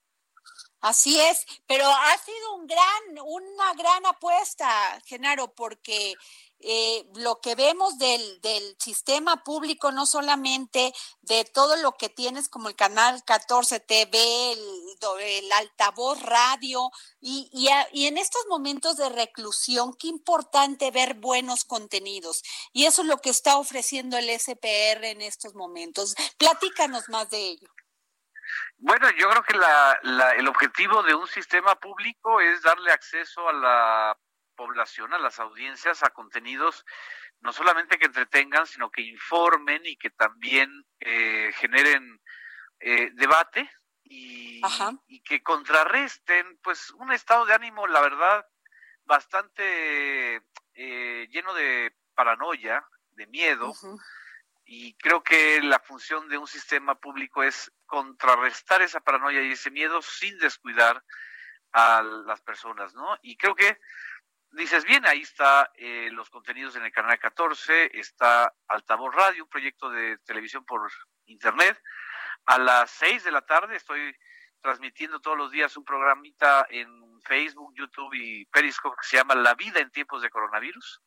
Así 0.85 1.18
es, 1.18 1.47
pero 1.66 1.87
ha 1.87 2.18
sido 2.18 2.57
un 2.57 2.66
gran, 2.66 3.24
una 3.24 3.72
gran 3.72 4.05
apuesta, 4.05 5.01
Genaro, 5.07 5.55
porque 5.55 6.14
eh, 6.61 7.09
lo 7.14 7.41
que 7.41 7.55
vemos 7.55 7.97
del, 7.97 8.39
del, 8.43 8.76
sistema 8.78 9.43
público, 9.45 9.93
no 9.93 10.05
solamente 10.05 10.93
de 11.22 11.47
todo 11.47 11.76
lo 11.76 11.93
que 11.93 12.11
tienes 12.11 12.51
como 12.51 12.68
el 12.68 12.76
canal 12.76 13.24
14 13.24 13.80
TV, 13.80 14.53
el, 14.53 15.53
altavoz 15.53 16.20
radio, 16.20 16.91
y, 17.18 17.49
y, 17.51 18.07
en 18.07 18.18
estos 18.18 18.45
momentos 18.51 18.99
de 18.99 19.09
reclusión, 19.09 19.95
qué 19.95 20.09
importante 20.09 20.91
ver 20.91 21.14
buenos 21.14 21.64
contenidos. 21.64 22.43
Y 22.74 22.85
eso 22.85 23.01
es 23.01 23.09
lo 23.09 23.22
que 23.22 23.30
está 23.30 23.57
ofreciendo 23.57 24.18
el 24.18 24.28
SPR 24.28 25.03
en 25.07 25.22
estos 25.22 25.55
momentos. 25.55 26.14
Platícanos 26.37 27.09
más 27.09 27.30
de 27.30 27.39
ello. 27.39 27.70
Bueno, 28.76 29.08
yo 29.12 29.30
creo 29.30 29.42
que 29.42 29.56
la, 29.56 30.30
el 30.36 30.48
objetivo 30.48 31.02
de 31.02 31.14
un 31.14 31.26
sistema 31.26 31.74
público 31.76 32.40
es 32.40 32.62
darle 32.62 32.92
acceso 32.92 33.48
a 33.48 33.52
la 33.52 34.18
población, 34.56 35.14
a 35.14 35.18
las 35.18 35.38
audiencias, 35.40 36.02
a 36.02 36.10
contenidos 36.10 36.84
no 37.40 37.52
solamente 37.52 37.98
que 37.98 38.06
entretengan, 38.06 38.66
sino 38.66 38.90
que 38.90 39.02
informen 39.02 39.82
y 39.84 39.96
que 39.96 40.10
también 40.10 40.86
eh, 41.00 41.52
generen 41.56 42.20
eh, 42.80 43.10
debate 43.14 43.70
y, 44.02 44.62
y 45.06 45.22
que 45.22 45.42
contrarresten 45.42 46.58
pues 46.62 46.90
un 46.92 47.12
estado 47.12 47.44
de 47.44 47.54
ánimo, 47.54 47.86
la 47.86 48.00
verdad, 48.00 48.46
bastante 49.04 50.42
eh, 50.72 51.28
lleno 51.30 51.52
de 51.52 51.94
paranoia, 52.14 52.86
de 53.10 53.26
miedo, 53.26 53.74
y 54.64 54.94
creo 54.94 55.22
que 55.22 55.60
la 55.62 55.78
función 55.78 56.28
de 56.28 56.38
un 56.38 56.46
sistema 56.46 56.94
público 56.94 57.42
es 57.42 57.70
contrarrestar 57.86 58.82
esa 58.82 59.00
paranoia 59.00 59.42
y 59.42 59.52
ese 59.52 59.70
miedo 59.70 60.00
sin 60.00 60.38
descuidar 60.38 61.02
a 61.72 62.02
las 62.02 62.40
personas, 62.42 62.94
¿no? 62.94 63.18
Y 63.22 63.36
creo 63.36 63.54
que 63.54 63.78
dices 64.52 64.84
bien, 64.84 65.04
ahí 65.06 65.22
está 65.22 65.70
eh, 65.74 66.08
los 66.12 66.30
contenidos 66.30 66.76
en 66.76 66.84
el 66.84 66.92
canal 66.92 67.18
14, 67.18 67.98
está 67.98 68.54
Altavoz 68.68 69.14
Radio, 69.14 69.44
un 69.44 69.50
proyecto 69.50 69.90
de 69.90 70.18
televisión 70.18 70.64
por 70.64 70.90
internet. 71.26 71.80
A 72.46 72.58
las 72.58 72.90
6 72.92 73.24
de 73.24 73.32
la 73.32 73.42
tarde 73.42 73.76
estoy 73.76 74.16
transmitiendo 74.60 75.20
todos 75.20 75.36
los 75.36 75.50
días 75.50 75.76
un 75.76 75.84
programita 75.84 76.66
en 76.70 77.20
Facebook, 77.22 77.74
YouTube 77.76 78.14
y 78.14 78.46
Periscope 78.46 78.96
que 79.00 79.06
se 79.06 79.16
llama 79.16 79.34
La 79.34 79.54
vida 79.54 79.80
en 79.80 79.90
tiempos 79.90 80.22
de 80.22 80.30
coronavirus, 80.30 81.02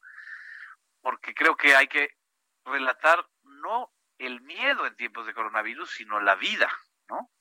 porque 1.01 1.33
creo 1.33 1.55
que 1.55 1.75
hay 1.75 1.87
que 1.87 2.17
relatar 2.65 3.25
no 3.61 3.93
el 4.17 4.41
miedo 4.41 4.85
en 4.85 4.95
tiempos 4.95 5.25
de 5.25 5.33
coronavirus, 5.33 5.89
sino 5.91 6.19
la 6.19 6.35
vida, 6.35 6.71
¿no? 7.09 7.31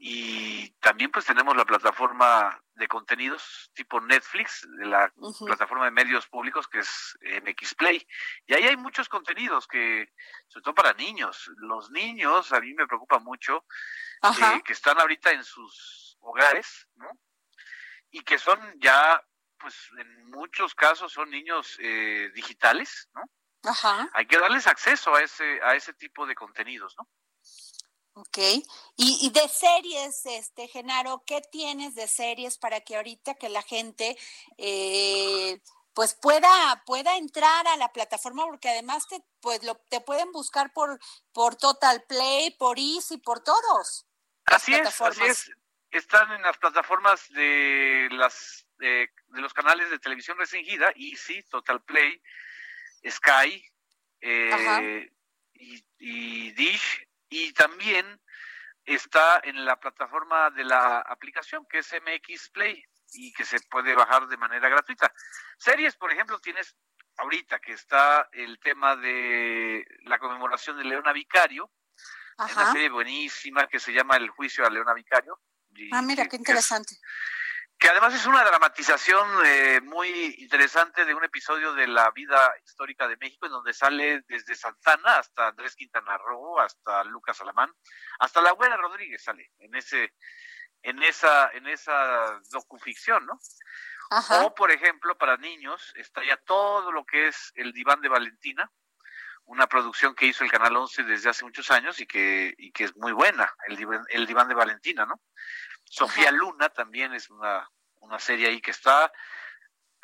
Y 0.00 0.70
también 0.78 1.10
pues 1.10 1.24
tenemos 1.24 1.56
la 1.56 1.64
plataforma 1.64 2.62
de 2.74 2.86
contenidos 2.86 3.72
tipo 3.74 4.00
Netflix, 4.00 4.64
de 4.78 4.86
la 4.86 5.12
plataforma 5.44 5.86
de 5.86 5.90
medios 5.90 6.28
públicos 6.28 6.68
que 6.68 6.78
es 6.78 7.18
MX 7.44 7.74
Play. 7.74 8.06
Y 8.46 8.54
ahí 8.54 8.62
hay 8.64 8.76
muchos 8.76 9.08
contenidos 9.08 9.66
que, 9.66 10.12
sobre 10.46 10.62
todo 10.62 10.74
para 10.74 10.92
niños, 10.92 11.50
los 11.56 11.90
niños 11.90 12.52
a 12.52 12.60
mí 12.60 12.74
me 12.74 12.86
preocupa 12.86 13.18
mucho, 13.18 13.64
eh, 14.22 14.62
que 14.64 14.72
están 14.72 15.00
ahorita 15.00 15.32
en 15.32 15.42
sus 15.42 16.16
hogares, 16.20 16.86
¿no? 16.94 17.08
Y 18.12 18.20
que 18.20 18.38
son 18.38 18.60
ya, 18.78 19.20
pues 19.58 19.90
en 19.98 20.30
muchos 20.30 20.76
casos 20.76 21.12
son 21.12 21.28
niños 21.28 21.76
eh, 21.80 22.30
digitales, 22.36 23.08
¿no? 23.14 23.22
Ajá. 23.62 24.08
Hay 24.14 24.26
que 24.26 24.38
darles 24.38 24.66
acceso 24.66 25.14
a 25.14 25.22
ese, 25.22 25.60
a 25.62 25.74
ese 25.74 25.92
tipo 25.94 26.26
de 26.26 26.34
contenidos, 26.34 26.94
¿no? 26.98 27.08
Ok. 28.14 28.38
Y, 28.96 29.30
de 29.30 29.48
series, 29.48 30.26
este, 30.26 30.66
Genaro, 30.66 31.22
¿qué 31.24 31.40
tienes 31.52 31.94
de 31.94 32.08
series 32.08 32.58
para 32.58 32.80
que 32.80 32.96
ahorita 32.96 33.34
que 33.34 33.48
la 33.48 33.62
gente 33.62 34.18
eh, 34.56 35.60
pues 35.94 36.14
pueda, 36.14 36.82
pueda 36.84 37.16
entrar 37.16 37.68
a 37.68 37.76
la 37.76 37.92
plataforma? 37.92 38.44
Porque 38.44 38.70
además 38.70 39.06
te, 39.06 39.22
pues 39.40 39.62
lo, 39.62 39.76
te 39.88 40.00
pueden 40.00 40.32
buscar 40.32 40.72
por, 40.72 40.98
por 41.32 41.54
Total 41.54 42.02
Play, 42.08 42.50
por 42.58 42.78
Easy, 42.80 43.18
por 43.18 43.38
todos. 43.40 44.06
Así 44.46 44.74
es, 44.74 45.00
así 45.00 45.22
es. 45.24 45.52
Están 45.92 46.32
en 46.32 46.42
las 46.42 46.58
plataformas 46.58 47.28
de 47.30 48.08
las 48.10 48.66
de 48.78 49.10
los 49.32 49.52
canales 49.52 49.90
de 49.90 49.98
televisión 49.98 50.38
restringida, 50.38 50.92
Easy, 50.96 51.42
Total 51.44 51.82
Play, 51.82 52.20
Sky 53.06 53.64
eh, 54.20 55.10
y, 55.54 55.84
y 55.98 56.50
Dish 56.52 57.06
y 57.28 57.52
también 57.52 58.20
está 58.84 59.40
en 59.44 59.64
la 59.64 59.78
plataforma 59.78 60.50
de 60.50 60.64
la 60.64 61.00
aplicación 61.00 61.66
que 61.68 61.78
es 61.78 61.92
MX 61.92 62.50
Play 62.50 62.82
y 63.12 63.32
que 63.32 63.44
se 63.44 63.60
puede 63.70 63.94
bajar 63.94 64.26
de 64.26 64.36
manera 64.36 64.68
gratuita. 64.68 65.12
Series, 65.58 65.96
por 65.96 66.12
ejemplo, 66.12 66.38
tienes 66.40 66.74
ahorita 67.18 67.58
que 67.58 67.72
está 67.72 68.28
el 68.32 68.58
tema 68.60 68.96
de 68.96 69.84
la 70.04 70.18
conmemoración 70.18 70.78
de 70.78 70.84
Leona 70.84 71.12
Vicario, 71.12 71.70
una 72.38 72.72
serie 72.72 72.88
buenísima 72.88 73.66
que 73.66 73.80
se 73.80 73.92
llama 73.92 74.16
El 74.16 74.30
juicio 74.30 74.64
a 74.64 74.70
Leona 74.70 74.94
Vicario. 74.94 75.40
ah, 75.92 76.02
mira, 76.02 76.26
qué 76.26 76.36
interesante 76.36 76.96
que 77.78 77.88
además 77.88 78.12
es 78.12 78.26
una 78.26 78.42
dramatización 78.42 79.28
eh, 79.46 79.80
muy 79.82 80.34
interesante 80.38 81.04
de 81.04 81.14
un 81.14 81.22
episodio 81.22 81.72
de 81.74 81.86
la 81.86 82.10
vida 82.10 82.52
histórica 82.64 83.06
de 83.06 83.16
México, 83.18 83.46
en 83.46 83.52
donde 83.52 83.72
sale 83.72 84.24
desde 84.26 84.56
Santana 84.56 85.18
hasta 85.18 85.48
Andrés 85.48 85.76
Quintana 85.76 86.18
Roo, 86.18 86.58
hasta 86.58 87.04
Lucas 87.04 87.40
Alamán, 87.40 87.72
hasta 88.18 88.42
la 88.42 88.50
abuela 88.50 88.76
Rodríguez 88.76 89.22
sale 89.22 89.52
en 89.60 89.76
ese, 89.76 90.12
en 90.82 91.00
esa, 91.04 91.50
en 91.52 91.68
esa 91.68 92.40
docuficción, 92.50 93.24
¿no? 93.26 93.38
O, 94.42 94.54
por 94.54 94.72
ejemplo, 94.72 95.16
para 95.16 95.36
niños, 95.36 95.92
está 95.94 96.24
ya 96.24 96.36
todo 96.38 96.90
lo 96.90 97.04
que 97.04 97.28
es 97.28 97.52
el 97.54 97.72
diván 97.72 98.00
de 98.00 98.08
Valentina, 98.08 98.72
una 99.44 99.66
producción 99.66 100.14
que 100.14 100.26
hizo 100.26 100.44
el 100.44 100.50
Canal 100.50 100.76
11 100.76 101.04
desde 101.04 101.30
hace 101.30 101.44
muchos 101.44 101.70
años 101.70 102.00
y 102.00 102.06
que, 102.06 102.54
y 102.58 102.72
que 102.72 102.84
es 102.84 102.96
muy 102.96 103.12
buena, 103.12 103.54
el 103.66 103.78
el 104.08 104.26
diván 104.26 104.48
de 104.48 104.54
Valentina, 104.54 105.06
¿no? 105.06 105.20
Sofía 105.90 106.30
Luna 106.30 106.68
también 106.68 107.14
es 107.14 107.30
una, 107.30 107.68
una 108.00 108.18
serie 108.18 108.48
ahí 108.48 108.60
que 108.60 108.70
está. 108.70 109.12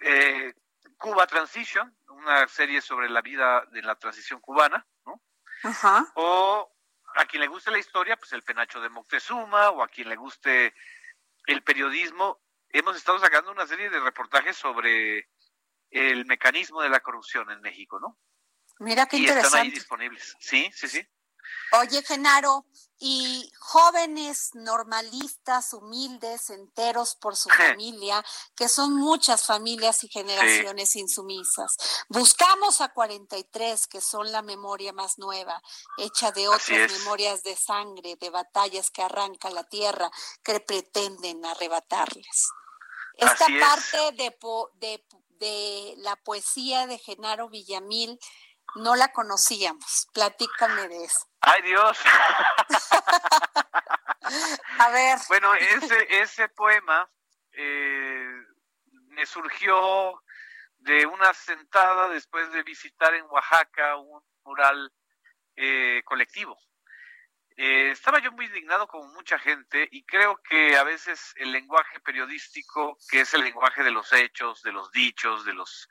Eh, 0.00 0.54
Cuba 0.98 1.26
Transition, 1.26 1.96
una 2.08 2.46
serie 2.48 2.80
sobre 2.80 3.08
la 3.08 3.20
vida 3.20 3.64
de 3.72 3.82
la 3.82 3.96
transición 3.96 4.40
cubana, 4.40 4.86
¿no? 5.04 5.22
Ajá. 5.62 6.10
O 6.14 6.72
a 7.16 7.26
quien 7.26 7.42
le 7.42 7.48
guste 7.48 7.70
la 7.70 7.78
historia, 7.78 8.16
pues 8.16 8.32
el 8.32 8.42
penacho 8.42 8.80
de 8.80 8.88
Moctezuma, 8.88 9.70
o 9.70 9.82
a 9.82 9.88
quien 9.88 10.08
le 10.08 10.16
guste 10.16 10.74
el 11.46 11.62
periodismo, 11.62 12.40
hemos 12.70 12.96
estado 12.96 13.18
sacando 13.18 13.52
una 13.52 13.66
serie 13.66 13.90
de 13.90 14.00
reportajes 14.00 14.56
sobre 14.56 15.28
el 15.90 16.26
mecanismo 16.26 16.82
de 16.82 16.88
la 16.88 17.00
corrupción 17.00 17.50
en 17.50 17.60
México, 17.60 18.00
¿no? 18.00 18.18
Mira 18.80 19.06
qué 19.06 19.18
interesante. 19.18 19.46
Están 19.46 19.62
ahí 19.62 19.70
disponibles. 19.70 20.36
Sí, 20.40 20.70
sí, 20.74 20.88
sí. 20.88 21.06
Oye, 21.72 22.02
Genaro, 22.02 22.66
y 22.98 23.52
jóvenes 23.58 24.50
normalistas, 24.54 25.74
humildes, 25.74 26.48
enteros 26.50 27.16
por 27.16 27.36
su 27.36 27.48
familia, 27.76 28.24
que 28.56 28.68
son 28.68 28.94
muchas 28.94 29.44
familias 29.44 30.04
y 30.04 30.08
generaciones 30.08 30.96
insumisas. 30.96 31.76
Buscamos 32.08 32.80
a 32.80 32.88
43, 32.88 33.86
que 33.88 34.00
son 34.00 34.32
la 34.32 34.42
memoria 34.42 34.92
más 34.92 35.18
nueva, 35.18 35.62
hecha 35.98 36.30
de 36.32 36.48
otras 36.48 36.92
memorias 36.92 37.42
de 37.42 37.56
sangre, 37.56 38.16
de 38.16 38.30
batallas 38.30 38.90
que 38.90 39.02
arranca 39.02 39.50
la 39.50 39.64
tierra, 39.64 40.10
que 40.42 40.60
pretenden 40.60 41.44
arrebatarles. 41.44 42.48
Esta 43.16 43.46
parte 43.60 44.12
de, 44.16 44.34
de, 44.80 45.04
de 45.38 45.94
la 45.98 46.16
poesía 46.16 46.86
de 46.86 46.98
Genaro 46.98 47.48
Villamil 47.48 48.18
no 48.76 48.96
la 48.96 49.12
conocíamos. 49.12 50.08
Platícame 50.12 50.88
de 50.88 51.04
eso. 51.04 51.28
Ay 51.40 51.62
Dios. 51.62 51.98
A 54.78 54.88
ver. 54.90 55.18
Bueno, 55.28 55.54
ese, 55.54 56.20
ese 56.20 56.48
poema 56.48 57.08
eh, 57.52 58.26
me 59.10 59.26
surgió 59.26 60.22
de 60.78 61.06
una 61.06 61.32
sentada 61.32 62.08
después 62.08 62.50
de 62.52 62.62
visitar 62.62 63.14
en 63.14 63.24
Oaxaca 63.26 63.96
un 63.96 64.22
mural 64.44 64.92
eh, 65.56 66.02
colectivo. 66.04 66.58
Eh, 67.56 67.90
estaba 67.90 68.18
yo 68.18 68.32
muy 68.32 68.46
indignado 68.46 68.88
como 68.88 69.06
mucha 69.12 69.38
gente 69.38 69.88
y 69.92 70.04
creo 70.04 70.40
que 70.42 70.76
a 70.76 70.82
veces 70.82 71.32
el 71.36 71.52
lenguaje 71.52 72.00
periodístico, 72.00 72.98
que 73.08 73.20
es 73.20 73.32
el 73.34 73.42
lenguaje 73.42 73.84
de 73.84 73.92
los 73.92 74.12
hechos, 74.12 74.60
de 74.62 74.72
los 74.72 74.90
dichos, 74.90 75.44
de 75.44 75.54
los 75.54 75.88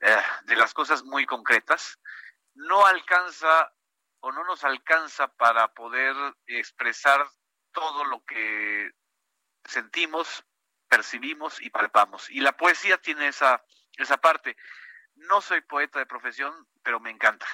eh, 0.00 0.22
de 0.44 0.56
las 0.56 0.74
cosas 0.74 1.02
muy 1.04 1.26
concretas, 1.26 1.98
no 2.54 2.86
alcanza 2.86 3.72
o 4.20 4.32
no 4.32 4.44
nos 4.44 4.64
alcanza 4.64 5.28
para 5.34 5.72
poder 5.74 6.14
expresar 6.46 7.28
todo 7.72 8.04
lo 8.04 8.24
que 8.24 8.90
sentimos, 9.64 10.44
percibimos 10.88 11.60
y 11.60 11.70
palpamos. 11.70 12.30
Y 12.30 12.40
la 12.40 12.56
poesía 12.56 12.98
tiene 12.98 13.28
esa, 13.28 13.62
esa 13.96 14.16
parte. 14.16 14.56
No 15.14 15.40
soy 15.40 15.60
poeta 15.62 15.98
de 15.98 16.06
profesión, 16.06 16.52
pero 16.82 17.00
me 17.00 17.10
encanta. 17.10 17.46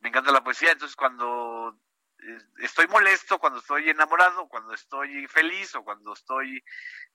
Me 0.00 0.08
encanta 0.08 0.32
la 0.32 0.42
poesía, 0.42 0.72
entonces 0.72 0.96
cuando 0.96 1.78
eh, 2.18 2.38
estoy 2.58 2.86
molesto, 2.88 3.38
cuando 3.38 3.58
estoy 3.58 3.90
enamorado, 3.90 4.48
cuando 4.48 4.72
estoy 4.72 5.26
feliz 5.28 5.74
o 5.74 5.84
cuando 5.84 6.12
estoy 6.12 6.64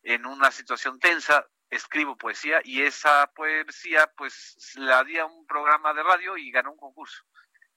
en 0.03 0.26
una 0.26 0.51
situación 0.51 0.99
tensa, 0.99 1.45
escribo 1.70 2.18
poesía 2.18 2.61
y 2.63 2.82
esa 2.82 3.28
poesía 3.34 4.11
pues 4.15 4.57
la 4.76 5.03
di 5.03 5.18
a 5.18 5.26
un 5.26 5.45
programa 5.45 5.93
de 5.93 6.03
radio 6.03 6.38
y 6.38 6.51
ganó 6.51 6.72
un 6.72 6.78
concurso. 6.78 7.24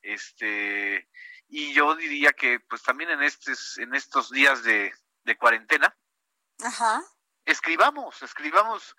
Este, 0.02 1.08
y 1.48 1.72
yo 1.72 1.94
diría 1.96 2.32
que 2.32 2.60
pues 2.60 2.82
también 2.82 3.10
en 3.10 3.22
estos, 3.22 3.78
en 3.78 3.94
estos 3.94 4.30
días 4.30 4.62
de, 4.62 4.92
cuarentena, 5.38 5.96
escribamos, 7.44 8.20
escribamos 8.22 8.96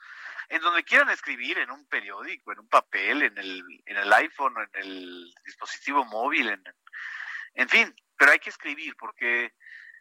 en 0.48 0.62
donde 0.62 0.84
quieran 0.84 1.10
escribir, 1.10 1.58
en 1.58 1.72
un 1.72 1.86
periódico, 1.88 2.52
en 2.52 2.60
un 2.60 2.68
papel, 2.70 3.24
en 3.24 3.38
el, 3.38 3.64
en 3.86 3.98
el 3.98 4.14
iPhone, 4.14 4.56
en 4.58 4.82
el 4.82 5.34
dispositivo 5.46 6.06
móvil, 6.06 6.50
en, 6.50 6.64
en 7.54 7.70
fin, 7.70 7.96
pero 8.18 8.32
hay 8.32 8.40
que 8.40 8.50
escribir 8.50 8.96
porque 8.98 9.54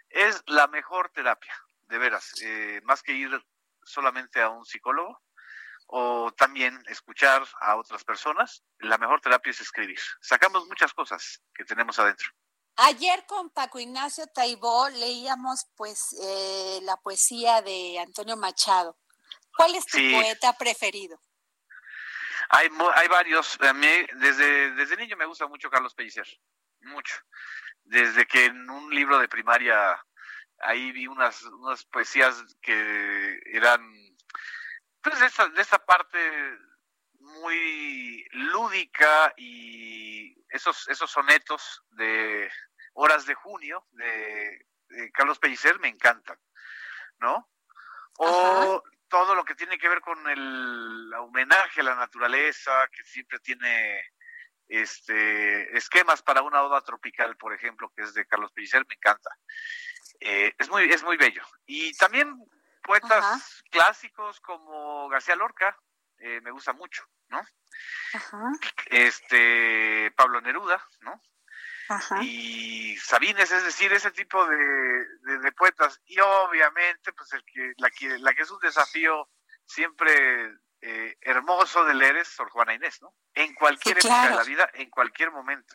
es 0.08 0.42
la 0.46 0.66
mejor 0.66 1.10
terapia, 1.10 1.54
de 1.88 1.98
veras, 1.98 2.34
eh, 2.42 2.80
más 2.84 3.02
que 3.02 3.12
ir 3.12 3.44
solamente 3.84 4.40
a 4.40 4.50
un 4.50 4.64
psicólogo 4.64 5.20
o 5.86 6.30
también 6.32 6.80
escuchar 6.86 7.46
a 7.60 7.76
otras 7.76 8.04
personas, 8.04 8.62
la 8.78 8.96
mejor 8.96 9.20
terapia 9.20 9.50
es 9.50 9.60
escribir. 9.60 9.98
Sacamos 10.20 10.66
muchas 10.68 10.92
cosas 10.94 11.42
que 11.52 11.64
tenemos 11.64 11.98
adentro. 11.98 12.28
Ayer 12.76 13.26
con 13.26 13.50
Paco 13.50 13.80
Ignacio 13.80 14.26
Taibó 14.28 14.88
leíamos 14.88 15.66
pues 15.76 16.16
eh, 16.22 16.80
la 16.82 16.96
poesía 16.96 17.60
de 17.60 17.98
Antonio 17.98 18.36
Machado. 18.36 18.96
¿Cuál 19.56 19.74
es 19.74 19.84
tu 19.84 19.98
poeta 20.12 20.52
preferido? 20.54 21.20
Hay, 22.50 22.68
hay 22.94 23.08
varios. 23.08 23.58
A 23.60 23.72
mí, 23.72 23.88
desde, 24.14 24.72
desde 24.72 24.96
niño 24.96 25.16
me 25.16 25.26
gusta 25.26 25.46
mucho 25.46 25.70
Carlos 25.70 25.94
Pellicer. 25.94 26.26
Mucho. 26.80 27.16
Desde 27.82 28.26
que 28.26 28.46
en 28.46 28.70
un 28.70 28.94
libro 28.94 29.18
de 29.18 29.28
primaria 29.28 30.00
ahí 30.60 30.92
vi 30.92 31.06
unas, 31.06 31.42
unas 31.42 31.84
poesías 31.84 32.44
que 32.60 33.40
eran 33.46 33.80
pues 35.02 35.18
de 35.18 35.26
esta, 35.26 35.48
de 35.48 35.62
esta 35.62 35.78
parte 35.78 36.18
muy 37.20 38.26
lúdica 38.32 39.32
y 39.36 40.36
esos, 40.48 40.88
esos 40.88 41.10
sonetos 41.10 41.82
de 41.90 42.50
Horas 42.94 43.26
de 43.26 43.34
Junio 43.34 43.86
de, 43.92 44.66
Carlos 45.14 45.38
Pellicer 45.38 45.78
me 45.78 45.88
encantan, 45.88 46.36
¿no? 47.20 47.48
O 48.18 48.82
todo 49.08 49.36
lo 49.36 49.44
que 49.44 49.54
tiene 49.54 49.78
que 49.78 49.88
ver 49.88 50.00
con 50.00 50.28
el 50.28 51.14
homenaje 51.14 51.80
a 51.80 51.84
la 51.84 51.94
naturaleza, 51.94 52.88
que 52.88 53.04
siempre 53.04 53.38
tiene 53.38 54.02
este 54.66 55.76
esquemas 55.76 56.22
para 56.22 56.42
una 56.42 56.62
oda 56.62 56.80
tropical, 56.80 57.36
por 57.36 57.54
ejemplo, 57.54 57.92
que 57.94 58.02
es 58.02 58.14
de 58.14 58.26
Carlos 58.26 58.50
Pellicer, 58.52 58.84
me 58.88 58.94
encanta. 58.94 59.30
Eh, 60.20 60.54
es 60.58 60.68
muy 60.68 60.84
es 60.84 61.02
muy 61.02 61.16
bello. 61.16 61.42
Y 61.66 61.92
también 61.96 62.36
poetas 62.82 63.62
clásicos 63.70 64.40
como 64.40 65.08
García 65.08 65.36
Lorca, 65.36 65.76
eh, 66.18 66.40
me 66.42 66.50
gusta 66.50 66.72
mucho, 66.72 67.04
¿no? 67.28 67.40
Este 68.86 70.12
Pablo 70.16 70.40
Neruda, 70.40 70.86
¿no? 71.00 71.20
y 72.22 72.96
Sabines, 72.98 73.50
es 73.50 73.64
decir, 73.64 73.92
ese 73.92 74.10
tipo 74.12 74.46
de, 74.46 75.52
poetas. 75.56 76.00
Y 76.04 76.20
obviamente, 76.20 77.12
pues 77.12 77.32
el 77.32 77.44
que, 77.44 77.72
la, 77.78 77.90
que, 77.90 78.18
la 78.18 78.32
que 78.32 78.42
es 78.42 78.50
un 78.50 78.60
desafío 78.60 79.28
siempre 79.66 80.56
eh, 80.80 81.16
hermoso 81.20 81.84
de 81.84 81.94
leer 81.94 82.16
es 82.18 82.28
Sor 82.28 82.48
Juana 82.50 82.74
Inés, 82.74 83.02
¿no? 83.02 83.14
En 83.34 83.54
cualquier 83.54 83.98
época 83.98 84.28
de 84.28 84.36
la 84.36 84.44
vida, 84.44 84.70
en 84.74 84.90
cualquier 84.90 85.30
momento. 85.30 85.74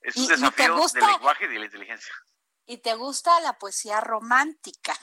Es 0.00 0.16
un 0.16 0.28
desafío 0.28 0.86
del 0.92 1.06
lenguaje 1.06 1.44
y 1.44 1.48
de 1.48 1.58
la 1.58 1.64
inteligencia. 1.66 2.14
¿Y 2.70 2.78
te 2.78 2.94
gusta 2.94 3.40
la 3.40 3.58
poesía 3.58 4.00
romántica? 4.00 4.94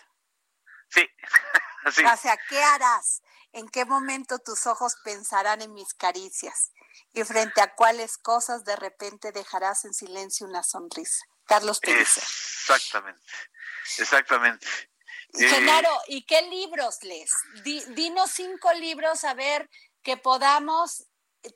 Sí, 0.90 1.08
sí. 1.92 2.06
O 2.06 2.18
sea, 2.18 2.38
¿qué 2.50 2.64
harás? 2.64 3.22
¿En 3.52 3.68
qué 3.70 3.86
momento 3.86 4.40
tus 4.40 4.68
ojos 4.68 4.96
pensarán 5.04 5.62
en 5.62 5.74
mis 5.74 5.94
caricias? 5.94 6.72
y 7.14 7.24
frente 7.24 7.62
a 7.62 7.74
cuáles 7.74 8.18
cosas 8.18 8.64
de 8.64 8.76
repente 8.76 9.32
dejarás 9.32 9.86
en 9.86 9.94
silencio 9.94 10.46
una 10.46 10.64
sonrisa. 10.64 11.26
Carlos 11.46 11.80
Pérez. 11.80 12.18
Exactamente, 12.18 13.22
exactamente. 13.98 14.68
Genaro, 15.34 15.90
¿y 16.08 16.26
qué 16.26 16.42
libros 16.44 17.02
lees? 17.04 17.32
dinos 17.64 18.32
cinco 18.32 18.72
libros 18.74 19.24
a 19.24 19.34
ver 19.34 19.70
que 20.04 20.18
podamos 20.18 21.08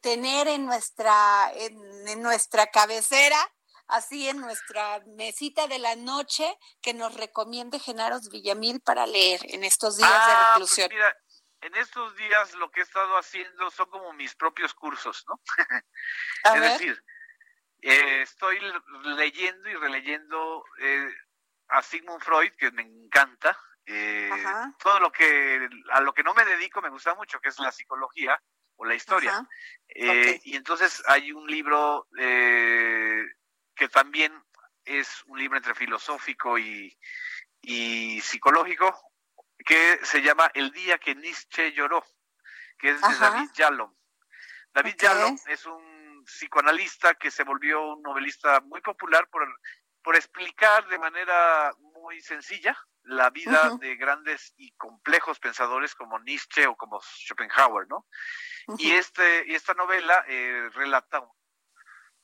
tener 0.02 0.48
en 0.48 0.66
nuestra, 0.66 1.52
en, 1.56 2.22
nuestra 2.22 2.68
cabecera, 2.68 3.38
así 3.88 4.30
en 4.30 4.40
nuestra 4.40 5.02
mesita 5.16 5.68
de 5.68 5.80
la 5.80 5.96
noche, 5.96 6.58
que 6.82 6.94
nos 6.94 7.14
recomiende 7.14 7.80
Genaro 7.80 8.20
Villamil 8.32 8.82
para 8.82 9.06
leer 9.06 9.42
en 9.44 9.64
estos 9.64 9.98
días 9.98 10.10
de 10.10 10.16
ah, 10.18 10.54
pues 10.58 10.76
reclusión 10.78 11.14
en 11.62 11.76
estos 11.76 12.16
días 12.16 12.54
lo 12.56 12.72
que 12.72 12.80
he 12.80 12.84
estado 12.84 13.18
haciendo 13.18 13.70
son 13.72 13.90
como 13.90 14.14
mis 14.14 14.36
propios 14.36 14.74
cursos, 14.74 15.24
¿no? 15.28 15.40
es 16.56 16.62
decir, 16.62 17.04
eh, 17.82 18.22
estoy 18.24 18.60
leyendo 19.04 19.70
y 19.70 19.76
releyendo 19.76 20.66
eh, 20.80 21.14
a 21.70 21.82
Sigmund 21.82 22.22
Freud, 22.22 22.52
que 22.58 22.72
me 22.72 22.82
encanta. 22.82 23.58
Eh, 23.86 24.30
todo 24.78 25.00
lo 25.00 25.12
que 25.12 25.68
a 25.92 26.02
lo 26.02 26.14
que 26.14 26.24
no 26.24 26.34
me 26.34 26.46
dedico 26.46 26.82
me 26.82 26.90
gusta 26.90 27.16
mucho, 27.16 27.40
que 27.40 27.50
es 27.50 27.60
la 27.60 27.72
psicología 27.72 28.42
o 28.76 28.86
la 28.86 28.96
historia. 28.96 29.48
Y 29.88 30.56
entonces 30.56 31.04
hay 31.08 31.32
un 31.32 31.48
libro 31.48 32.08
que 33.82 33.90
también 33.90 34.32
es 34.86 35.24
un 35.26 35.40
libro 35.40 35.58
entre 35.58 35.74
filosófico 35.74 36.60
y, 36.60 36.96
y 37.64 38.22
psicológico, 38.22 38.96
que 39.58 40.00
se 40.04 40.22
llama 40.22 40.52
El 40.54 40.70
día 40.70 41.00
que 41.00 41.16
Nietzsche 41.16 41.72
lloró, 41.72 42.06
que 42.78 42.92
es 42.92 43.02
de 43.02 43.16
David 43.16 43.50
Yalom. 43.56 43.92
David 44.72 44.96
Yalom 45.00 45.36
es 45.48 45.66
un 45.66 46.24
psicoanalista 46.26 47.16
que 47.16 47.32
se 47.32 47.44
volvió 47.44 47.94
un 47.94 48.04
novelista 48.04 48.62
muy 48.62 48.82
popular 48.82 49.28
por, 49.32 49.48
por 50.04 50.16
explicar 50.16 50.88
de 50.88 51.00
manera 51.00 51.74
muy 51.80 52.22
sencilla 52.22 52.78
la 53.02 53.32
vida 53.32 53.78
de 53.80 53.96
grandes 53.96 54.54
y 54.58 54.74
complejos 54.74 55.40
pensadores 55.40 55.96
como 55.96 56.20
Nietzsche 56.20 56.68
o 56.68 56.76
como 56.76 57.02
Schopenhauer, 57.02 57.88
¿no? 57.88 58.06
Y 58.78 58.92
este 58.92 59.44
y 59.48 59.56
esta 59.56 59.74
novela 59.74 60.24
eh, 60.28 60.70
relata 60.72 61.24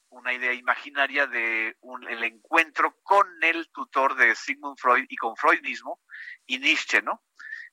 una 0.09 0.33
idea 0.33 0.53
imaginaria 0.53 1.27
de 1.27 1.77
un, 1.81 2.07
el 2.07 2.23
encuentro 2.23 2.97
con 3.03 3.27
el 3.43 3.69
tutor 3.71 4.15
de 4.15 4.35
Sigmund 4.35 4.77
Freud 4.79 5.05
y 5.09 5.15
con 5.15 5.35
Freud 5.35 5.61
mismo 5.61 6.01
y 6.45 6.59
Nietzsche, 6.59 7.01
¿no? 7.01 7.23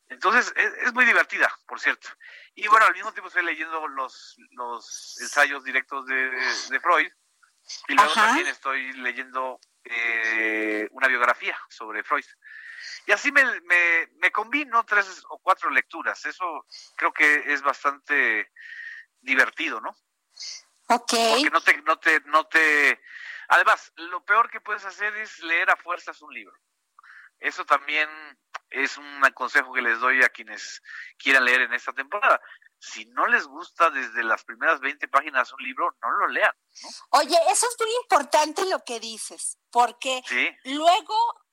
Entonces, 0.09 0.53
es, 0.57 0.93
muy 0.93 1.05
divertida, 1.05 1.51
por 1.67 1.81
cierto. 1.81 2.09
Y 2.55 2.69
bueno, 2.69 2.87
al 2.87 2.93
mismo 2.93 3.13
tiempo 3.13 3.29
estoy 3.29 3.45
leyendo 3.45 3.89
los, 3.89 4.37
los 4.51 5.19
ensayos 5.21 5.65
directos 5.65 6.07
de, 6.07 6.81
Freud. 6.81 7.11
Y 7.89 7.95
luego 7.95 8.13
también 8.13 8.47
estoy 8.47 8.93
leyendo 8.93 9.59
eh, 9.85 10.87
una 10.91 11.09
biografía 11.09 11.59
sobre 11.71 12.03
Freud. 12.03 12.25
Y 13.07 13.13
así 13.13 13.33
me, 13.33 13.43
me, 13.63 14.31
combino 14.31 14.85
tres 14.85 15.25
o 15.31 15.39
cuatro 15.39 15.71
lecturas. 15.71 16.25
Eso 16.27 16.67
creo 16.97 17.13
que 17.13 17.53
es 17.53 17.63
bastante 17.63 18.51
divertido, 19.21 19.81
¿no? 19.81 19.97
Ok. 20.89 21.13
Porque 21.13 21.51
no 21.51 21.61
te, 21.61 21.83
no 21.83 21.99
te, 21.99 22.21
no 22.27 22.47
te... 22.47 23.01
Además, 23.49 23.93
lo 23.97 24.25
peor 24.25 24.51
que 24.51 24.61
puedes 24.61 24.85
hacer 24.85 25.15
es 25.17 25.39
leer 25.41 25.71
a 25.71 25.77
fuerzas 25.77 26.21
un 26.23 26.33
libro. 26.33 26.57
Eso 27.39 27.65
también 27.65 28.09
es 28.71 28.97
un 28.97 29.21
consejo 29.35 29.73
que 29.73 29.83
les 29.83 30.01
doy 30.01 30.23
a 30.23 30.29
quienes 30.29 30.83
quieran 31.19 31.45
leer 31.45 31.63
en 31.63 31.75
esta 31.75 31.93
temporada. 31.93 32.41
Si 32.79 33.07
no 33.07 33.27
les 33.27 33.47
gusta 33.47 33.91
desde 33.91 34.23
las 34.23 34.45
primeras 34.45 34.81
20 34.81 35.09
páginas 35.09 35.53
un 35.53 35.63
libro, 35.63 35.95
no 36.03 36.11
lo 36.11 36.29
lean. 36.29 36.53
Oye, 37.11 37.37
eso 37.51 37.67
es 37.69 37.77
muy 37.81 37.95
importante 38.03 38.65
lo 38.67 38.85
que 38.85 39.01
dices, 39.01 39.59
porque 39.71 40.23
luego 40.65 41.44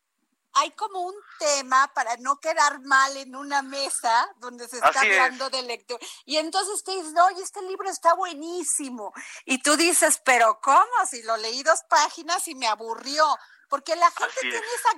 hay 0.54 0.72
como 0.72 1.02
un 1.02 1.16
tema 1.40 1.92
para 1.94 2.18
no 2.18 2.40
quedar 2.40 2.82
mal 2.82 3.16
en 3.18 3.36
una 3.36 3.62
mesa 3.62 4.30
donde 4.38 4.68
se 4.68 4.78
está 4.78 5.02
hablando 5.02 5.50
de 5.50 5.62
lectura. 5.64 6.06
Y 6.26 6.38
entonces 6.38 6.84
te 6.84 6.92
dices, 6.92 7.14
oye, 7.30 7.42
este 7.42 7.62
libro 7.64 7.90
está 7.90 8.14
buenísimo. 8.14 9.14
Y 9.46 9.62
tú 9.62 9.78
dices, 9.78 10.22
pero 10.26 10.60
¿cómo? 10.62 10.86
Si 11.10 11.22
lo 11.24 11.38
leí 11.38 11.64
dos 11.64 11.80
páginas 11.90 12.48
y 12.48 12.56
me 12.56 12.68
aburrió. 12.68 13.26
Porque 13.70 13.96
la 13.96 14.12
gente 14.12 14.42
tiene 14.42 14.58
esa, 14.58 14.90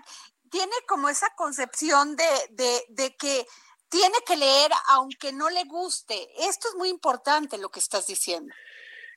tiene 0.50 0.76
como 0.88 1.08
esa 1.10 1.30
concepción 1.36 2.16
de, 2.16 2.48
de, 2.50 2.86
de 2.90 3.16
que 3.16 3.46
tiene 3.90 4.18
que 4.26 4.36
leer 4.36 4.72
aunque 4.88 5.32
no 5.32 5.52
le 5.52 5.66
guste. 5.66 6.28
Esto 6.48 6.70
es 6.70 6.76
muy 6.76 6.90
importante 6.90 7.60
lo 7.60 7.70
que 7.70 7.80
estás 7.80 8.08
diciendo. 8.08 8.52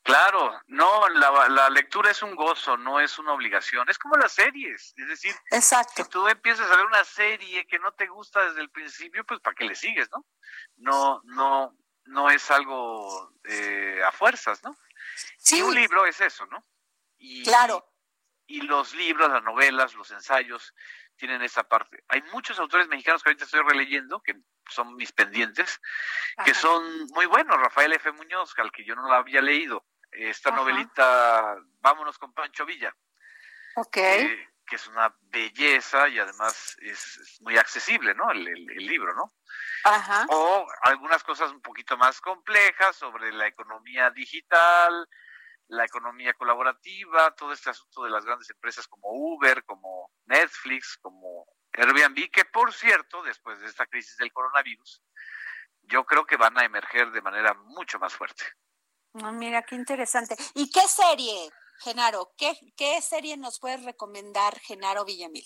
Claro, 0.07 0.63
no, 0.69 1.09
la, 1.09 1.49
la, 1.49 1.69
lectura 1.69 2.13
es 2.13 2.23
un 2.23 2.37
gozo, 2.37 2.77
no 2.77 3.01
es 3.01 3.19
una 3.19 3.33
obligación. 3.33 3.89
Es 3.91 3.99
como 3.99 4.17
las 4.17 4.33
series, 4.33 4.95
es 4.97 5.09
decir, 5.09 5.35
Exacto. 5.51 6.05
si 6.05 6.09
tú 6.09 6.29
empiezas 6.29 6.71
a 6.71 6.77
ver 6.77 6.87
una 6.87 7.03
serie 7.03 7.67
que 7.67 7.81
no 7.81 7.91
te 7.93 8.07
gusta 8.07 8.45
desde 8.45 8.61
el 8.61 8.71
principio, 8.71 9.25
pues 9.25 9.41
para 9.41 9.57
qué 9.57 9.65
le 9.65 9.75
sigues, 9.75 10.09
¿no? 10.13 10.25
No, 10.77 11.21
no, 11.25 11.77
no 12.05 12.31
es 12.31 12.49
algo 12.53 13.33
eh, 13.49 14.01
a 14.07 14.13
fuerzas, 14.13 14.63
¿no? 14.63 14.77
Sí. 15.39 15.59
Y 15.59 15.63
un 15.63 15.75
libro 15.75 16.07
es 16.07 16.21
eso, 16.21 16.47
¿no? 16.47 16.65
Y, 17.19 17.43
claro. 17.43 17.85
Y 18.47 18.61
los 18.61 18.95
libros, 18.95 19.29
las 19.29 19.43
novelas, 19.43 19.95
los 19.95 20.13
ensayos, 20.13 20.73
tienen 21.17 21.43
esa 21.43 21.65
parte. 21.65 22.05
Hay 22.09 22.23
muchos 22.33 22.61
autores 22.61 22.87
mexicanos 22.87 23.25
que 23.25 23.31
ahorita 23.31 23.45
estoy 23.45 23.63
releyendo, 23.63 24.21
que 24.21 24.37
son 24.71 24.95
mis 24.95 25.11
pendientes, 25.11 25.81
que 26.45 26.55
son 26.55 27.07
muy 27.07 27.27
buenos. 27.27 27.57
Rafael 27.57 27.93
F. 27.95 28.13
Muñoz, 28.13 28.55
al 28.59 28.71
que 28.71 28.85
yo 28.85 28.95
no 28.95 29.09
la 29.09 29.17
había 29.17 29.41
leído. 29.41 29.85
Esta 30.17 30.51
novelita, 30.51 31.57
Vámonos 31.81 32.19
con 32.19 32.33
Pancho 32.33 32.65
Villa. 32.65 32.95
Ok. 33.77 33.97
Eh, 33.99 34.49
que 34.67 34.77
es 34.77 34.87
una 34.89 35.15
belleza 35.21 36.09
y 36.09 36.19
además 36.19 36.77
es, 36.81 37.39
muy 37.41 37.57
accesible, 37.57 38.15
¿no? 38.15 38.31
El, 38.31 38.49
el, 38.49 38.87
libro, 38.87 39.15
¿no? 39.15 39.33
Ajá. 39.85 40.27
O 40.31 40.67
algunas 40.83 41.23
cosas 41.23 41.53
un 41.53 41.61
poquito 41.61 41.97
más 41.97 42.21
complejas 42.21 42.97
sobre 42.97 43.33
la 43.33 43.47
economía 43.47 44.11
digital, 44.11 45.09
la 45.69 45.85
economía 45.85 46.35
colaborativa, 46.35 47.35
todo 47.37 47.53
este 47.53 47.71
asunto 47.71 48.05
de 48.05 48.11
las 48.11 48.25
grandes 48.25 48.51
empresas 48.51 48.89
como 48.89 49.09
Uber, 49.11 49.65
como 49.65 50.11
Netflix, 50.25 50.99
como 51.01 51.47
Airbnb, 51.73 52.31
que 52.31 52.45
por 52.45 52.73
cierto, 52.73 53.23
después 53.23 53.61
de 53.61 53.67
esta 53.67 53.87
crisis 53.87 54.17
del 54.17 54.33
coronavirus, 54.33 55.03
yo 55.83 56.05
creo 56.05 56.27
que 56.27 56.37
van 56.37 56.59
a 56.59 56.65
emerger 56.65 57.11
de 57.13 57.23
manera 57.23 57.55
mucho 57.55 57.99
más 57.99 58.15
fuerte. 58.15 58.45
Mira, 59.33 59.63
qué 59.63 59.75
interesante. 59.75 60.37
¿Y 60.55 60.71
qué 60.71 60.83
serie 60.89 61.51
Genaro, 61.79 62.33
¿qué, 62.37 62.59
¿qué 62.77 63.01
serie 63.03 63.37
nos 63.37 63.59
puedes 63.61 63.85
recomendar, 63.85 64.59
Genaro 64.61 65.05
Villamil? 65.05 65.45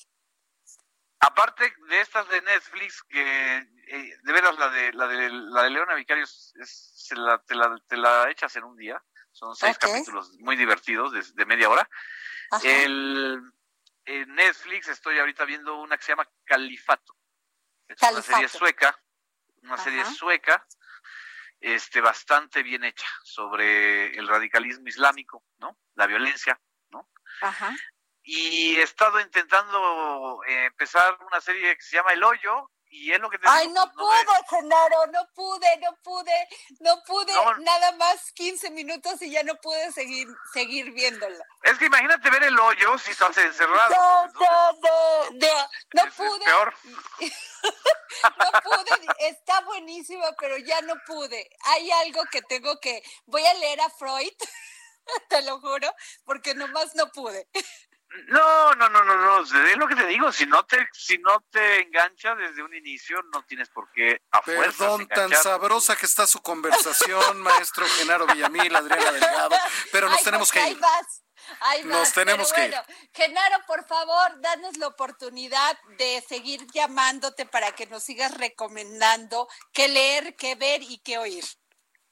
Aparte 1.20 1.72
de 1.88 2.00
estas 2.00 2.28
de 2.28 2.40
Netflix, 2.42 3.02
que 3.02 3.56
eh, 3.58 4.18
de 4.22 4.32
veras 4.32 4.56
la 4.58 4.70
de 4.70 4.92
la 4.94 5.06
de 5.06 5.30
la 5.30 5.62
de 5.64 5.70
Leona 5.70 5.94
Vicario 5.94 6.24
se 6.26 7.14
la, 7.14 7.38
te, 7.42 7.54
la, 7.54 8.30
echas 8.30 8.56
en 8.56 8.64
un 8.64 8.76
día. 8.76 9.02
Son 9.32 9.54
seis 9.54 9.76
capítulos 9.76 10.30
muy 10.38 10.56
divertidos 10.56 11.12
de, 11.12 11.46
media 11.46 11.68
hora. 11.68 11.88
El, 12.64 13.38
en 14.06 14.34
Netflix 14.34 14.88
estoy 14.88 15.18
ahorita 15.18 15.44
viendo 15.44 15.78
una 15.80 15.96
que 15.96 16.04
se 16.04 16.12
llama 16.12 16.28
Califato. 16.44 17.14
Es 17.86 18.00
una 18.02 18.22
serie 18.22 18.48
sueca, 18.48 18.98
una 19.62 19.76
serie 19.76 20.04
sueca, 20.06 20.66
este 21.60 22.00
bastante 22.00 22.62
bien 22.62 22.84
hecha 22.84 23.06
sobre 23.22 24.16
el 24.16 24.26
radicalismo 24.26 24.88
islámico, 24.88 25.44
¿no? 25.58 25.78
La 25.94 26.06
violencia, 26.06 26.60
¿no? 26.90 27.08
Ajá 27.42 27.74
y 28.22 28.76
he 28.76 28.82
estado 28.82 29.20
intentando 29.20 30.40
eh, 30.46 30.66
empezar 30.66 31.18
una 31.26 31.40
serie 31.40 31.74
que 31.76 31.82
se 31.82 31.96
llama 31.96 32.12
El 32.12 32.22
Hoyo 32.22 32.70
y 32.90 33.12
es 33.12 33.20
lo 33.20 33.30
que 33.30 33.38
te 33.38 33.46
Ay, 33.48 33.68
no, 33.68 33.90
pude, 33.92 34.24
Genaro, 34.48 35.06
no 35.06 35.28
pude, 35.34 35.76
no 35.78 35.96
pude, 36.02 36.48
no 36.80 37.02
pude, 37.04 37.32
nada 37.60 37.92
más 37.92 38.32
15 38.32 38.70
minutos 38.70 39.22
y 39.22 39.30
ya 39.30 39.42
no 39.44 39.54
pude 39.56 39.92
seguir 39.92 40.28
seguir 40.52 40.90
viéndola. 40.92 41.44
Es 41.62 41.78
que 41.78 41.86
imagínate 41.86 42.30
ver 42.30 42.42
el 42.42 42.58
hoyo 42.58 42.98
si 42.98 43.12
estás 43.12 43.36
encerrado. 43.38 43.94
No, 43.94 44.26
no, 44.26 44.72
no, 44.72 45.30
no, 45.30 46.04
no 46.04 46.12
pude. 46.12 46.44
peor. 46.44 46.74
no 48.38 48.60
pude, 48.60 49.06
está 49.20 49.60
buenísima, 49.60 50.32
pero 50.38 50.56
ya 50.58 50.80
no 50.82 50.94
pude. 51.06 51.48
Hay 51.66 51.90
algo 51.92 52.24
que 52.30 52.42
tengo 52.42 52.78
que, 52.80 53.02
voy 53.26 53.44
a 53.46 53.54
leer 53.54 53.80
a 53.82 53.90
Freud, 53.90 54.34
te 55.28 55.42
lo 55.42 55.60
juro, 55.60 55.94
porque 56.24 56.54
nomás 56.54 56.94
no 56.96 57.06
pude. 57.12 57.48
No, 58.26 58.74
no, 58.74 58.88
no, 58.88 59.04
no, 59.04 59.16
no, 59.16 59.42
es 59.42 59.76
lo 59.76 59.86
que 59.86 59.94
te 59.94 60.06
digo, 60.06 60.32
si 60.32 60.44
no 60.44 60.64
te, 60.64 60.88
si 60.92 61.18
no 61.18 61.40
te 61.50 61.82
engancha 61.82 62.34
desde 62.34 62.62
un 62.62 62.74
inicio, 62.74 63.22
no 63.32 63.44
tienes 63.44 63.68
por 63.68 63.90
qué 63.92 64.22
a 64.32 64.42
Perdón, 64.42 65.06
tan 65.06 65.30
sabrosa 65.30 65.94
que 65.94 66.06
está 66.06 66.26
su 66.26 66.42
conversación, 66.42 67.38
maestro 67.40 67.86
Genaro 67.86 68.26
Villamil, 68.26 68.74
Adriana 68.74 69.12
Delgado, 69.12 69.56
pero 69.92 70.08
nos 70.08 70.22
tenemos 70.24 70.50
que 70.50 70.70
ir. 70.70 70.80
Nos 71.84 72.12
tenemos 72.12 72.52
que 72.52 72.66
ir. 72.66 72.74
Genaro, 73.14 73.64
por 73.66 73.86
favor, 73.86 74.40
danos 74.40 74.76
la 74.76 74.88
oportunidad 74.88 75.78
de 75.96 76.22
seguir 76.28 76.66
llamándote 76.72 77.46
para 77.46 77.72
que 77.72 77.86
nos 77.86 78.02
sigas 78.02 78.36
recomendando 78.36 79.48
qué 79.72 79.86
leer, 79.86 80.34
qué 80.34 80.56
ver 80.56 80.82
y 80.82 80.98
qué 80.98 81.16
oír. 81.18 81.44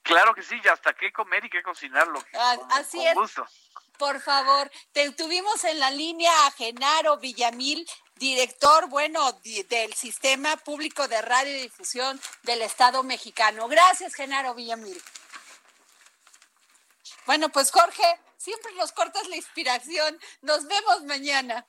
Claro 0.02 0.32
que 0.32 0.42
sí, 0.42 0.60
ya 0.64 0.72
hasta 0.72 0.94
qué 0.94 1.12
comer 1.12 1.44
y 1.44 1.50
qué 1.50 1.62
cocinar, 1.62 2.06
lo 2.06 2.20
que, 2.24 2.38
ah, 2.38 2.56
así 2.70 3.04
es. 3.04 3.14
Por 3.98 4.20
favor, 4.20 4.70
te 4.92 5.10
tuvimos 5.10 5.64
en 5.64 5.80
la 5.80 5.90
línea 5.90 6.32
a 6.46 6.52
Genaro 6.52 7.18
Villamil, 7.18 7.88
director, 8.14 8.88
bueno, 8.88 9.32
del 9.68 9.92
Sistema 9.94 10.56
Público 10.56 11.08
de 11.08 11.20
Radiodifusión 11.20 12.20
del 12.44 12.62
Estado 12.62 13.02
mexicano. 13.02 13.66
Gracias, 13.66 14.14
Genaro 14.14 14.54
Villamil. 14.54 15.02
Bueno, 17.26 17.48
pues 17.48 17.72
Jorge, 17.72 18.20
siempre 18.36 18.72
nos 18.74 18.92
cortas 18.92 19.26
la 19.28 19.36
inspiración. 19.36 20.18
Nos 20.42 20.66
vemos 20.66 21.02
mañana. 21.02 21.66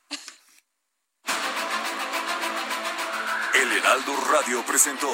El 3.56 3.72
Heraldo 3.74 4.16
Radio 4.32 4.64
presentó 4.66 5.12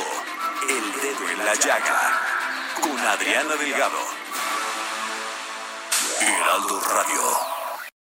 El 0.69 1.01
Dedo 1.01 1.29
en 1.29 1.45
la 1.45 1.55
Llaga 1.55 2.21
con 2.81 2.99
Adriana 2.99 3.55
Delgado. 3.55 4.24
Heraldo 6.45 6.79
Radio. 6.79 7.54